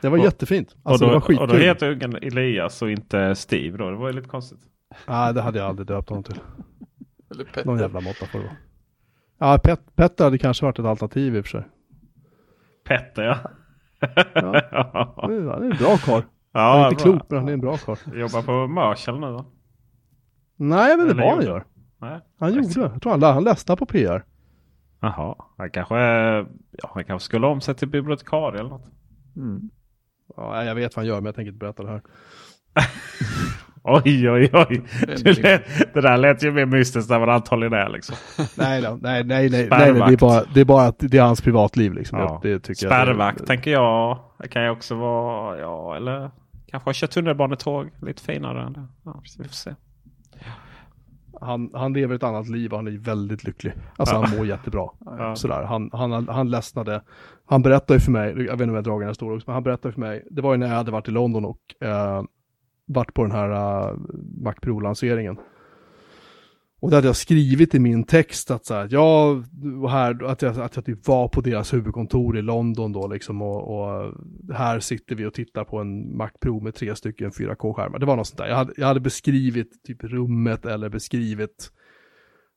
[0.00, 0.76] Det var och, jättefint.
[0.82, 1.42] Alltså, och, då, det var skitkul.
[1.42, 3.90] och då heter ungen Elias och inte Steve då.
[3.90, 4.58] Det var ju lite konstigt.
[5.08, 6.40] Nej, det hade jag aldrig döpt honom till.
[7.30, 7.64] Eller Petter.
[7.64, 8.56] Någon jävla måtta får det vara.
[9.38, 11.68] Ja, Pet Petter hade kanske varit ett alternativ i och för sig.
[12.84, 13.38] Petter ja.
[14.34, 15.14] ja.
[15.22, 16.22] Han är en bra karl.
[16.52, 18.18] Ja, han är inte klok, men han är en bra karl.
[18.18, 19.44] Jobbar på Marshall nu då?
[20.56, 21.64] Nej, jag vet inte vad han gör.
[21.98, 22.80] Nej, han gjorde.
[22.80, 24.24] Jag tror han, han läste på PR.
[25.00, 25.96] Jaha, han kanske,
[26.70, 28.90] ja, han kanske skulle om sig till bibliotekarie eller något.
[29.36, 29.70] Mm.
[30.36, 32.02] Ja, jag vet vad han gör, men jag tänker inte berätta det här.
[33.82, 34.82] Oj, oj, oj.
[35.06, 35.62] Det Det, lät,
[35.94, 37.88] det där lät ju mer mystiskt än vad det antagligen är.
[37.88, 38.16] Liksom.
[38.58, 40.12] Nej, då, nej, nej, nej, nej, nej, det, Spärrvakt.
[40.12, 42.18] är bara, det är bara att det är hans privatliv liksom.
[42.18, 42.40] Ja.
[42.42, 42.92] Det, det tycker jag.
[42.92, 44.18] Spärrvakt tänker jag.
[44.38, 46.30] Det kan ju också vara, ja eller
[46.66, 47.90] kanske ha kört tunnelbanetåg.
[48.02, 48.86] Lite finare än det.
[49.04, 49.74] Ja, vi får se.
[51.40, 53.72] Han, han lever ett annat liv och han är väldigt lycklig.
[53.96, 54.24] Alltså Ja.
[54.26, 54.88] han mår jättebra.
[55.18, 55.36] Ja.
[55.36, 55.62] Sådär.
[55.62, 57.02] Han, han, han ledsnade.
[57.48, 59.54] Han berättade för mig, jag vet inte om jag drar den här historien också, men
[59.54, 61.58] han berättade för mig, det var ju när jag hade varit i London och
[61.88, 62.22] eh,
[62.94, 63.98] varit på den här äh, uh,
[64.42, 65.36] Mac Pro-lanseringen.
[66.80, 69.42] Och det hade jag skrivit i min text att så här, ja,
[69.82, 73.42] och här, att jag, att jag typ var på deras huvudkontor i London då liksom
[73.42, 74.12] och, och äh,
[74.54, 77.98] här sitter vi och tittar på en Mac Pro med tre stycken 4K-skärmar.
[77.98, 78.46] Det var något sånt där.
[78.46, 81.70] Jag hade, jag hade beskrivit typ rummet eller beskrivit,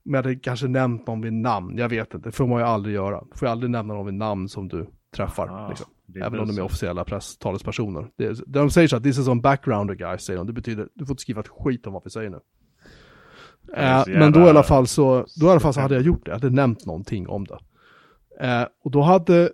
[0.06, 2.66] men jag hade kanske nämnt någon vid namn, jag vet inte, det får man ju
[2.66, 3.24] aldrig göra.
[3.36, 5.48] Får jag aldrig nämna någon vid namn som du träffar.
[5.48, 5.88] Ah, liksom.
[6.16, 8.08] Även om de är officiella presstalespersoner.
[8.16, 10.48] Det, de säger så att this is on backgrounder guys, säger de.
[10.48, 12.40] Det betyder, du får inte skriva ett skit om vad vi säger nu.
[13.66, 16.26] Så men då i alla fall så, då i alla fall så hade jag gjort
[16.26, 17.60] det, jag hade nämnt någonting om det.
[18.40, 19.52] Eh, och då hade,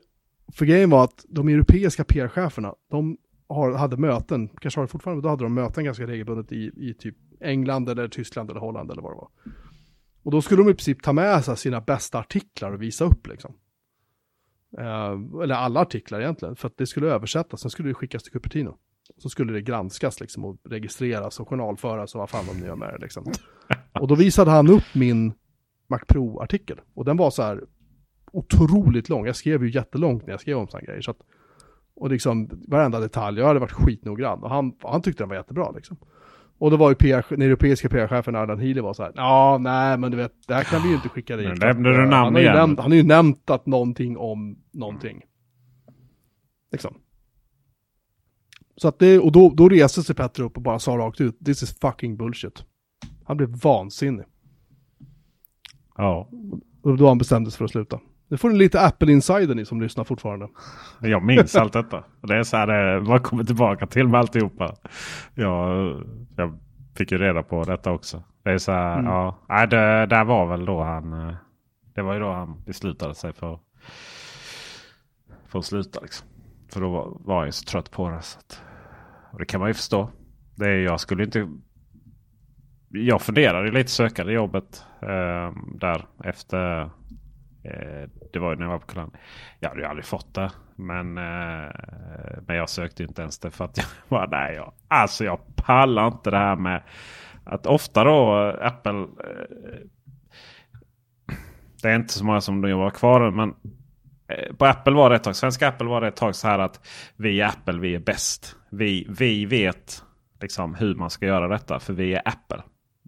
[0.53, 3.17] för grejen var att de europeiska PR-cheferna, de
[3.49, 6.93] har, hade möten, kanske har det fortfarande, då hade de möten ganska regelbundet i, i
[6.99, 9.29] typ England eller Tyskland eller Holland eller vad det var.
[10.23, 13.27] Och då skulle de i princip ta med sig sina bästa artiklar och visa upp
[13.27, 13.53] liksom.
[14.77, 18.31] Eh, eller alla artiklar egentligen, för att det skulle översättas, sen skulle det skickas till
[18.31, 18.77] Cupertino.
[19.17, 22.75] Så skulle det granskas liksom och registreras och journalföras och vad fan de nu gör
[22.75, 23.31] med det liksom.
[23.99, 25.33] Och då visade han upp min
[25.87, 26.81] Mac Pro-artikel.
[26.93, 27.63] Och den var så här
[28.31, 29.25] otroligt lång.
[29.25, 31.01] Jag skrev ju jättelångt när jag skrev om sådana grejer.
[31.01, 31.19] Så att,
[31.95, 34.43] och liksom varenda detalj, jag hade varit skitnoggrann.
[34.43, 35.97] Och han, han tyckte den var jättebra liksom.
[36.59, 39.97] Och då var ju PR, den europeiska PR-chefen Ardan Healy var så här, ja nej
[39.97, 41.47] men du vet, det här kan vi ju inte skicka dit.
[41.47, 42.55] Nu nämnde du namn han, har igen.
[42.55, 45.21] nämnt, han har ju nämnt att någonting om någonting.
[46.71, 46.93] Liksom.
[48.75, 51.45] Så att det, och då, då reste sig Petter upp och bara sa rakt ut,
[51.45, 52.65] this is fucking bullshit.
[53.23, 54.25] Han blev vansinnig.
[55.97, 56.29] Ja,
[56.81, 57.99] Och då han bestämde sig för att sluta.
[58.29, 60.47] Nu får ni lite Apple Insider ni som lyssnar fortfarande.
[61.01, 62.03] jag minns allt detta.
[62.21, 64.75] Det är så här, eh, man kommer tillbaka till med alltihopa.
[65.33, 65.95] Jag,
[66.37, 66.59] jag
[66.97, 68.23] fick ju reda på detta också.
[68.43, 69.05] Det är så här, Mm.
[69.11, 69.39] ja.
[69.49, 71.35] Nej, det där var väl då han, eh,
[71.95, 73.59] det var ju då han beslutade sig för,
[75.47, 76.27] för att sluta liksom.
[76.73, 78.21] För då var, var jag ju så trött på det.
[78.21, 78.61] Så att,
[79.31, 80.09] och det kan man ju förstå.
[80.55, 81.47] Det är, jag skulle inte
[82.91, 86.89] jag funderade lite sökade jobbet eh, där efter.
[87.69, 89.11] Eh, det var ju när jag var på Kulan.
[89.59, 90.51] Jag hade ju aldrig fått det.
[90.75, 91.71] Men, eh,
[92.47, 94.55] men jag sökte inte ens det för att jag bara nej.
[94.55, 96.83] Jag, alltså jag pallar inte det här med
[97.43, 99.07] att ofta då eh, Apple.
[101.81, 103.53] Det är inte så många som jobbar kvar men
[104.57, 105.35] på Apple var det ett tag.
[105.35, 108.55] Svenska Apple var det ett tag så här att vi är Apple, vi är bäst.
[108.69, 110.03] Vi, vi vet
[110.41, 112.63] liksom hur man ska göra detta för vi är Apple.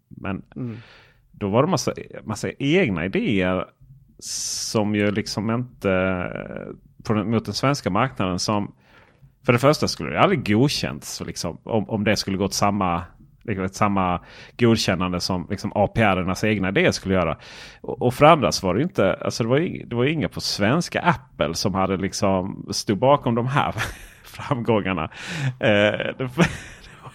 [0.09, 0.43] Men
[1.31, 1.93] då var det massa,
[2.23, 3.65] massa egna idéer
[4.23, 5.89] som ju liksom inte
[7.03, 8.73] på den, mot den svenska marknaden som
[9.45, 13.03] för det första skulle det aldrig godkänts liksom, om, om det skulle gått samma
[13.43, 14.19] liksom, samma
[14.57, 17.37] godkännande som liksom, APR-ernas egna idéer skulle göra.
[17.81, 20.11] Och, och för andra så var det inte, alltså det var ju, det var ju
[20.11, 23.75] inga på svenska Apple som hade liksom stod bakom de här
[24.23, 25.03] framgångarna.
[25.59, 26.29] Eh, det,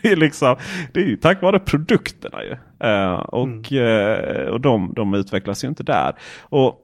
[0.03, 0.57] det, är liksom,
[0.93, 2.57] det är ju tack vare produkterna ju.
[2.89, 6.15] Eh, och eh, och de, de utvecklas ju inte där.
[6.41, 6.83] Och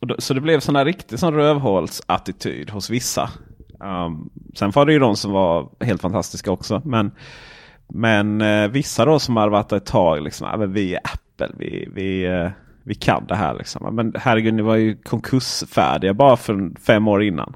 [0.00, 3.30] då, så det blev sån här riktig sån rövhålsattityd hos vissa.
[3.80, 6.82] Um, sen var det ju de som var helt fantastiska också.
[6.84, 7.10] Men,
[7.88, 10.22] men eh, vissa då som hade varit där ett tag.
[10.22, 12.50] Liksom, "Ja, men vi är Apple, vi, vi, eh,
[12.82, 13.54] vi kan det här.
[13.54, 13.94] Liksom.
[13.94, 17.54] Men herregud, ni var ju konkursfärdiga bara för fem år innan.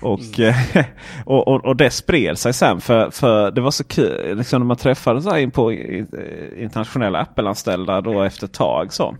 [0.00, 0.54] Och, eh,
[1.24, 4.66] och, och, och det spred sig sen för, för det var så kul liksom när
[4.66, 8.92] man träffade så in på internationella Apple-anställda då efter ett tag.
[8.92, 9.16] Så.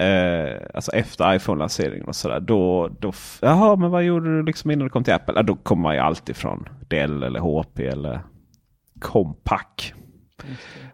[0.00, 2.40] Eh, alltså efter iPhone-lanseringen och sådär.
[2.40, 5.34] Då, då, jaha, men vad gjorde du liksom innan du kom till Apple?
[5.36, 8.20] Ja, då kommer man ju alltid från Dell eller HP eller
[9.00, 9.94] Compaq.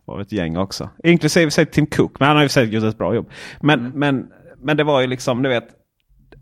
[0.04, 0.88] var ett gäng också.
[1.04, 2.20] Inklusive sig Tim Cook.
[2.20, 3.30] Men han har ju säkert gjort ett bra jobb.
[3.60, 4.26] Men, men,
[4.58, 5.68] men det var ju liksom, du vet.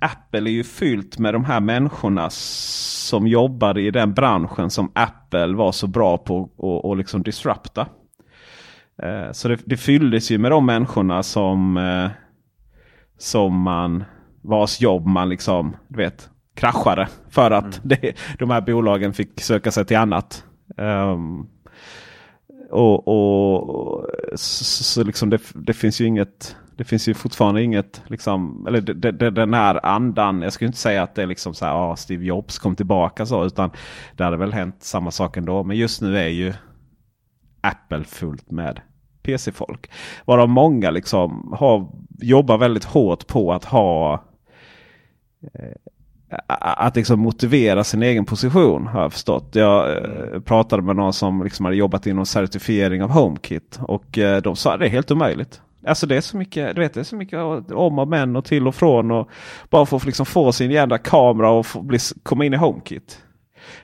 [0.01, 5.55] Apple är ju fyllt med de här människorna som jobbade i den branschen som Apple
[5.55, 7.87] var så bra på att och liksom disrupta.
[9.03, 12.11] Eh, Så det, det fylldes ju med de människorna som, eh,
[13.23, 14.05] som man
[14.41, 17.09] vars jobb man liksom, du vet, kraschade.
[17.31, 20.45] För att det, de här bolagen fick söka sig till annat.
[22.71, 27.63] Och, och, och så, så liksom det, det finns ju inget det finns ju fortfarande
[27.63, 30.43] inget, liksom, eller det, det, den här andan.
[30.43, 33.27] Jag skulle inte säga att det är liksom så här, ah, Steve Jobs kom tillbaka
[33.27, 33.45] så.
[33.45, 33.71] Utan
[34.17, 35.65] det hade väl hänt samma sak ändå.
[35.65, 36.53] Men just nu är ju
[37.61, 38.81] Apple fullt med
[39.23, 39.91] PC-folk.
[40.25, 41.89] Varav många liksom har,
[42.21, 44.25] jobbar väldigt hårt på att ha
[45.43, 45.93] eh,
[46.49, 49.49] att liksom motivera sin egen position har jag förstått.
[49.53, 53.79] Jag eh, pratade med någon som liksom hade jobbat inom certifiering av HomeKit.
[53.83, 55.61] Och eh, de sa att det är helt omöjligt.
[55.87, 57.39] Alltså det är så mycket, du vet, det är så mycket
[57.73, 59.11] om och men och till och från.
[59.11, 59.29] Och
[59.71, 63.23] bara för att liksom få sin jävla kamera och få bli, komma in i HomeKit.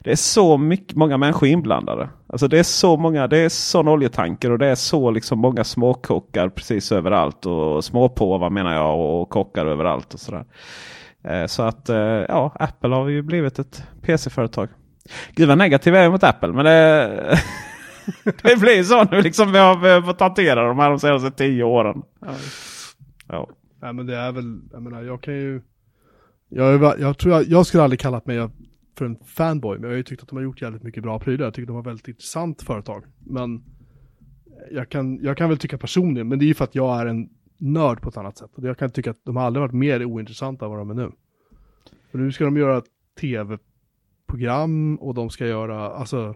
[0.01, 2.09] Det är så mycket, många människor inblandade.
[2.27, 5.65] Alltså det är så många, det är sån oljetanker och det är så liksom många
[5.65, 7.47] småkockar precis överallt.
[7.47, 10.44] Och småpåvar menar jag och kockar överallt och sådär.
[11.24, 11.97] Eh, så att eh,
[12.28, 14.69] ja, Apple har ju blivit ett PC-företag.
[15.35, 16.52] Gud vad negativ jag är mot Apple.
[16.52, 17.39] Men det,
[18.43, 19.52] det blir så nu liksom.
[19.52, 22.02] Vi har fått hantera de här de senaste tio åren.
[22.20, 22.35] Ja.
[23.28, 23.48] ja.
[23.82, 25.62] Nej men det är väl, jag menar jag kan ju.
[26.48, 28.48] Jag, jag tror jag, jag skulle aldrig kallat mig
[28.99, 29.79] för en fanboy.
[29.79, 31.45] Men jag har ju tyckt att de har gjort jävligt mycket bra prylar.
[31.47, 33.05] Jag tycker de har väldigt intressant företag.
[33.19, 33.65] Men
[34.70, 37.07] jag kan, jag kan väl tycka personligen, men det är ju för att jag är
[37.07, 38.51] en nörd på ett annat sätt.
[38.57, 41.11] Jag kan tycka att de har aldrig varit mer ointressanta än vad de är nu.
[42.11, 42.83] För nu ska de göra
[43.20, 46.35] tv-program och de ska göra, alltså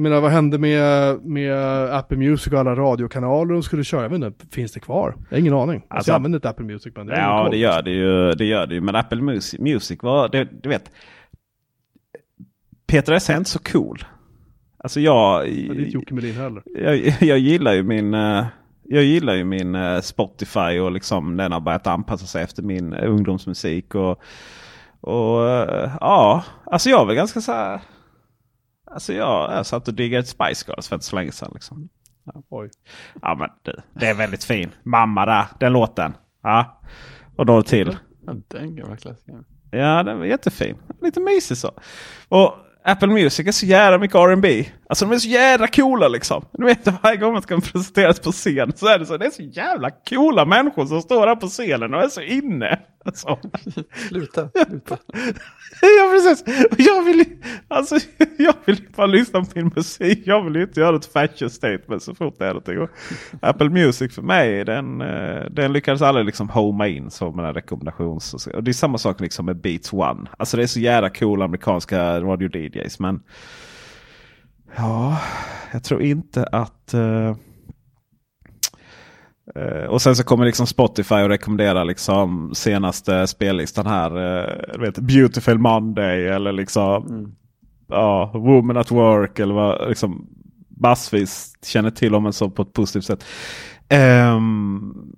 [0.00, 1.54] menar vad hände med, med
[1.94, 4.02] Apple Music och alla radiokanaler de skulle köra?
[4.02, 5.14] Jag vet inte, finns det kvar?
[5.28, 5.82] Jag har ingen aning.
[5.88, 8.32] Alltså, jag använder inte Apple Music men det Ja det gör det ju.
[8.32, 8.80] Det gör det ju.
[8.80, 10.90] Men Apple Music, Music var, det, du vet.
[12.86, 14.04] Peter S är inte så cool.
[14.78, 15.48] Alltså jag...
[15.48, 16.62] Ja, det är Jocke Melin heller.
[16.64, 18.14] Jag, jag gillar ju min...
[18.14, 18.44] Uh,
[18.84, 22.94] jag gillar ju min uh, Spotify och liksom den har börjat anpassa sig efter min
[22.94, 23.94] ungdomsmusik.
[23.94, 24.22] Och,
[25.00, 27.80] och uh, ja, alltså jag är väl ganska så här.
[28.92, 31.50] Alltså jag, jag satt och diggade Spice Girls för inte så länge sedan.
[31.54, 31.88] Liksom.
[32.24, 32.42] Ja.
[32.48, 32.70] Oj.
[33.22, 34.70] Ja men det, det är väldigt fin.
[34.82, 36.16] Mamma där, den låten.
[36.42, 36.80] Ja.
[37.36, 37.96] Och då till.
[38.26, 39.44] Ja, den gamla klassikern.
[39.70, 40.76] Ja den var jättefin.
[41.02, 41.70] Lite mysig så.
[42.28, 42.54] Och
[42.84, 44.66] Apple Music är så jävla mycket R&B.
[44.90, 46.44] Alltså de är så jävla coola liksom.
[46.52, 49.16] Du vet varje gång man ska presenteras på scen så är det så.
[49.16, 52.78] Det är så jävla coola människor som står här på scenen och är så inne.
[53.04, 53.38] Alltså.
[54.08, 54.98] sluta, sluta.
[55.80, 56.44] ja precis.
[56.78, 57.24] Jag vill,
[57.68, 57.98] alltså,
[58.38, 60.22] jag vill bara lyssna på min musik.
[60.24, 62.88] Jag vill inte göra ett fashion statement så fort det är någonting.
[63.42, 68.46] Apple Music för mig den, eh, den lyckades aldrig liksom homa in som en rekommendations.
[68.46, 70.30] Och det är samma sak liksom med Beats One.
[70.38, 72.98] Alltså det är så jävla coola amerikanska radio DJs.
[72.98, 73.20] Men
[74.76, 75.20] ja,
[75.72, 77.34] jag tror inte att uh,
[79.56, 84.16] Uh, och sen så kommer liksom Spotify och rekommendera liksom senaste spellistan här.
[84.16, 87.32] Uh, vet, Beautiful Monday eller liksom mm.
[87.88, 90.26] ja, Woman at Work eller vad liksom
[90.80, 93.24] massvis känner till om en så på ett positivt sätt.
[94.34, 95.09] Um,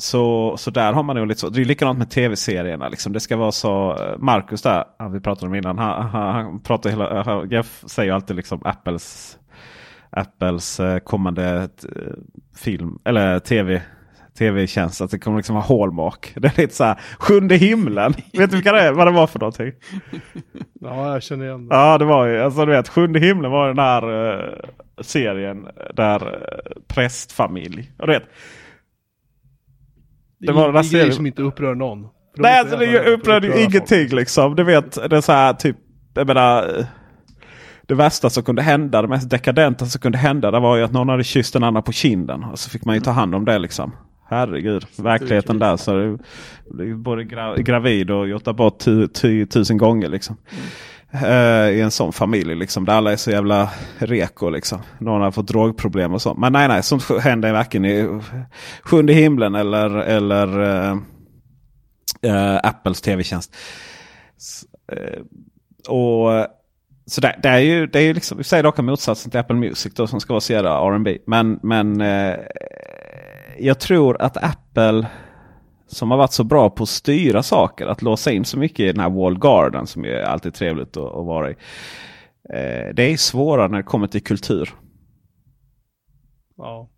[0.00, 1.48] så, så där har man nog lite så.
[1.48, 2.88] Det är likadant med tv-serierna.
[2.88, 3.12] Liksom.
[3.12, 3.98] Det ska vara så.
[4.18, 5.78] Marcus där, han vi pratade om innan.
[5.78, 9.38] Han, han, han pratar hela, Jeff säger alltid liksom Apples
[10.10, 12.12] Apples eh, kommande eh,
[12.56, 13.82] film eller tv
[14.38, 15.00] tv-tjänst.
[15.00, 16.32] Att det kommer liksom ha hallmark.
[16.36, 18.14] Det är lite så här sjunde himlen.
[18.32, 19.72] vet du vilka det vad det var för någonting?
[20.82, 21.74] Ja, jag känner igen det.
[21.74, 24.54] Ja, det var ju, alltså du vet, sjunde himlen var den här uh,
[25.00, 27.92] serien där uh, prästfamilj.
[27.98, 28.24] Och du vet,
[30.40, 32.06] det, det var den här serien som inte upprör någon.
[32.36, 34.12] Nej, alltså det upprör ju ingenting folk.
[34.12, 34.56] liksom.
[34.56, 35.76] Du vet, det är så här typ,
[36.14, 36.86] jag menar
[37.86, 40.92] det värsta som kunde hända, det mest dekadenta som kunde hända, det var ju att
[40.92, 42.44] någon hade kysst en annan på kinden.
[42.44, 43.92] Och så fick man ju ta hand om det liksom.
[44.28, 45.76] Herregud, verkligheten där.
[45.76, 46.18] Så det,
[46.70, 50.36] det både gra, gravid och gjort abort tu, tu, tusen gånger liksom.
[50.50, 50.64] Mm.
[51.14, 52.84] Uh, I en sån familj liksom.
[52.84, 54.78] Där alla är så jävla reko liksom.
[54.98, 56.38] Någon har fått drogproblem och sånt.
[56.38, 56.82] Men nej, nej.
[56.82, 58.20] Sånt händer varken i
[58.82, 60.96] Sjunde himlen eller, eller uh,
[62.26, 63.56] uh, Apples tv-tjänst.
[65.88, 66.46] och
[67.10, 69.56] så det, det, är ju, det är ju liksom, vi säger raka motsatsen till Apple
[69.56, 71.18] Music då, som ska vara så jävla R&B.
[71.26, 72.36] Men, men eh,
[73.58, 75.06] jag tror att Apple
[75.90, 78.86] som har varit så bra på att styra saker, att låsa in så mycket i
[78.86, 81.54] den här wall garden som är alltid trevligt att, att vara i.
[82.44, 84.74] Eh, det är svårare när det kommer till kultur.
[86.56, 86.88] Ja.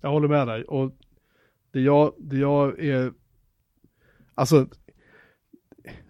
[0.00, 0.64] Jag håller med dig.
[0.64, 0.92] Och
[1.72, 3.12] det jag, det jag är...
[4.34, 4.66] Alltså,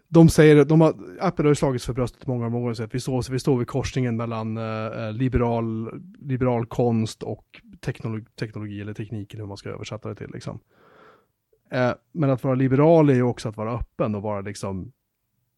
[0.09, 3.33] de säger, de har, Apple har ju slagits för bröstet många, många år vi står,
[3.33, 7.45] vi står vid korsningen mellan eh, eh liberal, liberal konst och
[7.85, 10.61] teknologi, teknologi eller tekniken hur man ska översätta det till liksom.
[11.71, 14.93] Eh, men att vara liberal är ju också att vara öppen och vara liksom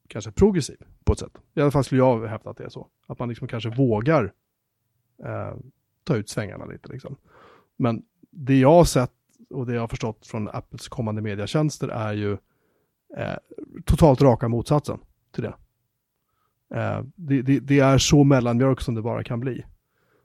[0.08, 1.38] kanske progressiv på ett sätt.
[1.54, 2.88] I alla fall skulle jag hävda att det är så.
[3.06, 4.32] Att man liksom kanske vågar
[5.24, 5.54] eh,
[6.04, 7.16] ta ut svängarna lite liksom.
[7.76, 9.12] Men det jag har sett
[9.50, 12.32] och det jag har förstått från Apples kommande mediatjänster är ju
[13.16, 13.36] eh,
[13.84, 14.98] totalt raka motsatsen
[15.32, 15.54] till det.
[16.74, 19.64] Eh, det, det, det, är så mellanmjölk som det bara kan bli.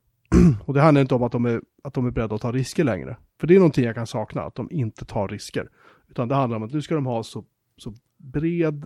[0.65, 2.83] och det handlar inte om att de, är, att de är beredda att ta risker
[2.83, 3.17] längre.
[3.39, 5.69] För det är någonting jag kan sakna, att de inte tar risker.
[6.09, 7.45] Utan det handlar om att nu ska de ha så,
[7.77, 8.85] så bred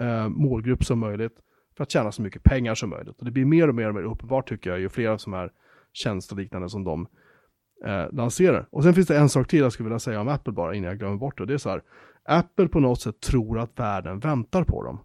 [0.00, 1.36] eh, målgrupp som möjligt
[1.76, 3.18] för att tjäna så mycket pengar som möjligt.
[3.18, 5.52] Och det blir mer och mer och mer uppenbart tycker jag, ju fler som är
[5.92, 7.06] tjänster liknande som de
[7.84, 8.68] eh, lanserar.
[8.70, 10.88] Och sen finns det en sak till jag skulle vilja säga om Apple bara innan
[10.88, 11.46] jag glömmer bort det.
[11.46, 11.82] Det är så här,
[12.24, 14.98] Apple på något sätt tror att världen väntar på dem.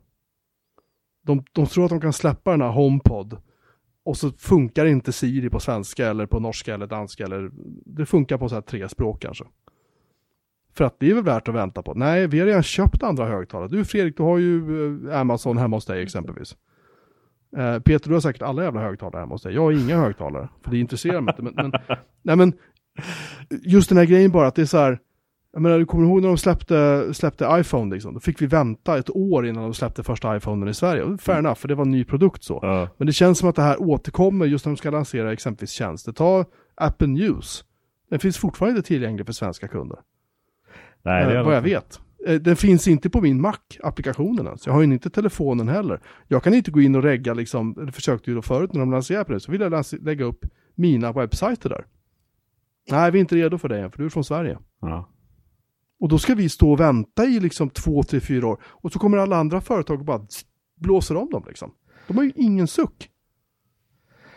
[1.21, 3.41] De, de tror att de kan släppa den här HomePod
[4.07, 7.51] och så funkar inte Siri på svenska eller på norska eller danska eller
[7.85, 9.43] det funkar på så här tre språk kanske.
[10.73, 11.93] För att det är väl värt att vänta på.
[11.93, 13.67] Nej, vi har redan köpt andra högtalare.
[13.67, 16.55] Du Fredrik, du har ju eh, Amazon hemma hos dig exempelvis.
[17.57, 19.55] Eh, Peter, du har säkert alla jävla högtalare hemma hos dig.
[19.55, 21.43] Jag har inga högtalare, för det intresserar mig inte.
[21.43, 21.81] Men, men,
[22.21, 22.53] nej, men
[23.49, 24.99] just den här grejen bara att det är så här,
[25.57, 28.13] jag menar, du kommer ihåg när de släppte, släppte iPhone liksom?
[28.13, 31.17] Då fick vi vänta ett år innan de släppte första iPhonen i Sverige.
[31.17, 31.45] Fair mm.
[31.45, 32.65] enough, för det var en ny produkt så.
[32.65, 32.89] Uh.
[32.97, 36.11] Men det känns som att det här återkommer just när de ska lansera exempelvis tjänster.
[36.11, 37.63] Ta Apple News.
[38.09, 39.99] Den finns fortfarande tillgänglig för svenska kunder.
[41.03, 41.99] Nej, det eh, vad jag vet.
[42.27, 44.69] Eh, den finns inte på min Mac, applikationen alltså.
[44.69, 45.99] Jag har ju inte telefonen heller.
[46.27, 48.91] Jag kan inte gå in och regga liksom, det försökte ju då förut när de
[48.91, 51.85] lanserade Apple, så vill jag lägga upp mina webbsajter där.
[52.91, 54.57] Nej, vi är inte redo för det än, för du är från Sverige.
[54.81, 55.09] Ja.
[55.99, 58.61] Och då ska vi stå och vänta i liksom två, tre, fyra år.
[58.65, 60.21] Och så kommer alla andra företag och bara
[60.75, 61.73] blåser om dem liksom.
[62.07, 63.09] De har ju ingen suck.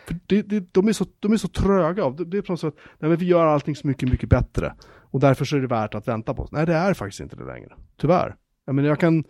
[0.07, 2.09] För det, det, de, är så, de är så tröga.
[2.09, 4.73] Det, det är på något sätt, nej men vi gör allting så mycket, mycket bättre.
[4.83, 6.43] Och därför så är det värt att vänta på.
[6.43, 6.51] oss.
[6.51, 7.73] Nej, det är faktiskt inte det längre.
[7.97, 8.35] Tyvärr.
[8.65, 9.23] Jag menar, jag kan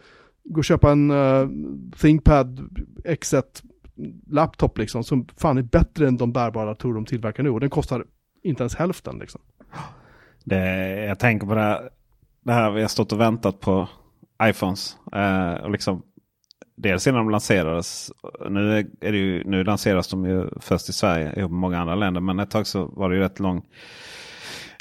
[0.43, 1.49] gå och köpa en uh,
[2.01, 2.59] ThinkPad
[3.05, 3.43] X1
[4.27, 7.49] laptop liksom, som fan är bättre än de bärbara datorer de tillverkar nu.
[7.49, 8.05] Och den kostar
[8.43, 9.41] inte ens hälften liksom.
[10.43, 11.89] Det, jag tänker på det här,
[12.43, 13.87] det här vi har stått och väntat på
[14.43, 14.97] iPhones.
[15.13, 16.03] Eh, och liksom,
[16.77, 18.11] dels innan de lanserades.
[18.49, 21.95] Nu, är det ju, nu lanseras de ju först i Sverige ihop med många andra
[21.95, 22.21] länder.
[22.21, 23.63] Men ett tag så var det ju rätt lång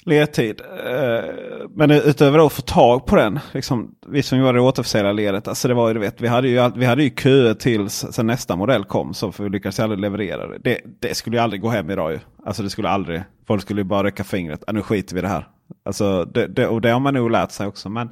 [0.05, 0.61] ledtid.
[0.87, 1.25] Eh,
[1.71, 5.89] men utöver att få tag på den, liksom, vi som gjorde återförsäljarledet, alltså det var
[5.89, 9.15] ju, du vet, vi hade ju, vi hade ju köer tills sen nästa modell kom
[9.15, 10.59] så för vi lyckades aldrig leverera det.
[10.59, 10.81] det.
[11.01, 11.15] det.
[11.15, 12.19] skulle ju aldrig gå hem idag ju.
[12.47, 15.23] Alltså det skulle aldrig, folk skulle ju bara räcka fingret, ah, nu skiter vi i
[15.23, 15.49] det här.
[15.85, 17.89] Alltså, det, det, och det har man nog lärt sig också.
[17.89, 18.09] Men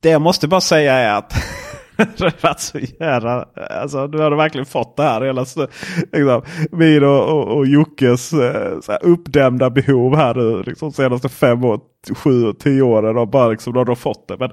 [0.00, 1.32] det jag måste bara säga är att
[1.96, 3.48] det har varit så jävla...
[3.70, 5.20] Alltså nu har du verkligen fått det här.
[5.20, 10.62] Hela, liksom, min och, och, och Jockes eh, så här, uppdämda behov här nu.
[10.62, 11.80] Liksom, senaste fem, år,
[12.14, 13.18] sju, tio åren.
[13.18, 14.36] Och bara liksom, då har de fått det.
[14.38, 14.50] Men,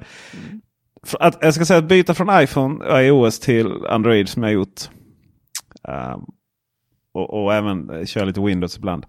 [1.20, 4.82] att, jag ska säga att byta från iPhone och iOS till Android som jag gjort.
[5.88, 6.26] Um,
[7.14, 9.06] och, och, även köra lite Windows ibland.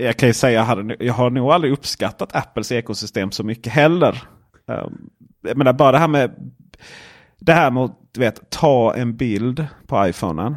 [0.00, 4.22] Jag kan ju säga att jag har nog aldrig uppskattat Apples ekosystem så mycket heller.
[4.66, 5.10] Um,
[5.42, 6.52] jag menar bara det här med
[7.40, 10.56] det här med att vet, ta en bild på iPhonen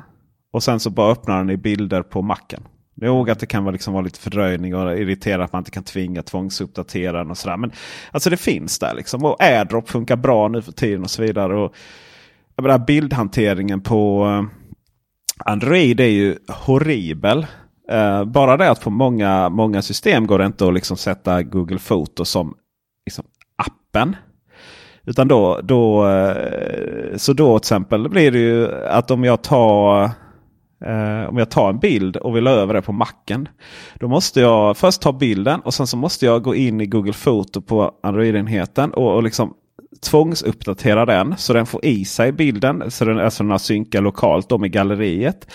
[0.52, 2.68] och sen så bara öppna den i bilder på macken.
[2.96, 5.84] Jag att det kan vara, liksom vara lite fördröjning och irritera att man inte kan
[5.84, 7.58] tvinga tvångsuppdatera den och sådär.
[7.58, 7.72] Men
[8.12, 9.26] alltså det finns där liksom.
[9.26, 11.58] Och AirDrop funkar bra nu för tiden och så vidare.
[11.58, 11.76] Och,
[12.56, 14.44] jag menar, bildhanteringen på eh,
[15.52, 17.46] Android är ju horribel.
[17.92, 21.80] Uh, bara det att på många, många system går det inte att liksom sätta Google
[21.80, 22.56] Foto som
[23.06, 24.16] liksom, appen.
[25.06, 30.04] Utan då, då, uh, så då till exempel blir det ju att om jag tar
[30.86, 33.48] uh, om jag tar en bild och vill över det på macken.
[33.96, 37.14] Då måste jag först ta bilden och sen så måste jag gå in i Google
[37.14, 39.54] Foto på Android-enheten och, och liksom
[40.02, 42.92] tvångsuppdatera den så den får i sig bilden.
[42.92, 45.48] Så den, alltså den har synkat lokalt då med galleriet.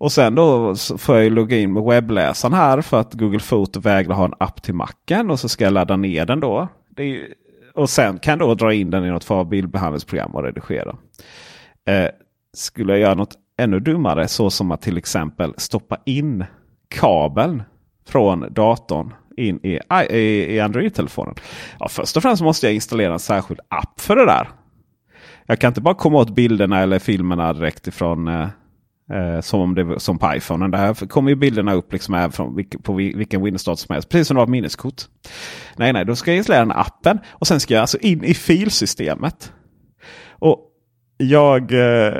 [0.00, 4.14] Och sen då får jag logga in med webbläsaren här för att Google Foto vägrar
[4.14, 5.30] ha en app till macken.
[5.30, 6.68] Och så ska jag ladda ner den då.
[6.98, 7.34] Ju,
[7.74, 10.96] och sen kan jag då dra in den i något för bildbehandlingsprogram och redigera.
[11.88, 12.08] Eh,
[12.52, 16.44] skulle jag göra något ännu dummare så som att till exempel stoppa in
[16.88, 17.62] kabeln
[18.08, 19.78] från datorn in i,
[20.10, 21.34] i, i Android-telefonen.
[21.78, 24.48] Ja, först och främst måste jag installera en särskild app för det där.
[25.46, 28.48] Jag kan inte bara komma åt bilderna eller filmerna direkt ifrån eh,
[29.12, 30.68] Eh, som, det, som på iPhone.
[30.68, 34.08] Där kommer ju bilderna upp liksom här från på vilken Windows-dator som helst.
[34.08, 35.02] Precis som du har ett minneskort.
[35.76, 38.34] Nej, nej, då ska jag installera den appen och sen ska jag alltså in i
[38.34, 39.52] filsystemet.
[40.28, 40.66] Och
[41.16, 42.12] jag, eh,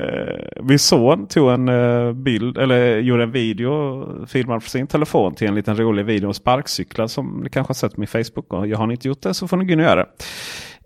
[0.63, 4.27] min son tog en eh, bild eller gjorde en video.
[4.27, 7.75] Filmade på sin telefon till en liten rolig video om sparkcyklar som ni kanske har
[7.75, 8.53] sett på min Facebook.
[8.53, 10.07] Och jag har inte gjort det så får ni gå in och göra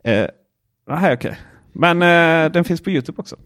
[0.03, 0.13] det.
[0.13, 0.29] Eh,
[0.89, 1.39] nej, okej.
[1.75, 3.37] Men eh, den finns på Youtube också.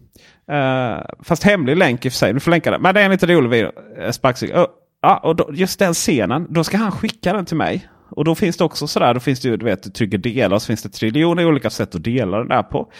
[0.51, 2.33] Eh, fast hemlig länk i och för sig.
[2.33, 2.81] Du får länka den.
[2.81, 3.71] Men det är en lite rolig video.
[3.97, 4.67] Uh, Oh,
[5.01, 6.47] ja, och då, just den scenen.
[6.49, 7.89] Då ska han skicka den till mig.
[8.09, 9.13] Och då finns det också sådär.
[9.13, 10.55] Då finns det ju, du vet, du trycker dela.
[10.55, 12.91] och Så finns det triljoner olika sätt att dela den där på.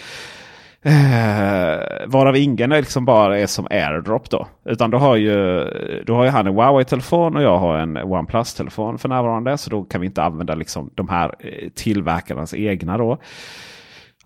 [0.82, 4.48] Eh, varav ingen är liksom bara är som AirDrop då.
[4.66, 5.64] Utan då har ju,
[6.06, 9.58] då har ju han en Huawei-telefon och jag har en OnePlus-telefon för närvarande.
[9.58, 13.18] Så då kan vi inte använda liksom de här eh, tillverkarnas egna då.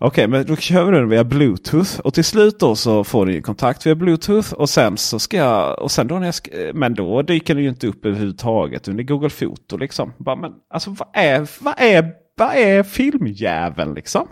[0.06, 2.00] Okej, men då kör vi den via Bluetooth.
[2.00, 4.52] Och till slut då så får ni kontakt via Bluetooth.
[4.52, 5.78] Och sen så ska jag...
[5.78, 9.04] Och sen då när jag ska, men då dyker den ju inte upp överhuvudtaget under
[9.04, 10.12] Google Foto liksom.
[10.18, 14.28] Bara, men alltså vad är, vad är, vad är filmjäveln liksom?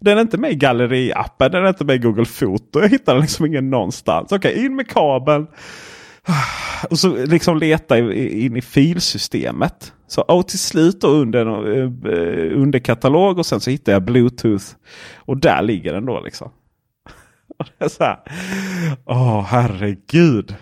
[0.00, 2.80] Den är inte med i galleriappen, den är inte med i Google Foto.
[2.80, 4.32] Jag hittar den liksom ingen någonstans.
[4.32, 5.46] Okej, in med kabeln.
[6.90, 9.92] Och så liksom leta in i filsystemet.
[10.06, 14.64] Så och till slut då under, eh, under katalog och sen så hittar jag Bluetooth.
[15.16, 16.50] Och där ligger den då liksom.
[19.04, 20.56] Åh oh, herregud.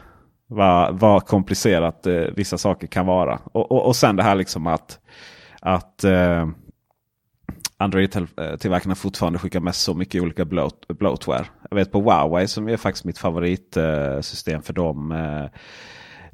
[0.47, 3.41] Vad, vad komplicerat eh, vissa saker kan vara.
[3.45, 4.99] Och, och, och sen det här liksom att,
[5.61, 6.47] att eh,
[7.83, 11.47] Android-tillverkarna eh, fortfarande skickar med så mycket olika bloat, bloatware.
[11.71, 15.13] Jag vet på Huawei som är faktiskt mitt favoritsystem eh, för dem.
[15.13, 15.61] Eh,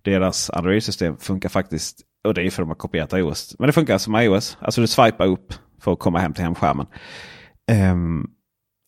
[0.02, 3.56] deras Android-system funkar faktiskt, och det är för att de har kopierat iOS.
[3.58, 4.58] Men det funkar som iOS.
[4.60, 6.86] Alltså du swipar upp för att komma hem till hemskärmen.
[7.92, 8.30] Um,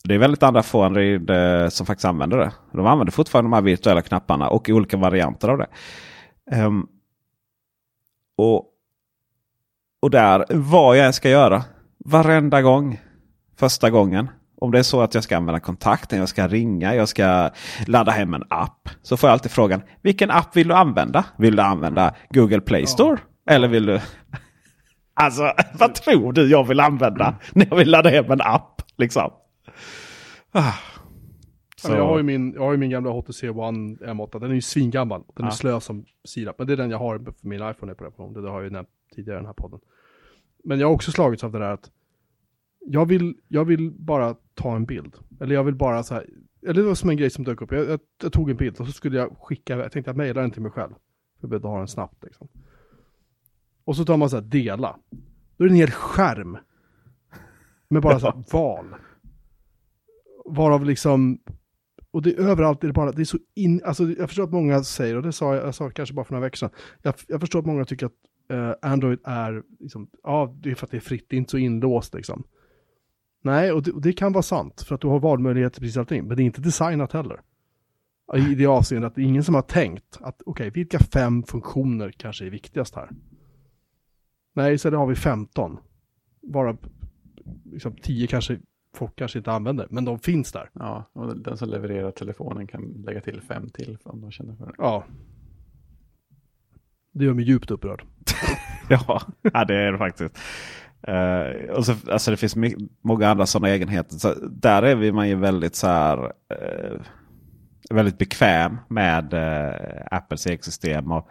[0.05, 2.53] det är väldigt andra få Android eh, som faktiskt använder det.
[2.73, 5.69] De använder fortfarande de här virtuella knapparna och olika varianter av det.
[6.57, 6.89] Um,
[8.37, 8.65] och,
[10.01, 11.65] och där, vad jag än ska göra
[12.05, 13.01] varenda gång.
[13.57, 14.29] Första gången.
[14.61, 17.51] Om det är så att jag ska använda kontakten, jag ska ringa, jag ska
[17.87, 18.89] ladda hem en app.
[19.03, 21.25] Så får jag alltid frågan, vilken app vill du använda?
[21.39, 23.19] Vill du använda Google Play Store?
[23.45, 23.53] Ja.
[23.53, 24.01] Eller vill du...
[25.15, 28.83] Alltså, vad tror du jag vill använda när jag vill ladda hem en app?
[28.97, 29.31] Liksom.
[30.53, 30.73] Ah.
[31.77, 31.93] Så.
[31.93, 34.41] Jag, har ju min, jag har ju min gamla HTC One M8.
[34.41, 35.23] Den är ju svingammal.
[35.37, 36.59] Den är slö som sirap.
[36.59, 37.93] Men det är den jag har för min iPhone.
[37.93, 39.81] Är på det, det har jag ju nämnt tidigare i den här podden.
[40.65, 41.91] Men jag har också slagits av det där att
[42.87, 45.17] jag vill, jag vill bara ta en bild.
[45.41, 46.27] Eller jag vill bara så här,
[46.63, 47.73] eller det var som en grej som dök upp.
[47.73, 50.41] Jag, jag, jag tog en bild och så skulle jag skicka, jag tänkte att mejla
[50.41, 50.91] den till mig själv.
[50.91, 52.49] För jag behövde ha den snabbt liksom.
[53.85, 54.97] Och så tar man så här dela.
[55.57, 56.59] Då är det en hel skärm.
[57.89, 58.95] Med bara så här val.
[60.45, 61.39] Varav liksom,
[62.11, 64.53] och det är överallt, det är bara, det är så in, alltså jag förstår att
[64.53, 66.71] många säger, och det sa jag, jag sa kanske bara för några veckor sedan.
[67.03, 68.13] Jag, jag förstår att många tycker att
[68.53, 71.51] uh, Android är, liksom, ja, det är för att det är fritt, det är inte
[71.51, 72.45] så inlåst liksom.
[73.43, 76.25] Nej, och det, och det kan vara sant, för att du har valmöjligheter precis allting,
[76.25, 77.41] men det är inte designat heller.
[78.37, 81.43] I det avseendet att det är ingen som har tänkt att okej, okay, vilka fem
[81.43, 83.11] funktioner kanske är viktigast här?
[84.53, 85.79] Nej, så har vi 15.
[86.43, 86.77] Bara
[87.65, 88.59] liksom 10 kanske
[88.95, 90.71] folk kanske inte använder, men de finns där.
[90.73, 94.67] Ja, och den som levererar telefonen kan lägga till fem till om de känner för
[94.67, 94.75] det.
[94.79, 95.05] Ja,
[97.13, 98.05] det gör mig djupt upprörd.
[98.89, 100.39] ja, ja, det är det faktiskt.
[101.09, 102.57] Uh, och så, alltså det finns
[103.03, 104.17] många andra sådana egenheter.
[104.17, 107.01] Så där är man ju väldigt så här, uh,
[107.91, 111.13] väldigt bekväm med uh, Apples ekosystem.
[111.13, 111.29] Och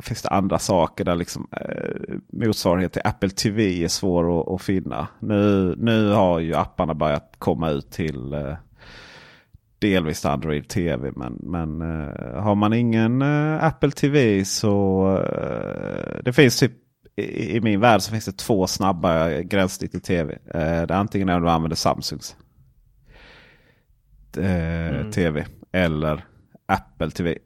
[0.00, 4.62] finns det andra saker där liksom uh, motsvarighet till Apple TV är svår att, att,
[4.62, 5.08] finna.
[5.18, 8.34] Nu, nu har ju apparna börjat komma ut till
[9.80, 11.12] delvis Android TV.
[11.16, 16.72] Men, men uh, har man ingen uh, Apple TV så uh, det finns typ
[17.16, 20.38] i, i, min värld så finns det två snabba gränssnitt i TV.
[20.44, 22.36] det är antingen när du använder Samsungs
[24.36, 25.10] mm.
[25.10, 26.24] TV eller
[26.66, 27.38] Apple TV.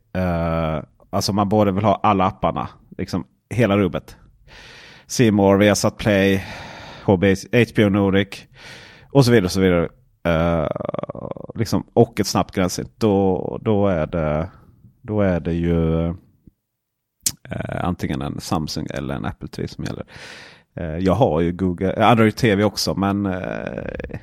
[1.11, 2.69] alltså man både vill ha alla apparna,
[2.99, 4.17] liksom hela rubbet.
[5.07, 6.45] Simor, Viasat Play,
[7.05, 8.47] HBO Nordic
[9.11, 9.45] och så vidare.
[9.45, 9.89] Och så vidare.
[10.29, 10.69] Uh,
[11.55, 12.93] liksom, och ett snabbt gränssnitt.
[12.97, 14.51] Då, då, är det,
[15.03, 16.15] då är det ju
[17.51, 20.05] Eh, antingen en Samsung eller en Apple TV som gäller.
[20.77, 24.19] Eh, jag har ju Google, eh, Android TV också men eh,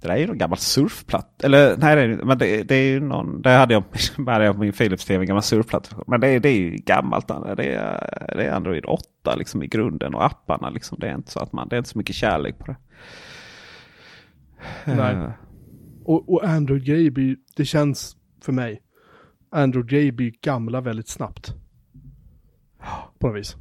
[0.00, 1.46] det där är ju någon gammal surfplatta.
[1.46, 3.42] Eller nej, det, men det, det är ju någon.
[3.42, 3.84] Det hade jag,
[4.26, 5.96] hade jag på min Philips TV, en gammal surfplatta.
[6.06, 7.28] Men det, det är ju gammalt.
[7.28, 10.70] Det är, det är Android 8 liksom i grunden och apparna.
[10.70, 10.98] Liksom.
[11.00, 12.76] Det är inte så att man, det är inte så mycket kärlek på det.
[14.84, 14.96] Eh.
[14.96, 15.14] Nej.
[15.14, 15.30] Uh.
[16.04, 18.82] Och, och Android-grejer blir, det känns för mig,
[19.50, 21.54] Android-grejer blir gamla väldigt snabbt.
[23.18, 23.56] På något vis.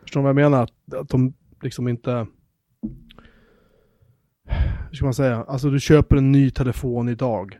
[0.00, 0.62] Förstår du vad jag menar?
[0.62, 2.26] Att, att de liksom inte...
[4.88, 5.44] Hur ska man säga?
[5.44, 7.58] Alltså du köper en ny telefon idag.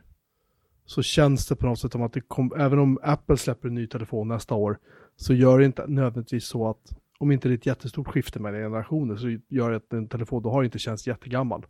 [0.85, 3.73] Så känns det på något sätt som att det kommer, även om Apple släpper en
[3.73, 4.79] ny telefon nästa år,
[5.15, 8.61] så gör det inte nödvändigtvis så att, om inte det är ett jättestort skifte mellan
[8.61, 11.65] generationer, så gör det att en telefon du har inte känns jättegammal.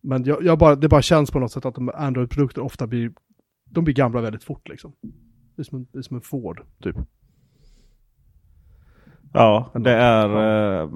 [0.00, 3.12] Men jag, jag bara, det bara känns på något sätt att de Android-produkter ofta blir,
[3.64, 4.92] de blir gamla väldigt fort liksom.
[5.56, 6.96] Det är som en, det är som en Ford, typ.
[9.32, 10.28] Ja, det är...
[10.82, 10.88] Eh,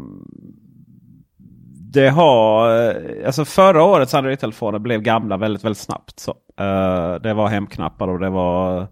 [1.96, 6.20] det har, eh, alltså förra årets Android-telefoner blev gamla väldigt, väldigt snabbt.
[6.20, 8.86] Så, uh, det var hemknappar och det var,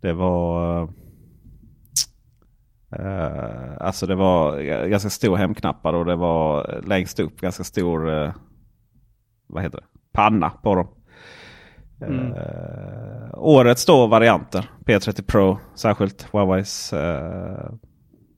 [0.00, 0.82] det var,
[2.98, 8.32] uh, alltså det var ganska stor hemknappar och det var längst upp ganska stor, uh,
[9.46, 10.88] vad heter det, panna på dem.
[12.00, 12.34] Mm.
[13.32, 16.94] årets då varianter, P30 Pro särskilt, Huaweis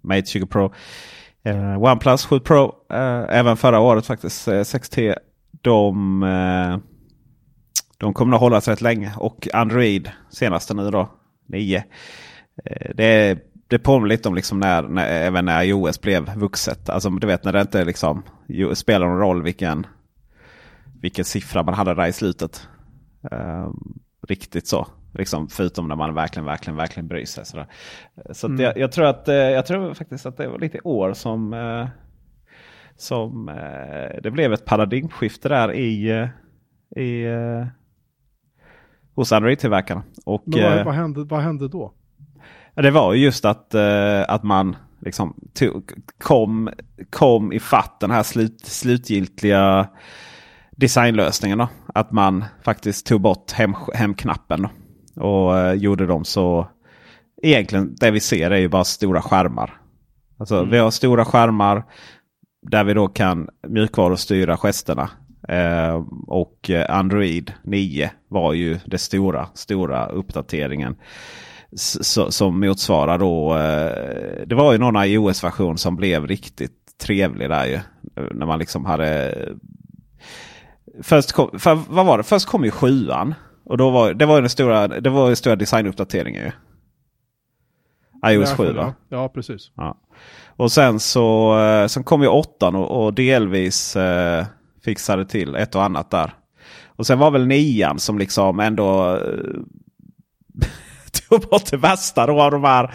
[0.01, 0.73] Mate 20 Pro.
[1.45, 5.15] Eh, OnePlus 7 Pro, Eh, även förra året faktiskt, eh, 6T.
[5.63, 6.79] De, eh,
[7.99, 9.13] de kommer att hålla sig rätt länge.
[9.17, 11.09] Och Android senaste nu då,
[11.47, 11.85] 9.
[12.65, 16.89] Eh, det, det påminner lite om liksom när, när, även när iOS blev vuxet.
[16.89, 18.23] Alltså du vet när det inte liksom
[18.75, 19.87] spelar någon roll vilken,
[21.01, 22.69] vilken siffra man hade där i slutet.
[23.33, 23.69] Eh,
[24.29, 24.87] riktigt så.
[25.13, 27.47] Liksom, förutom när man verkligen, verkligen, verkligen bryr sig.
[27.47, 27.67] Sådär.
[28.31, 28.61] Så mm.
[28.61, 31.89] jag, jag, tror att, eh, jag tror faktiskt att det var lite år som, eh,
[32.97, 36.29] som eh, det blev ett paradigmskifte där i,
[36.97, 37.27] i
[39.15, 40.03] hos Android-tillverkarna.
[40.25, 41.93] Och, vad, vad, hände, vad hände då?
[42.75, 43.75] Det var just att,
[44.29, 46.71] att man liksom tog, kom,
[47.11, 49.89] kom i fatt den här slut, slutgiltiga
[50.71, 51.59] designlösningen.
[51.59, 51.69] Då.
[51.95, 54.63] Att man faktiskt tog bort hem, hemknappen.
[54.63, 54.71] Då.
[55.21, 56.69] Och eh, gjorde dem så...
[57.43, 59.81] Egentligen det vi ser är ju bara stora skärmar.
[60.39, 60.71] Alltså mm.
[60.71, 61.85] vi har stora skärmar
[62.63, 65.11] där vi då kan mjukvarustyra gesterna.
[65.49, 70.97] Eh, och Android 9 var ju det stora, stora uppdateringen.
[72.29, 77.81] som motsvarar då, eh, det var ju någon iOS-version som blev riktigt trevlig där ju.
[78.35, 79.35] När man liksom hade...
[81.03, 82.25] Först kom, för, vad var det?
[82.25, 83.35] Först kom ju sjuan.
[83.71, 86.53] Och då var, det var den stora, det var den stora designuppdateringen ju.
[88.33, 88.95] iOS 7 va?
[89.09, 89.71] Ja, precis.
[89.77, 89.97] Ja.
[90.57, 94.47] Och sen så eh, sen kom ju åttan och, och delvis eh,
[94.85, 96.35] fixade till ett och annat där.
[96.87, 99.21] Och sen var väl nian som liksom ändå eh,
[101.29, 102.95] tog bort det värsta då av de här.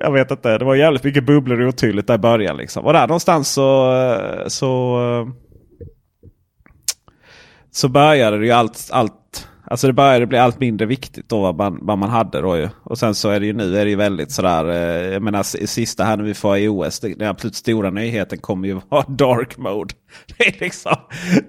[0.00, 2.56] Jag vet inte, det var jävligt mycket bubblor och otydligt där i början.
[2.56, 2.84] Liksom.
[2.84, 4.98] Och där någonstans så, eh, så,
[7.70, 11.56] så började det ju allt, allt Alltså det började bli allt mindre viktigt då vad
[11.56, 12.68] man, vad man hade då ju.
[12.82, 14.70] Och sen så är det ju nu är det ju väldigt sådär.
[14.70, 17.00] Eh, jag menar sista här när vi får iOS.
[17.00, 19.94] Den absolut stora nyheten kommer ju vara dark mode.
[20.38, 20.96] Det är liksom.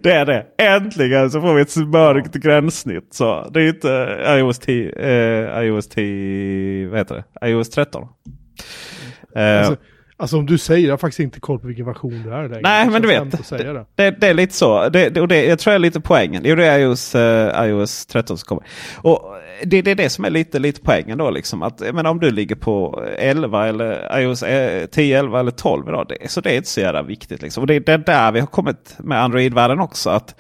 [0.03, 0.45] Det är det.
[0.57, 3.07] Äntligen så får vi ett mörkt gränssnitt.
[3.13, 4.91] Så det är inte iOS 10.
[4.91, 6.87] Eh, iOS 10.
[6.87, 7.49] Vad heter det?
[7.49, 8.07] iOS 13.
[9.35, 9.75] Alltså,
[10.19, 12.61] Alltså om du säger, jag har faktiskt inte koll på vilken version det är längre.
[12.63, 13.49] Nej, men du vet.
[13.49, 13.85] Det.
[13.95, 14.27] Det, det.
[14.27, 14.89] är lite så.
[14.89, 16.41] Det, och det, jag tror jag är lite poängen.
[16.45, 17.21] Jo, det är iOS, uh,
[17.65, 18.63] iOS 13 som kommer.
[18.95, 21.29] Och det, det är det som är lite, lite poängen då.
[21.29, 21.63] Liksom.
[21.63, 24.43] Att, menar, om du ligger på 11 eller iOS
[24.91, 26.05] 10, 11 eller 12 idag.
[26.09, 27.41] Det, så det är inte så jävla viktigt.
[27.41, 27.61] Liksom.
[27.61, 30.09] Och det är där vi har kommit med Android-världen också.
[30.09, 30.35] att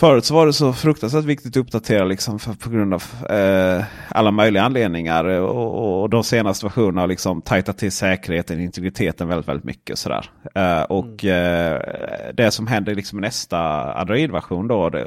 [0.00, 3.84] Förut så var det så fruktansvärt viktigt att uppdatera liksom för, på grund av eh,
[4.08, 5.24] alla möjliga anledningar.
[5.24, 9.98] Och, och de senaste versionerna har liksom tajtat till säkerheten, integriteten väldigt, väldigt mycket.
[9.98, 10.30] Sådär.
[10.54, 11.74] Eh, och mm.
[11.74, 11.80] eh,
[12.34, 13.58] det som händer liksom i nästa
[13.92, 14.90] Android-version då.
[14.90, 15.04] Det,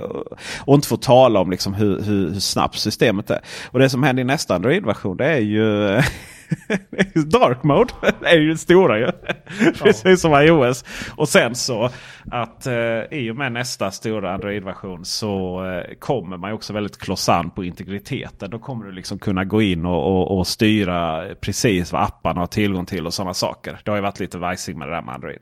[0.60, 3.40] och inte få tala om liksom hur, hur, hur snabbt systemet är.
[3.72, 6.02] Och det som händer i nästa Android-version det är ju
[7.26, 9.12] Dark mode är ju det stora ju.
[9.82, 10.86] Precis som iOS.
[11.16, 11.90] Och sen så
[12.32, 12.74] att eh,
[13.12, 18.50] i och med nästa stora Android-version så eh, kommer man också väldigt klossan på integriteten.
[18.50, 22.48] Då kommer du liksom kunna gå in och, och, och, styra precis vad apparna har
[22.48, 23.80] tillgång till och sådana saker.
[23.84, 25.40] Det har ju varit lite vajsing med det där med Android.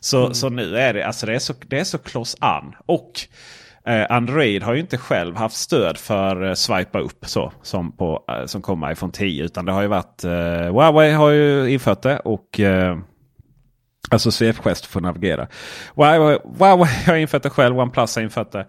[0.00, 0.34] Så, mm.
[0.34, 2.74] så nu är det, alltså det är så, det är så close an.
[2.86, 3.12] Och
[3.88, 8.24] Eh, Android har ju inte själv haft stöd för eh, swipa upp så som, på,
[8.28, 9.44] eh, som kommer iPhone 10.
[9.44, 10.30] Utan det har ju varit eh,
[10.72, 12.18] Huawei har ju infört det.
[12.18, 12.98] och eh,
[14.10, 15.48] Alltså svepgest för att navigera.
[15.96, 18.66] Huawei, Huawei har infört det själv, OnePlus har infört det.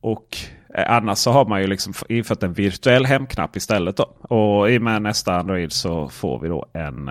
[0.00, 0.36] Och
[0.74, 3.96] eh, annars så har man ju liksom infört en virtuell hemknapp istället.
[3.96, 4.04] Då.
[4.20, 7.08] Och i och med nästa Android så får vi då en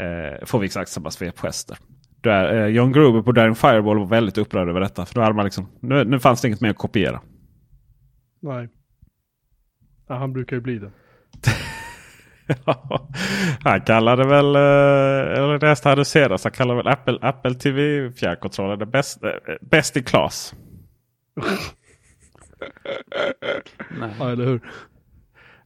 [0.00, 1.76] eh, får vi exakt samma svepgester
[2.20, 5.06] där, eh, John Gruber på Daring Fireball var väldigt upprörd över detta.
[5.06, 7.20] För då hade man liksom, nu, nu fanns det inget mer att kopiera.
[8.40, 8.68] Nej.
[10.08, 10.90] Ja, han brukar ju bli det.
[13.64, 18.78] han kallade väl, eh, eller det hade senast, han kallade väl Apple, Apple TV fjärrkontrollen
[18.78, 19.30] det bäst, eh,
[19.60, 20.54] bäst i klass.
[24.18, 24.60] Ja, eller hur?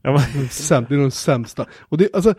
[0.02, 0.84] Ja, men...
[0.88, 1.66] det är de sämsta.
[1.80, 2.34] Och det, alltså,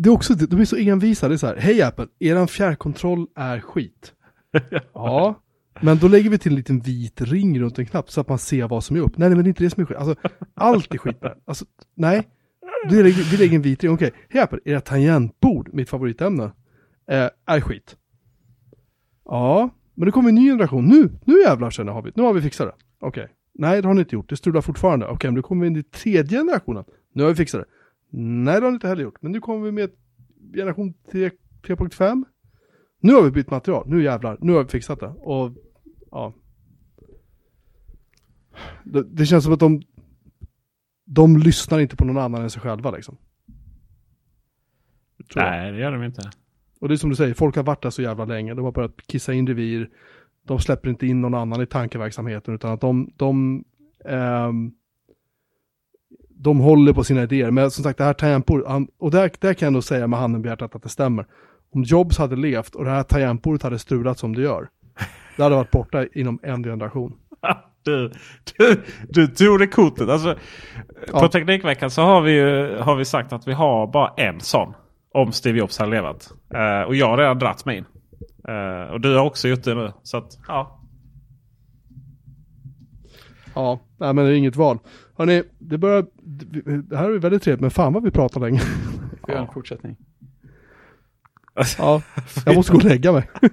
[0.00, 3.26] det är också, de är så envisa, det är så här, hej Apple, eran fjärrkontroll
[3.34, 4.12] är skit.
[4.94, 5.40] ja,
[5.80, 8.38] men då lägger vi till en liten vit ring runt en knapp så att man
[8.38, 9.18] ser vad som är upp.
[9.18, 9.96] Nej, men det är inte det som är skit.
[9.96, 11.36] Alltså, allt är skit där.
[11.44, 11.64] Alltså,
[11.94, 12.28] nej,
[12.90, 13.92] vi lägger, vi lägger en vit ring.
[13.92, 14.20] Okej, okay.
[14.28, 16.44] hej Apple, era tangentbord, mitt favoritämne,
[17.10, 17.96] eh, är skit.
[19.24, 20.84] Ja, Men det kommer en ny generation.
[20.84, 22.74] Nu, nu jävlar känner har vi, nu har vi fixat det.
[23.00, 23.28] Okej.
[23.54, 24.28] Nej, det har ni inte gjort.
[24.28, 25.06] Det strular fortfarande.
[25.06, 26.84] Okej, men nu kommer vi in i tredje generationen.
[27.12, 27.66] Nu har vi fixat det.
[28.16, 29.22] Nej, det har ni inte heller gjort.
[29.22, 29.90] Men nu kommer vi med
[30.54, 31.30] generation 3
[31.62, 32.24] 3.5.
[33.00, 33.84] Nu har vi bytt material.
[33.88, 34.38] Nu jävlar.
[34.40, 35.06] Nu har vi fixat det.
[35.08, 35.52] Och
[36.10, 36.34] ja.
[38.84, 39.82] Det, det känns som att de
[41.04, 43.16] de lyssnar inte på någon annan än sig själva liksom.
[45.32, 45.42] Tror.
[45.42, 46.30] Nej, det gör de inte.
[46.80, 48.54] Och det är som du säger, folk har varit där så jävla länge.
[48.54, 49.90] De har börjat kissa in revir.
[50.42, 53.64] De släpper inte in någon annan i tankeverksamheten utan att de, de,
[54.04, 54.72] ehm,
[56.36, 57.50] de håller på sina idéer.
[57.50, 60.42] Men som sagt, det här tangentbordet, och där, där kan jag nog säga med handen
[60.42, 61.26] på hjärtat att det stämmer.
[61.74, 64.68] Om Jobs hade levt och det här tangentbordet hade strulat som det gör,
[65.36, 67.12] det hade varit borta inom en generation.
[67.84, 68.10] Du,
[68.58, 70.08] du, du tog det kortet.
[70.08, 70.34] Alltså,
[71.10, 71.28] På Ja.
[71.28, 74.74] Teknikveckan så har vi, ju, har vi sagt att vi har bara en sån.
[75.14, 76.32] Om Steve Jobs hade levat.
[76.54, 77.84] Eh, och jag har redan dratt min.
[78.48, 79.92] Eh, och du har också gjort det nu.
[80.02, 80.80] Så att, ja.
[83.54, 84.78] Ja, nej men det är inget val.
[85.18, 86.06] Hörrni, det börjar,
[86.88, 88.60] det här är väldigt trevligt, men fan vad vi pratar länge.
[89.26, 89.96] Vi gör en fortsättning.
[91.78, 92.02] Ja,
[92.46, 93.30] jag måste gå och lägga mig.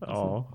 [0.00, 0.48] ja.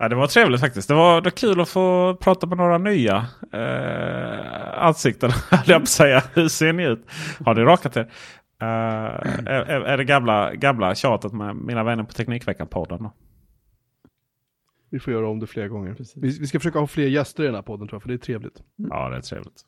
[0.00, 0.88] Ja, det var trevligt faktiskt.
[0.88, 5.30] Det var, det var kul att få prata med några nya eh, ansikten.
[5.50, 6.22] höll jag på säga.
[6.34, 7.06] Hur ser ni ut?
[7.44, 8.10] Har ni rakat er?
[8.60, 13.10] Är, är- är det gamla, gamla tjatet med mina vänner på Teknikveckan-podden?
[14.90, 15.96] Vi får göra om det fler gånger.
[16.16, 18.14] Vi, vi ska försöka ha fler gäster i den här podden tror jag, för det
[18.14, 18.62] är trevligt.
[18.76, 19.64] Ja, det är trevligt.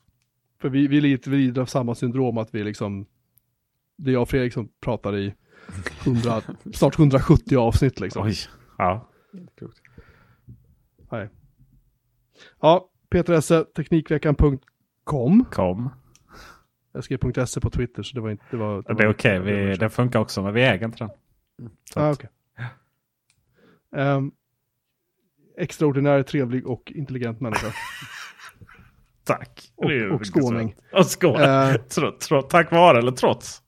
[0.61, 3.05] För vi, vi är lite vi lider av samma syndrom att vi liksom,
[3.97, 5.33] det är jag och Fredrik som pratar i
[6.05, 6.41] 100,
[6.73, 8.25] snart 170 avsnitt liksom.
[8.25, 8.35] Oj.
[8.77, 9.07] Ja.
[11.11, 11.29] Nej.
[12.61, 15.45] Ja, Peter Esse, Teknikveckan.com.
[15.45, 15.89] Kom.
[16.93, 18.81] Jag skrev .se på Twitter så det var inte, det var...
[18.95, 19.39] Det är okej.
[19.39, 21.09] Vi- Det funkar också men vi äger inte den.
[21.93, 22.29] Så Ah, att- okej.
[25.57, 27.67] Extraordinär, trevlig och intelligent människa.
[29.23, 29.71] Tack.
[29.75, 30.75] Och- och skåning.
[30.93, 31.41] Och skåning.
[31.41, 33.61] Eh, Tro, tro, tack vare eller trots?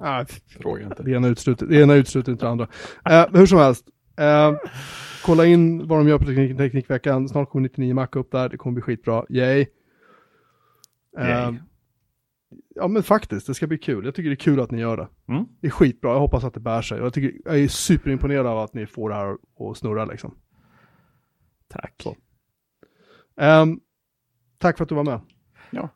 [0.00, 0.24] ah,
[0.60, 1.02] Fråga inte.
[1.02, 2.68] Det ena utesluter det ena utesluter inte det andra.
[3.10, 3.86] Eh, hur som helst.
[4.18, 4.52] Eh,
[5.24, 7.28] kolla in vad de gör på teknik, Teknikveckan.
[7.28, 8.48] Snart kommer 99 Mac upp där.
[8.48, 9.24] Det kommer bli skitbra.
[9.28, 9.66] Yay.
[11.18, 11.54] Eh, Yay.
[12.74, 14.04] Ja men faktiskt, det ska bli kul.
[14.04, 15.08] Jag tycker det är kul att ni gör det.
[15.28, 15.44] Mm.
[15.60, 16.10] Det är skitbra.
[16.12, 16.98] Jag hoppas att det bär sig.
[16.98, 19.36] Jag, tycker, jag är superimponerad av att ni får det här
[19.70, 20.34] att snurra liksom.
[21.68, 22.04] Tack.
[23.36, 23.80] Ehm,
[24.58, 25.20] tack för att du var med.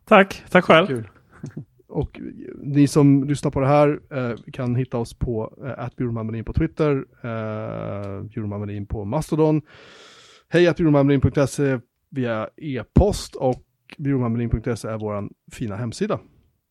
[0.04, 0.44] Tack.
[0.50, 0.86] Tack själv.
[0.86, 1.08] Kul.
[1.88, 2.20] Och
[2.62, 7.04] ni som lyssnar på det här eh, kan hitta oss på eh, @bjurmanmelin på Twitter,
[7.22, 9.62] eh, bjurmanmelin på Mastodon,
[10.48, 11.80] hej bjurmanmelin.se
[12.10, 13.64] via e-post och
[13.98, 16.20] bjurmanmelin.se är vår fina hemsida.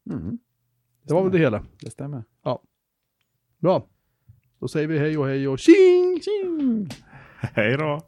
[0.09, 0.39] Mm.
[1.03, 1.65] Det var väl det hela.
[1.81, 2.23] Det stämmer.
[3.61, 3.87] Bra.
[4.59, 6.19] Då säger vi hej och hej och tjing!
[6.21, 6.89] Tjing!
[7.39, 7.99] Hej då.